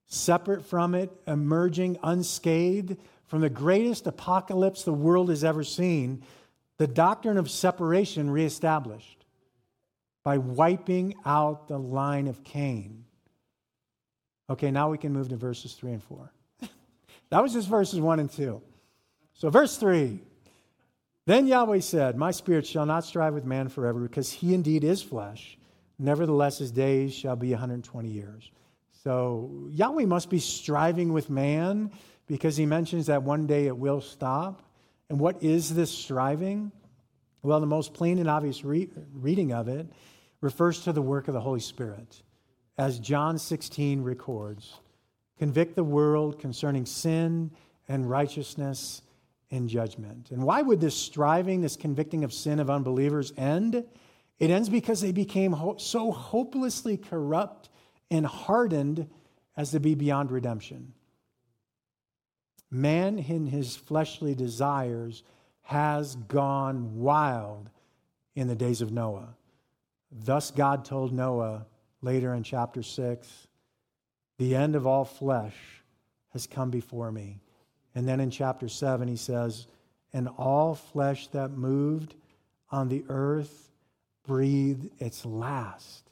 Separate 0.07 0.65
from 0.65 0.95
it, 0.95 1.11
emerging 1.28 1.97
unscathed 2.03 2.97
from 3.26 3.41
the 3.41 3.49
greatest 3.49 4.07
apocalypse 4.07 4.84
the 4.84 4.93
world 4.93 5.30
has 5.30 5.43
ever 5.43 5.63
seen 5.63 6.24
the 6.78 6.88
doctrine 6.88 7.38
of 7.38 7.49
separation 7.49 8.30
reestablished 8.30 9.20
by 10.24 10.38
wiping 10.38 11.15
out 11.26 11.67
the 11.67 11.78
line 11.78 12.28
of 12.28 12.43
Cain. 12.43 13.05
Okay, 14.49 14.69
now 14.69 14.89
we 14.89 14.97
can 14.97 15.13
move 15.13 15.30
to 15.30 15.36
verses 15.36 15.74
3 15.74 15.93
and 15.93 16.03
4. 16.03 16.32
that 17.30 17.41
was 17.41 17.53
just 17.53 17.67
verses 17.67 17.99
1 17.99 18.19
and 18.19 18.32
2. 18.32 18.61
So, 19.34 19.49
verse 19.49 19.78
3 19.78 20.19
Then 21.26 21.47
Yahweh 21.47 21.80
said, 21.80 22.17
My 22.17 22.32
spirit 22.32 22.67
shall 22.67 22.86
not 22.86 23.05
strive 23.05 23.34
with 23.34 23.45
man 23.45 23.69
forever, 23.69 23.99
because 23.99 24.32
he 24.32 24.53
indeed 24.53 24.84
is 24.84 25.01
flesh. 25.01 25.57
Nevertheless, 25.97 26.57
his 26.57 26.72
days 26.72 27.13
shall 27.13 27.36
be 27.36 27.51
120 27.51 28.09
years. 28.09 28.51
So, 29.03 29.67
Yahweh 29.72 30.05
must 30.05 30.30
be 30.30 30.39
striving 30.39 31.13
with 31.13 31.30
man 31.30 31.91
because 32.28 32.55
he 32.57 32.65
mentions 32.65 33.07
that 33.07 33.24
one 33.24 33.47
day 33.47 33.67
it 33.67 33.78
will 33.78 34.01
stop. 34.01 34.61
And 35.09 35.19
what 35.19 35.41
is 35.43 35.74
this 35.74 35.91
striving? 35.91 36.72
Well, 37.44 37.60
the 37.60 37.66
most 37.66 37.94
plain 37.94 38.20
and 38.20 38.30
obvious 38.30 38.64
re- 38.64 38.89
reading 39.14 39.52
of 39.52 39.68
it 39.68 39.88
refers 40.42 40.82
to 40.82 40.94
the 40.94 41.02
work 41.02 41.28
of 41.28 41.34
the 41.34 41.42
Holy 41.42 41.60
Spirit. 41.60 42.22
As 42.78 43.00
John 43.00 43.38
16 43.38 44.02
records, 44.04 44.80
convict 45.38 45.76
the 45.76 45.84
world 45.84 46.39
concerning 46.39 46.86
sin 46.86 47.52
and 47.88 48.10
righteousness 48.10 49.02
and 49.50 49.68
judgment. 49.68 50.32
And 50.32 50.44
why 50.44 50.62
would 50.62 50.80
this 50.80 50.96
striving, 50.96 51.62
this 51.62 51.76
convicting 51.76 52.24
of 52.24 52.34
sin 52.34 52.60
of 52.60 52.70
unbelievers 52.70 53.34
end? 53.38 53.84
It 54.39 54.50
ends 54.50 54.70
because 54.70 55.02
they 55.02 55.12
became 55.12 55.52
ho- 55.52 55.78
so 55.78 56.12
hopelessly 56.12 56.98
corrupt 56.98 57.70
and 58.10 58.26
hardened 58.26 59.10
as 59.58 59.72
to 59.72 59.80
be 59.80 59.94
beyond 59.94 60.32
redemption. 60.32 60.94
Man, 62.70 63.20
in 63.20 63.48
his 63.48 63.76
fleshly 63.76 64.34
desires, 64.34 65.24
has 65.72 66.15
gone 66.15 66.99
wild 66.99 67.69
in 68.36 68.49
the 68.49 68.55
days 68.55 68.82
of 68.82 68.91
Noah. 68.91 69.30
Thus, 70.11 70.51
God 70.51 70.84
told 70.84 71.13
Noah 71.13 71.65
later 72.01 72.34
in 72.34 72.43
chapter 72.43 72.84
6 72.84 73.47
the 74.38 74.53
end 74.53 74.76
of 74.76 74.86
all 74.86 75.05
flesh 75.05 75.55
has 76.34 76.45
come 76.45 76.72
before 76.72 77.09
me. 77.09 77.39
And 77.95 78.05
then 78.05 78.19
in 78.19 78.32
chapter 78.32 78.67
7, 78.67 79.07
he 79.07 79.15
says, 79.15 79.67
And 80.11 80.28
all 80.38 80.76
flesh 80.76 81.28
that 81.28 81.51
moved 81.51 82.15
on 82.69 82.89
the 82.89 83.05
earth 83.07 83.72
breathed 84.28 84.89
its 84.99 85.26
last. 85.26 86.09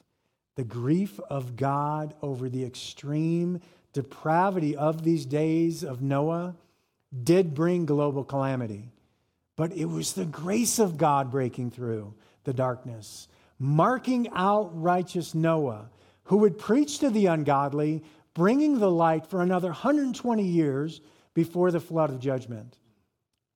The 0.56 0.64
grief 0.64 1.20
of 1.28 1.56
God 1.56 2.14
over 2.22 2.48
the 2.48 2.64
extreme 2.64 3.60
depravity 3.92 4.74
of 4.74 5.02
these 5.04 5.26
days 5.26 5.84
of 5.84 6.00
Noah 6.00 6.54
did 7.24 7.54
bring 7.54 7.84
global 7.84 8.24
calamity, 8.24 8.90
but 9.60 9.76
it 9.76 9.84
was 9.84 10.14
the 10.14 10.24
grace 10.24 10.78
of 10.78 10.96
God 10.96 11.30
breaking 11.30 11.70
through 11.70 12.14
the 12.44 12.54
darkness, 12.54 13.28
marking 13.58 14.26
out 14.34 14.70
righteous 14.72 15.34
Noah, 15.34 15.90
who 16.22 16.38
would 16.38 16.58
preach 16.58 17.00
to 17.00 17.10
the 17.10 17.26
ungodly, 17.26 18.02
bringing 18.32 18.78
the 18.78 18.90
light 18.90 19.26
for 19.26 19.42
another 19.42 19.68
120 19.68 20.42
years 20.42 21.02
before 21.34 21.70
the 21.70 21.78
flood 21.78 22.08
of 22.08 22.20
judgment. 22.20 22.78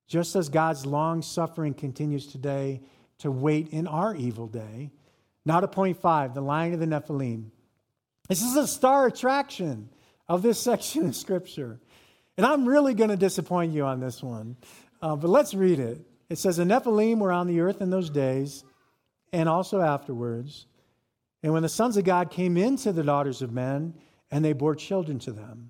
Just 0.07 0.35
as 0.35 0.47
God's 0.47 0.85
long 0.85 1.23
suffering 1.23 1.73
continues 1.73 2.27
today 2.27 2.81
to 3.17 3.31
wait 3.31 3.69
in 3.69 3.87
our 3.87 4.15
evil 4.15 4.45
day. 4.45 4.91
Now 5.43 5.59
to 5.59 5.67
point 5.67 5.99
five, 5.99 6.35
the 6.35 6.39
line 6.39 6.75
of 6.75 6.79
the 6.79 6.85
Nephilim. 6.85 7.49
This 8.29 8.43
is 8.43 8.55
a 8.55 8.67
star 8.67 9.07
attraction 9.07 9.89
of 10.27 10.43
this 10.43 10.59
section 10.61 11.07
of 11.07 11.15
Scripture. 11.15 11.79
And 12.37 12.45
I'm 12.45 12.67
really 12.67 12.93
going 12.93 13.09
to 13.09 13.17
disappoint 13.17 13.73
you 13.73 13.85
on 13.85 14.01
this 14.01 14.21
one, 14.21 14.57
uh, 15.01 15.15
but 15.15 15.29
let's 15.29 15.53
read 15.53 15.79
it. 15.79 16.01
It 16.29 16.37
says, 16.37 16.57
The 16.57 16.63
Nephilim 16.63 17.19
were 17.19 17.31
on 17.31 17.47
the 17.47 17.59
earth 17.61 17.81
in 17.81 17.89
those 17.89 18.09
days 18.09 18.63
and 19.31 19.49
also 19.49 19.81
afterwards. 19.81 20.65
And 21.43 21.53
when 21.53 21.63
the 21.63 21.69
sons 21.69 21.97
of 21.97 22.05
God 22.05 22.31
came 22.31 22.57
into 22.57 22.91
the 22.91 23.03
daughters 23.03 23.41
of 23.41 23.51
men, 23.51 23.93
and 24.31 24.43
they 24.43 24.53
bore 24.53 24.75
children 24.75 25.19
to 25.19 25.31
them, 25.31 25.69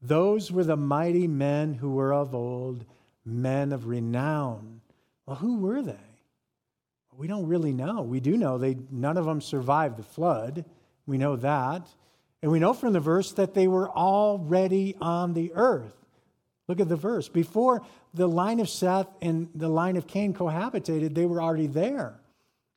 those 0.00 0.50
were 0.50 0.64
the 0.64 0.76
mighty 0.76 1.26
men 1.26 1.74
who 1.74 1.92
were 1.92 2.12
of 2.12 2.34
old, 2.34 2.84
men 3.24 3.72
of 3.72 3.86
renown. 3.86 4.80
Well, 5.26 5.36
who 5.36 5.58
were 5.58 5.82
they? 5.82 5.96
We 7.16 7.26
don't 7.26 7.46
really 7.46 7.72
know. 7.72 8.02
We 8.02 8.20
do 8.20 8.36
know 8.36 8.58
they 8.58 8.76
none 8.90 9.16
of 9.16 9.26
them 9.26 9.40
survived 9.40 9.96
the 9.96 10.02
flood. 10.02 10.64
We 11.06 11.18
know 11.18 11.36
that. 11.36 11.86
And 12.42 12.50
we 12.50 12.58
know 12.58 12.72
from 12.72 12.92
the 12.92 13.00
verse 13.00 13.32
that 13.32 13.54
they 13.54 13.68
were 13.68 13.88
already 13.88 14.96
on 15.00 15.34
the 15.34 15.52
earth. 15.54 15.94
Look 16.72 16.80
at 16.80 16.88
the 16.88 16.96
verse. 16.96 17.28
Before 17.28 17.82
the 18.14 18.26
line 18.26 18.58
of 18.58 18.66
Seth 18.66 19.08
and 19.20 19.50
the 19.54 19.68
line 19.68 19.98
of 19.98 20.06
Cain 20.06 20.32
cohabitated, 20.32 21.14
they 21.14 21.26
were 21.26 21.42
already 21.42 21.66
there. 21.66 22.18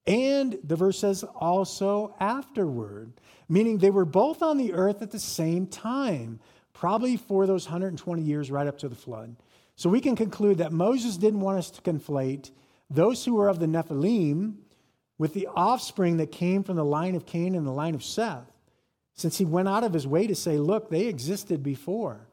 And 0.06 0.58
the 0.66 0.76
verse 0.76 1.00
says 1.00 1.24
also 1.24 2.14
afterward, 2.20 3.14
meaning 3.48 3.78
they 3.78 3.92
were 3.92 4.04
both 4.04 4.44
on 4.44 4.58
the 4.58 4.74
earth 4.74 5.02
at 5.02 5.12
the 5.12 5.20
same 5.20 5.66
time, 5.66 6.42
probably 6.74 7.16
for 7.16 7.48
those 7.48 7.68
120 7.68 8.22
years 8.22 8.52
right 8.52 8.68
up 8.68 8.78
to 8.80 8.90
the 8.90 8.98
flood. 8.98 9.38
So 9.78 9.90
we 9.90 10.02
can 10.02 10.18
conclude 10.18 10.58
that 10.58 10.74
Moses 10.74 11.16
didn't 11.16 11.40
want 11.40 11.60
us 11.60 11.72
to 11.72 11.82
conflate 11.82 12.52
those 12.90 13.24
who 13.24 13.36
were 13.36 13.48
of 13.48 13.60
the 13.60 13.66
Nephilim 13.66 14.56
with 15.18 15.34
the 15.34 15.48
offspring 15.56 16.18
that 16.18 16.34
came 16.34 16.64
from 16.64 16.76
the 16.76 16.84
line 16.84 17.16
of 17.16 17.26
Cain 17.26 17.56
and 17.56 17.66
the 17.66 17.72
line 17.72 17.96
of 17.96 18.04
Seth 18.04 18.52
since 19.14 19.38
he 19.38 19.46
went 19.46 19.70
out 19.70 19.86
of 19.86 19.94
his 19.94 20.06
way 20.06 20.28
to 20.28 20.36
say, 20.36 20.58
look, 20.58 20.90
they 20.90 21.06
existed 21.06 21.64
before 21.64 22.28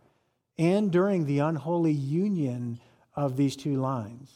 and 0.58 0.90
during 0.90 1.24
the 1.24 1.40
unholy 1.40 1.92
union 1.92 2.80
of 3.14 3.36
these 3.36 3.56
two 3.56 3.76
lines. 3.76 4.30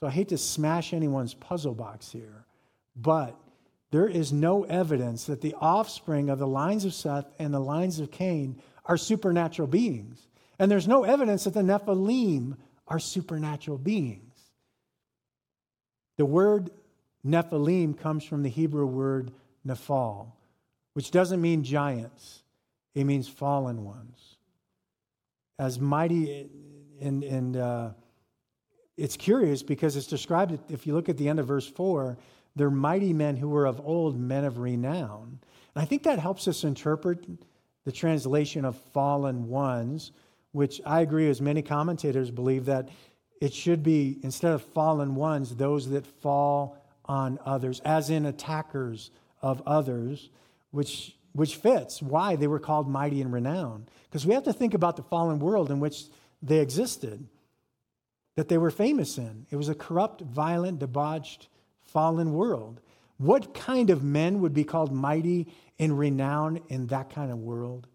So 0.00 0.06
I 0.06 0.10
hate 0.10 0.28
to 0.28 0.38
smash 0.38 0.92
anyone's 0.92 1.34
puzzle 1.34 1.74
box 1.74 2.10
here, 2.10 2.44
but 2.96 3.38
there 3.90 4.08
is 4.08 4.32
no 4.32 4.64
evidence 4.64 5.26
that 5.26 5.40
the 5.40 5.54
offspring 5.60 6.28
of 6.28 6.38
the 6.38 6.46
lines 6.46 6.84
of 6.84 6.94
Seth 6.94 7.26
and 7.38 7.54
the 7.54 7.60
lines 7.60 8.00
of 8.00 8.10
Cain 8.10 8.60
are 8.84 8.96
supernatural 8.96 9.68
beings. 9.68 10.26
And 10.58 10.70
there's 10.70 10.88
no 10.88 11.04
evidence 11.04 11.44
that 11.44 11.54
the 11.54 11.62
Nephilim 11.62 12.56
are 12.86 12.98
supernatural 12.98 13.78
beings. 13.78 14.34
The 16.16 16.26
word 16.26 16.70
Nephilim 17.24 17.98
comes 17.98 18.24
from 18.24 18.42
the 18.42 18.50
Hebrew 18.50 18.86
word 18.86 19.32
nephal, 19.66 20.32
which 20.92 21.10
doesn't 21.10 21.40
mean 21.40 21.64
giants, 21.64 22.42
it 22.94 23.04
means 23.04 23.26
fallen 23.28 23.84
ones. 23.84 24.33
As 25.58 25.78
mighty, 25.78 26.48
and, 27.00 27.22
and 27.22 27.56
uh, 27.56 27.90
it's 28.96 29.16
curious 29.16 29.62
because 29.62 29.96
it's 29.96 30.06
described, 30.06 30.58
if 30.68 30.86
you 30.86 30.94
look 30.94 31.08
at 31.08 31.16
the 31.16 31.28
end 31.28 31.38
of 31.38 31.46
verse 31.46 31.66
4, 31.66 32.16
they're 32.56 32.70
mighty 32.70 33.12
men 33.12 33.36
who 33.36 33.48
were 33.48 33.66
of 33.66 33.80
old, 33.80 34.18
men 34.18 34.44
of 34.44 34.58
renown. 34.58 35.38
And 35.74 35.82
I 35.82 35.84
think 35.84 36.04
that 36.04 36.18
helps 36.18 36.46
us 36.46 36.64
interpret 36.64 37.26
the 37.84 37.92
translation 37.92 38.64
of 38.64 38.76
fallen 38.92 39.48
ones, 39.48 40.12
which 40.52 40.80
I 40.86 41.00
agree, 41.00 41.28
as 41.28 41.40
many 41.40 41.62
commentators 41.62 42.30
believe 42.30 42.66
that 42.66 42.88
it 43.40 43.52
should 43.52 43.82
be, 43.82 44.18
instead 44.22 44.52
of 44.52 44.62
fallen 44.62 45.16
ones, 45.16 45.56
those 45.56 45.90
that 45.90 46.06
fall 46.06 46.78
on 47.04 47.38
others, 47.44 47.80
as 47.80 48.08
in 48.08 48.26
attackers 48.26 49.10
of 49.42 49.62
others, 49.66 50.30
which, 50.70 51.16
which 51.34 51.56
fits 51.56 52.00
why 52.00 52.36
they 52.36 52.46
were 52.46 52.60
called 52.60 52.88
mighty 52.88 53.20
and 53.20 53.32
renowned. 53.32 53.90
Because 54.08 54.26
we 54.26 54.34
have 54.34 54.44
to 54.44 54.52
think 54.52 54.72
about 54.72 54.96
the 54.96 55.02
fallen 55.02 55.40
world 55.40 55.70
in 55.70 55.80
which 55.80 56.04
they 56.42 56.60
existed, 56.60 57.26
that 58.36 58.48
they 58.48 58.58
were 58.58 58.70
famous 58.70 59.18
in. 59.18 59.46
It 59.50 59.56
was 59.56 59.68
a 59.68 59.74
corrupt, 59.74 60.20
violent, 60.22 60.78
debauched, 60.78 61.48
fallen 61.82 62.32
world. 62.32 62.80
What 63.18 63.54
kind 63.54 63.90
of 63.90 64.02
men 64.02 64.40
would 64.40 64.54
be 64.54 64.64
called 64.64 64.92
mighty 64.92 65.52
and 65.78 65.98
renowned 65.98 66.60
in 66.68 66.86
that 66.88 67.10
kind 67.10 67.30
of 67.30 67.38
world? 67.38 67.86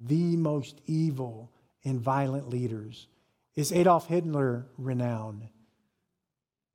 The 0.00 0.36
most 0.36 0.80
evil 0.86 1.50
and 1.84 2.00
violent 2.00 2.48
leaders 2.48 3.06
is 3.54 3.72
Adolf 3.72 4.06
Hitler 4.06 4.66
renowned? 4.76 5.48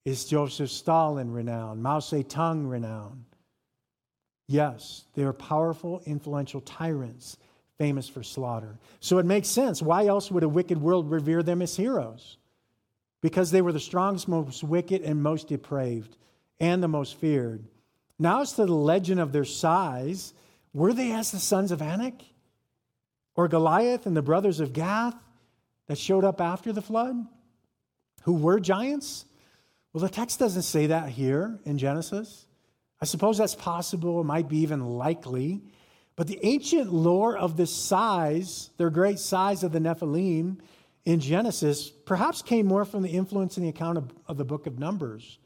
Is 0.04 0.26
Joseph 0.26 0.72
Stalin 0.72 1.32
renowned? 1.32 1.84
Mao 1.84 2.00
Zedong 2.00 2.68
renowned? 2.68 3.26
Yes, 4.52 5.06
they 5.16 5.24
are 5.24 5.32
powerful, 5.32 6.02
influential 6.06 6.60
tyrants, 6.62 7.38
famous 7.78 8.10
for 8.10 8.22
slaughter. 8.22 8.78
So 9.00 9.18
it 9.18 9.26
makes 9.26 9.48
sense. 9.48 9.82
Why 9.82 10.08
else 10.08 10.30
would 10.30 10.44
a 10.44 10.50
wicked 10.50 10.82
world 10.82 11.10
revere 11.10 11.42
them 11.42 11.62
as 11.62 11.78
heroes? 11.78 12.38
Because 13.22 13.52
they 13.52 13.62
were 13.62 13.72
the 13.72 13.80
strongest, 13.80 14.28
most 14.28 14.62
wicked, 14.64 15.04
and 15.04 15.24
most 15.24 15.48
depraved, 15.48 16.18
and 16.60 16.84
the 16.84 16.90
most 16.90 17.16
feared. 17.16 17.64
Now, 18.20 18.42
as 18.42 18.52
to 18.54 18.66
the 18.66 18.74
legend 18.74 19.22
of 19.22 19.32
their 19.32 19.46
size, 19.46 20.34
were 20.74 20.92
they 20.92 21.14
as 21.14 21.32
the 21.32 21.40
sons 21.40 21.72
of 21.72 21.82
Anak? 21.82 22.22
Or 23.36 23.48
Goliath 23.48 24.06
and 24.06 24.18
the 24.18 24.22
brothers 24.22 24.60
of 24.60 24.74
Gath? 24.74 25.16
that 25.92 25.98
showed 25.98 26.24
up 26.24 26.40
after 26.40 26.72
the 26.72 26.82
flood 26.82 27.28
who 28.24 28.34
were 28.34 28.62
giants? 28.62 29.26
Well, 29.92 30.02
the 30.02 30.10
text 30.10 30.40
doesn't 30.40 30.62
say 30.62 30.88
that 30.88 31.10
here 31.10 31.60
in 31.66 31.78
Genesis. 31.78 32.46
I 33.02 33.06
suppose 33.06 33.38
that's 33.38 33.56
possible, 33.56 34.22
it 34.22 34.26
might 34.26 34.48
be 34.48 34.60
even 34.60 34.86
likely. 34.86 35.62
But 36.16 36.28
the 36.28 36.40
ancient 36.44 36.94
lore 36.94 37.36
of 37.36 37.58
the 37.58 37.66
size, 37.66 38.70
their 38.78 38.90
great 38.90 39.18
size 39.18 39.64
of 39.64 39.72
the 39.72 39.80
Nephilim 39.80 40.60
in 41.06 41.20
Genesis, 41.20 41.90
perhaps 41.90 42.42
came 42.42 42.68
more 42.68 42.86
from 42.86 43.02
the 43.02 43.10
influence 43.10 43.58
in 43.58 43.64
the 43.64 43.70
account 43.70 43.98
of, 43.98 44.14
of 44.28 44.38
the 44.38 44.46
book 44.46 44.68
of 44.68 44.78
Numbers. 44.78 45.40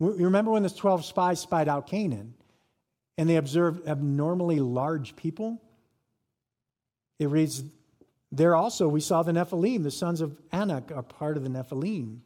You 0.00 0.12
remember 0.12 0.50
when 0.50 0.62
the 0.62 0.70
12 0.70 1.04
spies 1.04 1.40
spied 1.40 1.68
out 1.68 1.86
Canaan 1.86 2.34
and 3.16 3.28
they 3.28 3.36
observed 3.36 3.86
abnormally 3.86 4.60
large 4.60 5.14
people? 5.14 5.60
It 7.18 7.28
reads, 7.28 7.62
there 8.30 8.54
also, 8.54 8.88
we 8.88 9.00
saw 9.00 9.22
the 9.22 9.32
Nephilim, 9.32 9.82
the 9.82 9.90
sons 9.90 10.20
of 10.20 10.36
Anak 10.52 10.92
are 10.94 11.02
part 11.02 11.36
of 11.36 11.42
the 11.42 11.48
Nephilim. 11.48 12.18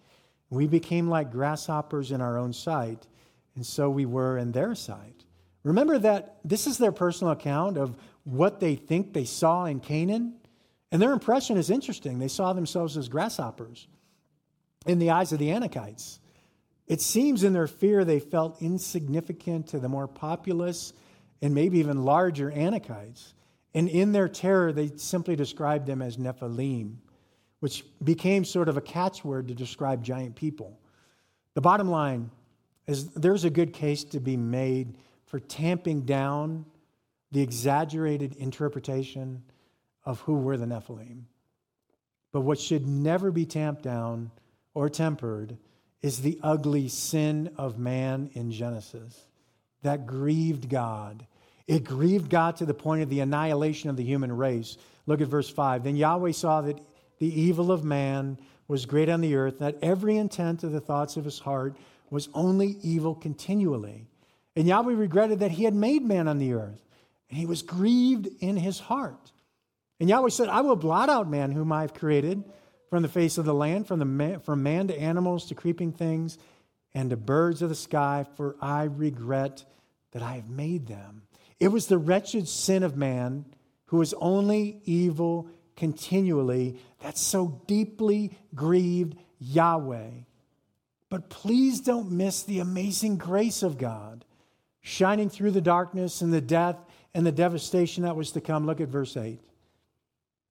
We 0.50 0.66
became 0.66 1.08
like 1.08 1.30
grasshoppers 1.30 2.10
in 2.10 2.20
our 2.20 2.36
own 2.36 2.52
sight, 2.52 3.06
and 3.54 3.66
so 3.66 3.90
we 3.90 4.06
were 4.06 4.38
in 4.38 4.52
their 4.52 4.74
sight. 4.74 5.24
Remember 5.62 5.98
that 5.98 6.38
this 6.44 6.66
is 6.66 6.78
their 6.78 6.92
personal 6.92 7.32
account 7.32 7.76
of 7.76 7.96
what 8.24 8.60
they 8.60 8.74
think 8.74 9.12
they 9.12 9.24
saw 9.24 9.64
in 9.64 9.80
Canaan. 9.80 10.34
And 10.90 11.00
their 11.00 11.12
impression 11.12 11.56
is 11.56 11.70
interesting. 11.70 12.18
They 12.18 12.28
saw 12.28 12.52
themselves 12.52 12.96
as 12.96 13.08
grasshoppers 13.08 13.86
in 14.86 14.98
the 14.98 15.10
eyes 15.10 15.32
of 15.32 15.38
the 15.38 15.48
Anakites. 15.48 16.18
It 16.86 17.00
seems 17.00 17.44
in 17.44 17.52
their 17.52 17.68
fear 17.68 18.04
they 18.04 18.20
felt 18.20 18.60
insignificant 18.60 19.68
to 19.68 19.78
the 19.78 19.88
more 19.88 20.08
populous 20.08 20.92
and 21.40 21.54
maybe 21.54 21.78
even 21.78 22.04
larger 22.04 22.50
Anakites. 22.50 23.32
And 23.74 23.88
in 23.88 24.12
their 24.12 24.28
terror, 24.28 24.72
they 24.72 24.90
simply 24.96 25.36
described 25.36 25.86
them 25.86 26.02
as 26.02 26.16
Nephilim, 26.16 26.96
which 27.60 27.84
became 28.02 28.44
sort 28.44 28.68
of 28.68 28.76
a 28.76 28.82
catchword 28.82 29.48
to 29.48 29.54
describe 29.54 30.04
giant 30.04 30.36
people. 30.36 30.78
The 31.54 31.60
bottom 31.60 31.88
line 31.88 32.30
there's 32.86 33.44
a 33.44 33.50
good 33.50 33.72
case 33.72 34.04
to 34.04 34.20
be 34.20 34.36
made 34.36 34.94
for 35.26 35.40
tamping 35.40 36.02
down 36.02 36.66
the 37.30 37.40
exaggerated 37.40 38.36
interpretation 38.36 39.42
of 40.04 40.20
who 40.20 40.34
were 40.34 40.56
the 40.56 40.66
Nephilim. 40.66 41.22
But 42.32 42.40
what 42.40 42.58
should 42.58 42.86
never 42.86 43.30
be 43.30 43.46
tamped 43.46 43.82
down 43.82 44.30
or 44.74 44.88
tempered 44.88 45.56
is 46.02 46.20
the 46.20 46.38
ugly 46.42 46.88
sin 46.88 47.50
of 47.56 47.78
man 47.78 48.30
in 48.34 48.50
Genesis 48.50 49.26
that 49.82 50.06
grieved 50.06 50.68
God 50.68 51.26
it 51.66 51.84
grieved 51.84 52.30
God 52.30 52.56
to 52.56 52.66
the 52.66 52.74
point 52.74 53.02
of 53.02 53.08
the 53.08 53.20
annihilation 53.20 53.90
of 53.90 53.96
the 53.96 54.04
human 54.04 54.30
race. 54.32 54.76
Look 55.06 55.20
at 55.20 55.28
verse 55.28 55.48
5. 55.48 55.84
Then 55.84 55.96
Yahweh 55.96 56.32
saw 56.32 56.60
that 56.62 56.80
the 57.18 57.40
evil 57.40 57.70
of 57.70 57.84
man 57.84 58.38
was 58.68 58.86
great 58.86 59.08
on 59.08 59.20
the 59.20 59.36
earth, 59.36 59.58
that 59.60 59.78
every 59.82 60.16
intent 60.16 60.64
of 60.64 60.72
the 60.72 60.80
thoughts 60.80 61.16
of 61.16 61.24
his 61.24 61.38
heart 61.38 61.76
was 62.12 62.28
only 62.34 62.76
evil 62.82 63.14
continually. 63.14 64.06
And 64.54 64.68
Yahweh 64.68 64.92
regretted 64.92 65.38
that 65.38 65.52
he 65.52 65.64
had 65.64 65.74
made 65.74 66.04
man 66.04 66.28
on 66.28 66.38
the 66.38 66.52
earth, 66.52 66.84
and 67.30 67.38
he 67.38 67.46
was 67.46 67.62
grieved 67.62 68.28
in 68.40 68.58
his 68.58 68.78
heart. 68.78 69.32
And 69.98 70.10
Yahweh 70.10 70.28
said, 70.28 70.50
I 70.50 70.60
will 70.60 70.76
blot 70.76 71.08
out 71.08 71.30
man 71.30 71.52
whom 71.52 71.72
I 71.72 71.80
have 71.80 71.94
created 71.94 72.44
from 72.90 73.02
the 73.02 73.08
face 73.08 73.38
of 73.38 73.46
the 73.46 73.54
land, 73.54 73.86
from, 73.86 73.98
the 73.98 74.04
man, 74.04 74.40
from 74.40 74.62
man 74.62 74.88
to 74.88 75.00
animals 75.00 75.46
to 75.46 75.54
creeping 75.54 75.92
things, 75.92 76.36
and 76.92 77.08
to 77.08 77.16
birds 77.16 77.62
of 77.62 77.70
the 77.70 77.74
sky, 77.74 78.26
for 78.36 78.56
I 78.60 78.82
regret 78.82 79.64
that 80.10 80.22
I 80.22 80.34
have 80.34 80.50
made 80.50 80.88
them. 80.88 81.22
It 81.58 81.68
was 81.68 81.86
the 81.86 81.96
wretched 81.96 82.46
sin 82.46 82.82
of 82.82 82.94
man 82.94 83.46
who 83.86 83.96
was 83.96 84.12
only 84.14 84.82
evil 84.84 85.48
continually 85.76 86.78
that 87.00 87.16
so 87.16 87.62
deeply 87.66 88.36
grieved 88.54 89.16
Yahweh. 89.38 90.10
But 91.12 91.28
please 91.28 91.82
don't 91.82 92.10
miss 92.10 92.42
the 92.42 92.60
amazing 92.60 93.18
grace 93.18 93.62
of 93.62 93.76
God 93.76 94.24
shining 94.80 95.28
through 95.28 95.50
the 95.50 95.60
darkness 95.60 96.22
and 96.22 96.32
the 96.32 96.40
death 96.40 96.78
and 97.12 97.26
the 97.26 97.30
devastation 97.30 98.04
that 98.04 98.16
was 98.16 98.32
to 98.32 98.40
come. 98.40 98.64
Look 98.64 98.80
at 98.80 98.88
verse 98.88 99.14
8. 99.14 99.38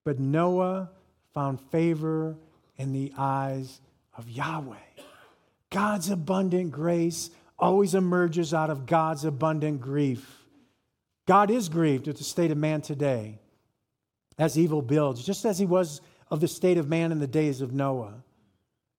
But 0.03 0.19
Noah 0.19 0.91
found 1.33 1.59
favor 1.71 2.35
in 2.77 2.93
the 2.93 3.11
eyes 3.17 3.81
of 4.15 4.29
Yahweh. 4.29 4.75
God's 5.71 6.11
abundant 6.11 6.69
grace 6.71 7.31
always 7.57 7.95
emerges 7.95 8.53
out 8.53 8.69
of 8.69 8.85
God's 8.85 9.25
abundant 9.25 9.81
grief. 9.81 10.43
God 11.25 11.49
is 11.49 11.69
grieved 11.69 12.07
at 12.07 12.17
the 12.17 12.23
state 12.23 12.51
of 12.51 12.59
man 12.59 12.81
today 12.81 13.39
as 14.37 14.59
evil 14.59 14.83
builds, 14.83 15.25
just 15.25 15.43
as 15.43 15.57
he 15.57 15.65
was 15.65 16.01
of 16.29 16.39
the 16.39 16.47
state 16.47 16.77
of 16.77 16.87
man 16.87 17.11
in 17.11 17.17
the 17.17 17.25
days 17.25 17.61
of 17.61 17.73
Noah. 17.73 18.21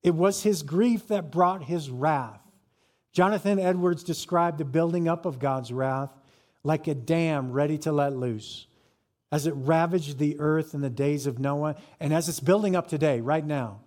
It 0.02 0.14
was 0.14 0.42
his 0.42 0.62
grief 0.62 1.08
that 1.08 1.30
brought 1.30 1.64
his 1.64 1.90
wrath. 1.90 2.40
Jonathan 3.12 3.58
Edwards 3.58 4.02
described 4.02 4.58
the 4.58 4.64
building 4.64 5.08
up 5.08 5.26
of 5.26 5.38
God's 5.38 5.72
wrath 5.72 6.10
like 6.64 6.86
a 6.88 6.94
dam 6.94 7.52
ready 7.52 7.78
to 7.78 7.92
let 7.92 8.16
loose 8.16 8.66
as 9.30 9.46
it 9.46 9.54
ravaged 9.56 10.18
the 10.18 10.38
earth 10.38 10.74
in 10.74 10.82
the 10.82 10.90
days 10.90 11.26
of 11.26 11.38
Noah 11.38 11.76
and 11.98 12.12
as 12.12 12.28
it's 12.28 12.40
building 12.40 12.76
up 12.76 12.88
today, 12.88 13.20
right 13.20 13.44
now. 13.44 13.80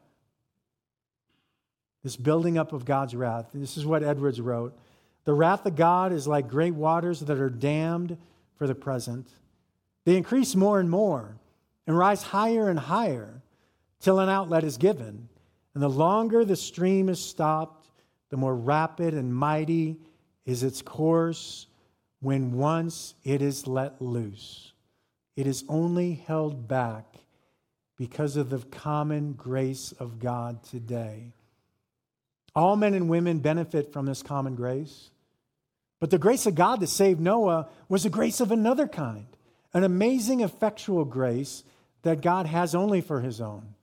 This 2.04 2.16
building 2.16 2.58
up 2.58 2.74
of 2.74 2.86
God's 2.86 3.16
wrath. 3.16 3.48
This 3.54 3.78
is 3.78 3.86
what 3.86 4.04
Edwards 4.04 4.42
wrote. 4.42 4.78
The 5.24 5.34
wrath 5.34 5.66
of 5.66 5.76
God 5.76 6.14
is 6.14 6.28
like 6.28 6.48
great 6.48 6.74
waters 6.74 7.20
that 7.22 7.40
are 7.40 7.50
dammed 7.50 8.18
for 8.58 8.68
the 8.68 8.76
present. 8.76 9.28
They 10.04 10.18
increase 10.18 10.56
more 10.56 10.80
and 10.80 10.90
more 10.90 11.38
and 11.88 11.98
rise 11.98 12.24
higher 12.24 12.70
and 12.70 12.80
higher 12.80 13.42
till 14.00 14.20
an 14.20 14.30
outlet 14.30 14.64
is 14.64 14.78
given. 14.78 15.30
And 15.76 15.84
the 15.84 15.90
longer 15.90 16.44
the 16.44 16.56
stream 16.56 17.10
is 17.10 17.24
stopped, 17.24 17.90
the 18.30 18.38
more 18.38 18.56
rapid 18.56 19.14
and 19.14 19.36
mighty 19.36 19.98
is 20.46 20.64
its 20.64 20.82
course 20.82 21.68
when 22.22 22.54
once 22.54 23.14
it 23.24 23.42
is 23.42 23.68
let 23.68 24.02
loose. 24.02 24.72
It 25.36 25.46
is 25.46 25.66
only 25.68 26.14
held 26.14 26.68
back 26.68 27.06
because 27.98 28.38
of 28.38 28.50
the 28.50 28.60
common 28.60 29.34
grace 29.34 29.94
of 30.00 30.20
God 30.20 30.64
today. 30.64 31.34
All 32.56 32.78
men 32.78 32.94
and 32.94 33.10
women 33.10 33.40
benefit 33.40 33.92
from 33.92 34.06
this 34.06 34.24
common 34.24 34.56
grace. 34.56 35.12
But 36.00 36.10
the 36.10 36.18
grace 36.18 36.46
of 36.46 36.56
God 36.56 36.80
that 36.80 36.88
saved 36.88 37.20
Noah 37.20 37.68
was 37.90 38.06
a 38.06 38.10
grace 38.10 38.40
of 38.40 38.52
another 38.52 38.88
kind, 38.88 39.28
an 39.74 39.84
amazing, 39.84 40.40
effectual 40.40 41.04
grace 41.04 41.64
that 42.04 42.22
God 42.22 42.46
has 42.46 42.74
only 42.74 43.02
for 43.02 43.20
his 43.20 43.42
own. 43.42 43.75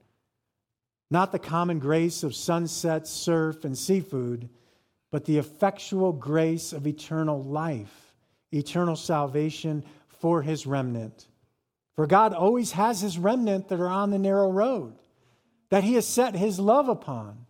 Not 1.13 1.31
the 1.31 1.37
common 1.37 1.77
grace 1.77 2.23
of 2.23 2.33
sunset, 2.33 3.07
surf, 3.07 3.65
and 3.65 3.77
seafood, 3.77 4.49
but 5.11 5.25
the 5.25 5.37
effectual 5.37 6.11
grace 6.11 6.73
of 6.73 6.87
eternal 6.87 7.43
life, 7.43 8.15
eternal 8.51 8.95
salvation 8.95 9.83
for 10.07 10.41
his 10.41 10.65
remnant. 10.65 11.27
For 11.95 12.07
God 12.07 12.33
always 12.33 12.71
has 12.71 13.01
his 13.01 13.19
remnant 13.19 13.67
that 13.67 13.79
are 13.79 13.87
on 13.87 14.09
the 14.09 14.17
narrow 14.17 14.49
road, 14.49 14.95
that 15.69 15.83
he 15.83 15.93
has 15.93 16.07
set 16.07 16.33
his 16.33 16.59
love 16.59 16.89
upon, 16.89 17.45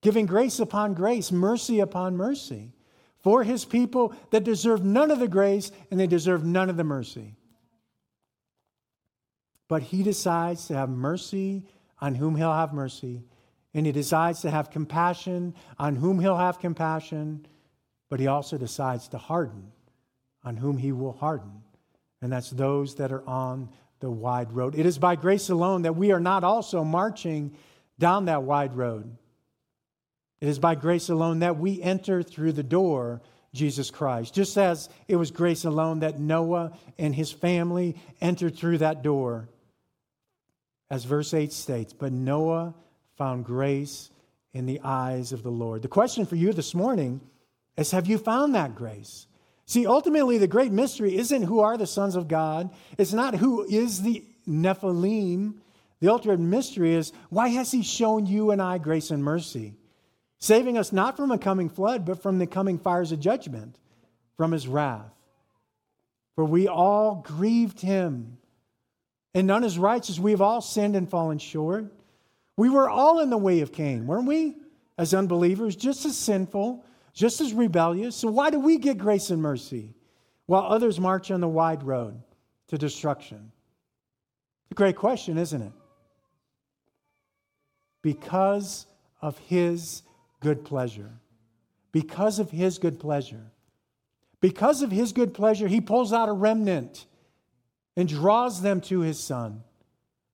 giving 0.00 0.24
grace 0.24 0.58
upon 0.58 0.94
grace, 0.94 1.30
mercy 1.30 1.80
upon 1.80 2.16
mercy. 2.16 2.72
for 3.18 3.42
his 3.42 3.64
people 3.64 4.14
that 4.30 4.44
deserve 4.44 4.84
none 4.84 5.10
of 5.10 5.18
the 5.18 5.26
grace 5.26 5.72
and 5.90 5.98
they 5.98 6.06
deserve 6.06 6.44
none 6.44 6.70
of 6.70 6.76
the 6.76 6.84
mercy. 6.84 7.34
But 9.66 9.82
he 9.82 10.04
decides 10.04 10.68
to 10.68 10.74
have 10.74 10.88
mercy 10.88 11.64
on 12.00 12.14
whom 12.14 12.36
he'll 12.36 12.52
have 12.52 12.72
mercy, 12.72 13.24
and 13.74 13.86
he 13.86 13.92
decides 13.92 14.40
to 14.40 14.50
have 14.50 14.70
compassion 14.70 15.54
on 15.78 15.96
whom 15.96 16.18
he'll 16.18 16.36
have 16.36 16.58
compassion, 16.58 17.46
but 18.08 18.20
he 18.20 18.26
also 18.26 18.56
decides 18.58 19.08
to 19.08 19.18
harden 19.18 19.72
on 20.44 20.56
whom 20.56 20.78
he 20.78 20.92
will 20.92 21.12
harden, 21.12 21.62
and 22.22 22.32
that's 22.32 22.50
those 22.50 22.94
that 22.96 23.12
are 23.12 23.26
on 23.28 23.68
the 24.00 24.10
wide 24.10 24.52
road. 24.52 24.74
It 24.74 24.86
is 24.86 24.98
by 24.98 25.16
grace 25.16 25.48
alone 25.48 25.82
that 25.82 25.96
we 25.96 26.12
are 26.12 26.20
not 26.20 26.44
also 26.44 26.84
marching 26.84 27.56
down 27.98 28.26
that 28.26 28.42
wide 28.42 28.76
road. 28.76 29.16
It 30.40 30.48
is 30.48 30.58
by 30.58 30.74
grace 30.74 31.08
alone 31.08 31.38
that 31.40 31.58
we 31.58 31.80
enter 31.80 32.22
through 32.22 32.52
the 32.52 32.62
door, 32.62 33.22
Jesus 33.54 33.90
Christ. 33.90 34.34
Just 34.34 34.58
as 34.58 34.88
it 35.08 35.16
was 35.16 35.30
grace 35.30 35.64
alone 35.64 36.00
that 36.00 36.20
Noah 36.20 36.72
and 36.98 37.14
his 37.14 37.32
family 37.32 37.96
entered 38.20 38.56
through 38.56 38.78
that 38.78 39.02
door. 39.02 39.48
As 40.90 41.04
verse 41.04 41.34
8 41.34 41.52
states, 41.52 41.92
but 41.92 42.12
Noah 42.12 42.74
found 43.16 43.44
grace 43.44 44.10
in 44.52 44.66
the 44.66 44.80
eyes 44.82 45.32
of 45.32 45.42
the 45.42 45.50
Lord. 45.50 45.82
The 45.82 45.88
question 45.88 46.24
for 46.24 46.36
you 46.36 46.52
this 46.52 46.74
morning 46.74 47.20
is 47.76 47.90
have 47.90 48.06
you 48.06 48.18
found 48.18 48.54
that 48.54 48.74
grace? 48.74 49.26
See, 49.66 49.84
ultimately, 49.84 50.38
the 50.38 50.46
great 50.46 50.70
mystery 50.70 51.16
isn't 51.16 51.42
who 51.42 51.60
are 51.60 51.76
the 51.76 51.86
sons 51.86 52.14
of 52.14 52.28
God, 52.28 52.70
it's 52.96 53.12
not 53.12 53.34
who 53.34 53.64
is 53.64 54.02
the 54.02 54.24
Nephilim. 54.48 55.54
The 56.00 56.08
ultimate 56.08 56.40
mystery 56.40 56.94
is 56.94 57.12
why 57.30 57.48
has 57.48 57.72
He 57.72 57.82
shown 57.82 58.26
you 58.26 58.50
and 58.50 58.62
I 58.62 58.78
grace 58.78 59.10
and 59.10 59.24
mercy? 59.24 59.74
Saving 60.38 60.78
us 60.78 60.92
not 60.92 61.16
from 61.16 61.32
a 61.32 61.38
coming 61.38 61.68
flood, 61.68 62.04
but 62.04 62.22
from 62.22 62.38
the 62.38 62.46
coming 62.46 62.78
fires 62.78 63.10
of 63.10 63.20
judgment, 63.20 63.78
from 64.36 64.52
His 64.52 64.68
wrath. 64.68 65.12
For 66.34 66.44
we 66.44 66.68
all 66.68 67.16
grieved 67.26 67.80
Him, 67.80 68.38
and 69.36 69.46
none 69.46 69.62
is 69.62 69.78
righteous. 69.78 70.18
We 70.18 70.32
have 70.32 70.42
all 70.42 70.60
sinned 70.60 70.96
and 70.96 71.08
fallen 71.08 71.38
short. 71.38 71.92
We 72.56 72.70
were 72.70 72.90
all 72.90 73.20
in 73.20 73.30
the 73.30 73.38
way 73.38 73.60
of 73.60 73.72
Cain, 73.72 74.08
weren't 74.08 74.26
we? 74.26 74.56
As 74.98 75.14
unbelievers, 75.14 75.76
just 75.76 76.04
as 76.04 76.16
sinful 76.16 76.84
just 77.16 77.40
as 77.40 77.54
rebellious. 77.54 78.14
So, 78.14 78.28
why 78.28 78.50
do 78.50 78.60
we 78.60 78.76
get 78.76 78.98
grace 78.98 79.30
and 79.30 79.40
mercy 79.42 79.94
while 80.44 80.62
others 80.62 81.00
march 81.00 81.30
on 81.30 81.40
the 81.40 81.48
wide 81.48 81.82
road 81.82 82.22
to 82.68 82.78
destruction? 82.78 83.50
It's 84.64 84.72
a 84.72 84.74
great 84.74 84.96
question, 84.96 85.38
isn't 85.38 85.62
it? 85.62 85.72
Because 88.02 88.86
of 89.22 89.38
his 89.38 90.02
good 90.40 90.64
pleasure. 90.64 91.10
Because 91.90 92.38
of 92.38 92.50
his 92.50 92.76
good 92.78 93.00
pleasure. 93.00 93.50
Because 94.40 94.82
of 94.82 94.90
his 94.90 95.12
good 95.12 95.32
pleasure, 95.32 95.66
he 95.66 95.80
pulls 95.80 96.12
out 96.12 96.28
a 96.28 96.32
remnant 96.32 97.06
and 97.96 98.08
draws 98.08 98.60
them 98.60 98.80
to 98.82 99.00
his 99.00 99.18
son. 99.18 99.62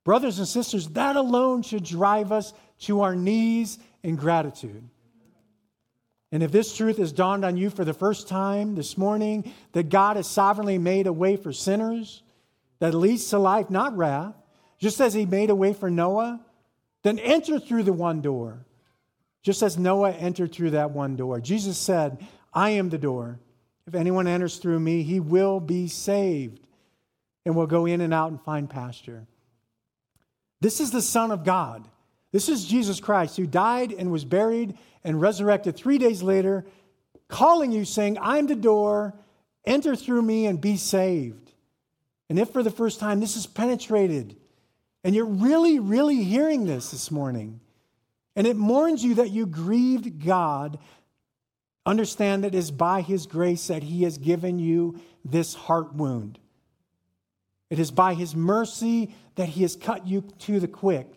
Brothers 0.05 0.39
and 0.39 0.49
sisters, 0.49 0.89
that 0.91 1.17
alone 1.17 1.63
should 1.63 1.85
drive 1.85 2.33
us 2.33 2.53
to 2.81 3.03
our 3.03 3.15
knees 3.15 3.79
in 4.03 4.17
gratitude. 4.17 4.83
And 6.33 6.43
if 6.43 6.51
this 6.51 6.75
truth 6.77 6.97
has 6.97 7.13
dawned 7.13 7.45
on 7.45 7.57
you 7.57 7.71
for 7.71 7.85
the 7.85 7.95
first 7.95 8.27
time 8.27 8.75
this 8.75 8.99
morning, 8.99 9.53
that 9.73 9.91
God 9.91 10.17
has 10.17 10.27
sovereignly 10.27 10.79
made 10.79 11.07
a 11.07 11.13
way 11.13 11.37
for 11.37 11.53
sinners 11.53 12.23
that 12.81 12.95
leads 12.95 13.29
to 13.29 13.39
life, 13.39 13.71
not 13.71 13.97
wrath, 13.97 14.35
just 14.79 15.01
as 15.01 15.15
He 15.15 15.27
made 15.27 15.51
a 15.51 15.55
way 15.55 15.73
for 15.73 15.91
Noah, 15.91 16.41
then 17.03 17.19
enter 17.19 17.61
through 17.61 17.85
the 17.85 17.93
one 17.93 18.23
door, 18.23 18.65
just 19.43 19.63
as 19.63 19.79
Noah 19.79 20.13
entered 20.13 20.53
through 20.53 20.71
that 20.71 20.91
one 20.91 21.17
door. 21.17 21.41
Jesus 21.41 21.79
said, 21.79 22.27
I 22.53 22.71
am 22.71 22.89
the 22.89 22.99
door. 22.99 23.39
If 23.87 23.95
anyone 23.95 24.27
enters 24.27 24.57
through 24.57 24.81
me, 24.81 25.03
he 25.03 25.21
will 25.21 25.61
be 25.61 25.87
saved 25.87 26.62
and 27.45 27.57
will 27.57 27.66
go 27.66 27.86
in 27.86 28.01
and 28.01 28.14
out 28.14 28.30
and 28.30 28.40
find 28.40 28.68
pasture. 28.68 29.26
This 30.61 30.80
is 30.80 30.90
the 30.90 31.03
Son 31.03 31.30
of 31.30 31.45
God. 31.45 31.86
This 32.30 32.49
is 32.49 32.64
Jesus 32.64 33.01
Christ 33.01 33.36
who 33.36 33.47
died 33.47 33.93
and 33.93 34.11
was 34.11 34.24
buried 34.24 34.78
and 35.05 35.20
resurrected 35.20 35.76
three 35.76 35.99
days 35.99 36.22
later, 36.22 36.64
calling 37.28 37.72
you, 37.72 37.84
saying, 37.84 38.16
I'm 38.20 38.47
the 38.47 38.55
door, 38.55 39.14
enter 39.64 39.97
through 39.97 40.22
me 40.22 40.47
and 40.47 40.61
be 40.61 40.76
saved. 40.76 41.53
And 42.30 42.38
if 42.38 42.51
for 42.51 42.62
the 42.62 42.70
first 42.70 43.01
time 43.01 43.20
this 43.20 43.36
is 43.36 43.47
penetrated, 43.47 44.36
and 45.05 45.14
you're 45.14 45.26
really, 45.26 45.80
really 45.80 46.22
hearing 46.22 46.64
this 46.64 46.93
this 46.93 47.11
morning, 47.11 47.61
and 48.36 48.47
it 48.47 48.57
mourns 48.57 49.05
you 49.05 49.16
that 49.16 49.30
you 49.30 49.45
grieved 49.47 50.24
God, 50.24 50.78
understand 51.84 52.45
that 52.45 52.55
it 52.55 52.59
is 52.59 52.70
by 52.70 53.01
His 53.03 53.26
grace 53.26 53.66
that 53.66 53.82
He 53.82 54.05
has 54.05 54.16
given 54.16 54.59
you 54.59 55.01
this 55.24 55.55
heart 55.55 55.95
wound. 55.95 56.38
It 57.73 57.79
is 57.79 57.91
by 57.91 58.12
His 58.12 58.37
mercy 58.37 59.14
that 59.37 59.49
He 59.49 59.62
has 59.62 59.75
cut 59.75 60.07
you 60.07 60.20
to 60.41 60.61
the 60.61 60.68
quick. 60.68 61.09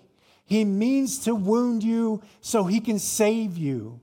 He 0.45 0.63
means 0.63 1.19
to 1.25 1.33
wound 1.33 1.83
you 1.83 2.21
so 2.39 2.65
he 2.65 2.79
can 2.79 2.99
save 2.99 3.57
you. 3.57 3.99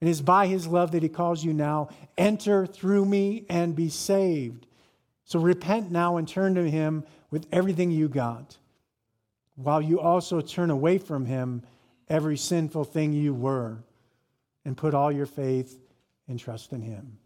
It 0.00 0.08
is 0.08 0.20
by 0.20 0.46
his 0.46 0.66
love 0.66 0.92
that 0.92 1.02
he 1.02 1.08
calls 1.08 1.44
you 1.44 1.54
now, 1.54 1.88
enter 2.18 2.66
through 2.66 3.06
me 3.06 3.46
and 3.48 3.74
be 3.74 3.88
saved. 3.88 4.66
So 5.24 5.38
repent 5.38 5.90
now 5.90 6.18
and 6.18 6.28
turn 6.28 6.54
to 6.56 6.68
him 6.68 7.04
with 7.30 7.46
everything 7.52 7.90
you 7.90 8.08
got, 8.08 8.58
while 9.54 9.80
you 9.80 9.98
also 10.00 10.40
turn 10.40 10.70
away 10.70 10.98
from 10.98 11.24
him 11.24 11.62
every 12.08 12.36
sinful 12.36 12.84
thing 12.84 13.14
you 13.14 13.32
were, 13.32 13.78
and 14.66 14.76
put 14.76 14.92
all 14.92 15.10
your 15.10 15.26
faith 15.26 15.78
and 16.28 16.38
trust 16.38 16.72
in 16.72 16.82
him. 16.82 17.16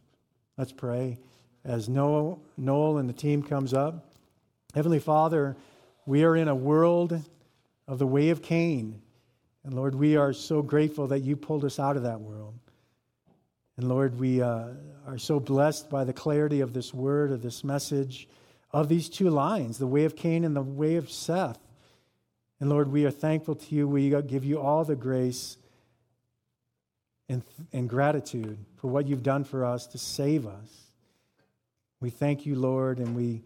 Let's 0.57 0.72
pray 0.72 1.18
as 1.64 1.88
Noel, 1.88 2.40
Noel 2.57 2.98
and 2.98 3.09
the 3.09 3.14
team 3.14 3.42
comes 3.42 3.74
up. 3.74 4.15
Heavenly 4.76 4.98
Father, 4.98 5.56
we 6.04 6.22
are 6.24 6.36
in 6.36 6.48
a 6.48 6.54
world 6.54 7.18
of 7.88 7.98
the 7.98 8.06
way 8.06 8.28
of 8.28 8.42
Cain. 8.42 9.00
And 9.64 9.72
Lord, 9.72 9.94
we 9.94 10.16
are 10.16 10.34
so 10.34 10.60
grateful 10.60 11.06
that 11.06 11.20
you 11.20 11.34
pulled 11.34 11.64
us 11.64 11.78
out 11.78 11.96
of 11.96 12.02
that 12.02 12.20
world. 12.20 12.52
And 13.78 13.88
Lord, 13.88 14.20
we 14.20 14.42
uh, 14.42 14.68
are 15.06 15.16
so 15.16 15.40
blessed 15.40 15.88
by 15.88 16.04
the 16.04 16.12
clarity 16.12 16.60
of 16.60 16.74
this 16.74 16.92
word, 16.92 17.32
of 17.32 17.40
this 17.40 17.64
message, 17.64 18.28
of 18.70 18.90
these 18.90 19.08
two 19.08 19.30
lines, 19.30 19.78
the 19.78 19.86
way 19.86 20.04
of 20.04 20.14
Cain 20.14 20.44
and 20.44 20.54
the 20.54 20.60
way 20.60 20.96
of 20.96 21.10
Seth. 21.10 21.58
And 22.60 22.68
Lord, 22.68 22.92
we 22.92 23.06
are 23.06 23.10
thankful 23.10 23.54
to 23.54 23.74
you. 23.74 23.88
We 23.88 24.10
give 24.24 24.44
you 24.44 24.60
all 24.60 24.84
the 24.84 24.94
grace 24.94 25.56
and, 27.30 27.42
and 27.72 27.88
gratitude 27.88 28.58
for 28.76 28.88
what 28.88 29.06
you've 29.06 29.22
done 29.22 29.44
for 29.44 29.64
us 29.64 29.86
to 29.86 29.96
save 29.96 30.46
us. 30.46 30.90
We 31.98 32.10
thank 32.10 32.44
you, 32.44 32.56
Lord, 32.56 32.98
and 32.98 33.16
we, 33.16 33.42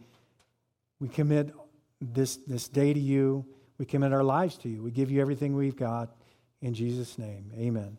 we 1.00 1.08
commit 1.08 1.52
this, 2.00 2.36
this 2.36 2.68
day 2.68 2.92
to 2.92 3.00
you. 3.00 3.44
We 3.78 3.86
commit 3.86 4.12
our 4.12 4.22
lives 4.22 4.56
to 4.58 4.68
you. 4.68 4.82
We 4.82 4.90
give 4.90 5.10
you 5.10 5.20
everything 5.20 5.56
we've 5.56 5.76
got. 5.76 6.14
In 6.60 6.74
Jesus' 6.74 7.18
name, 7.18 7.50
amen. 7.58 7.96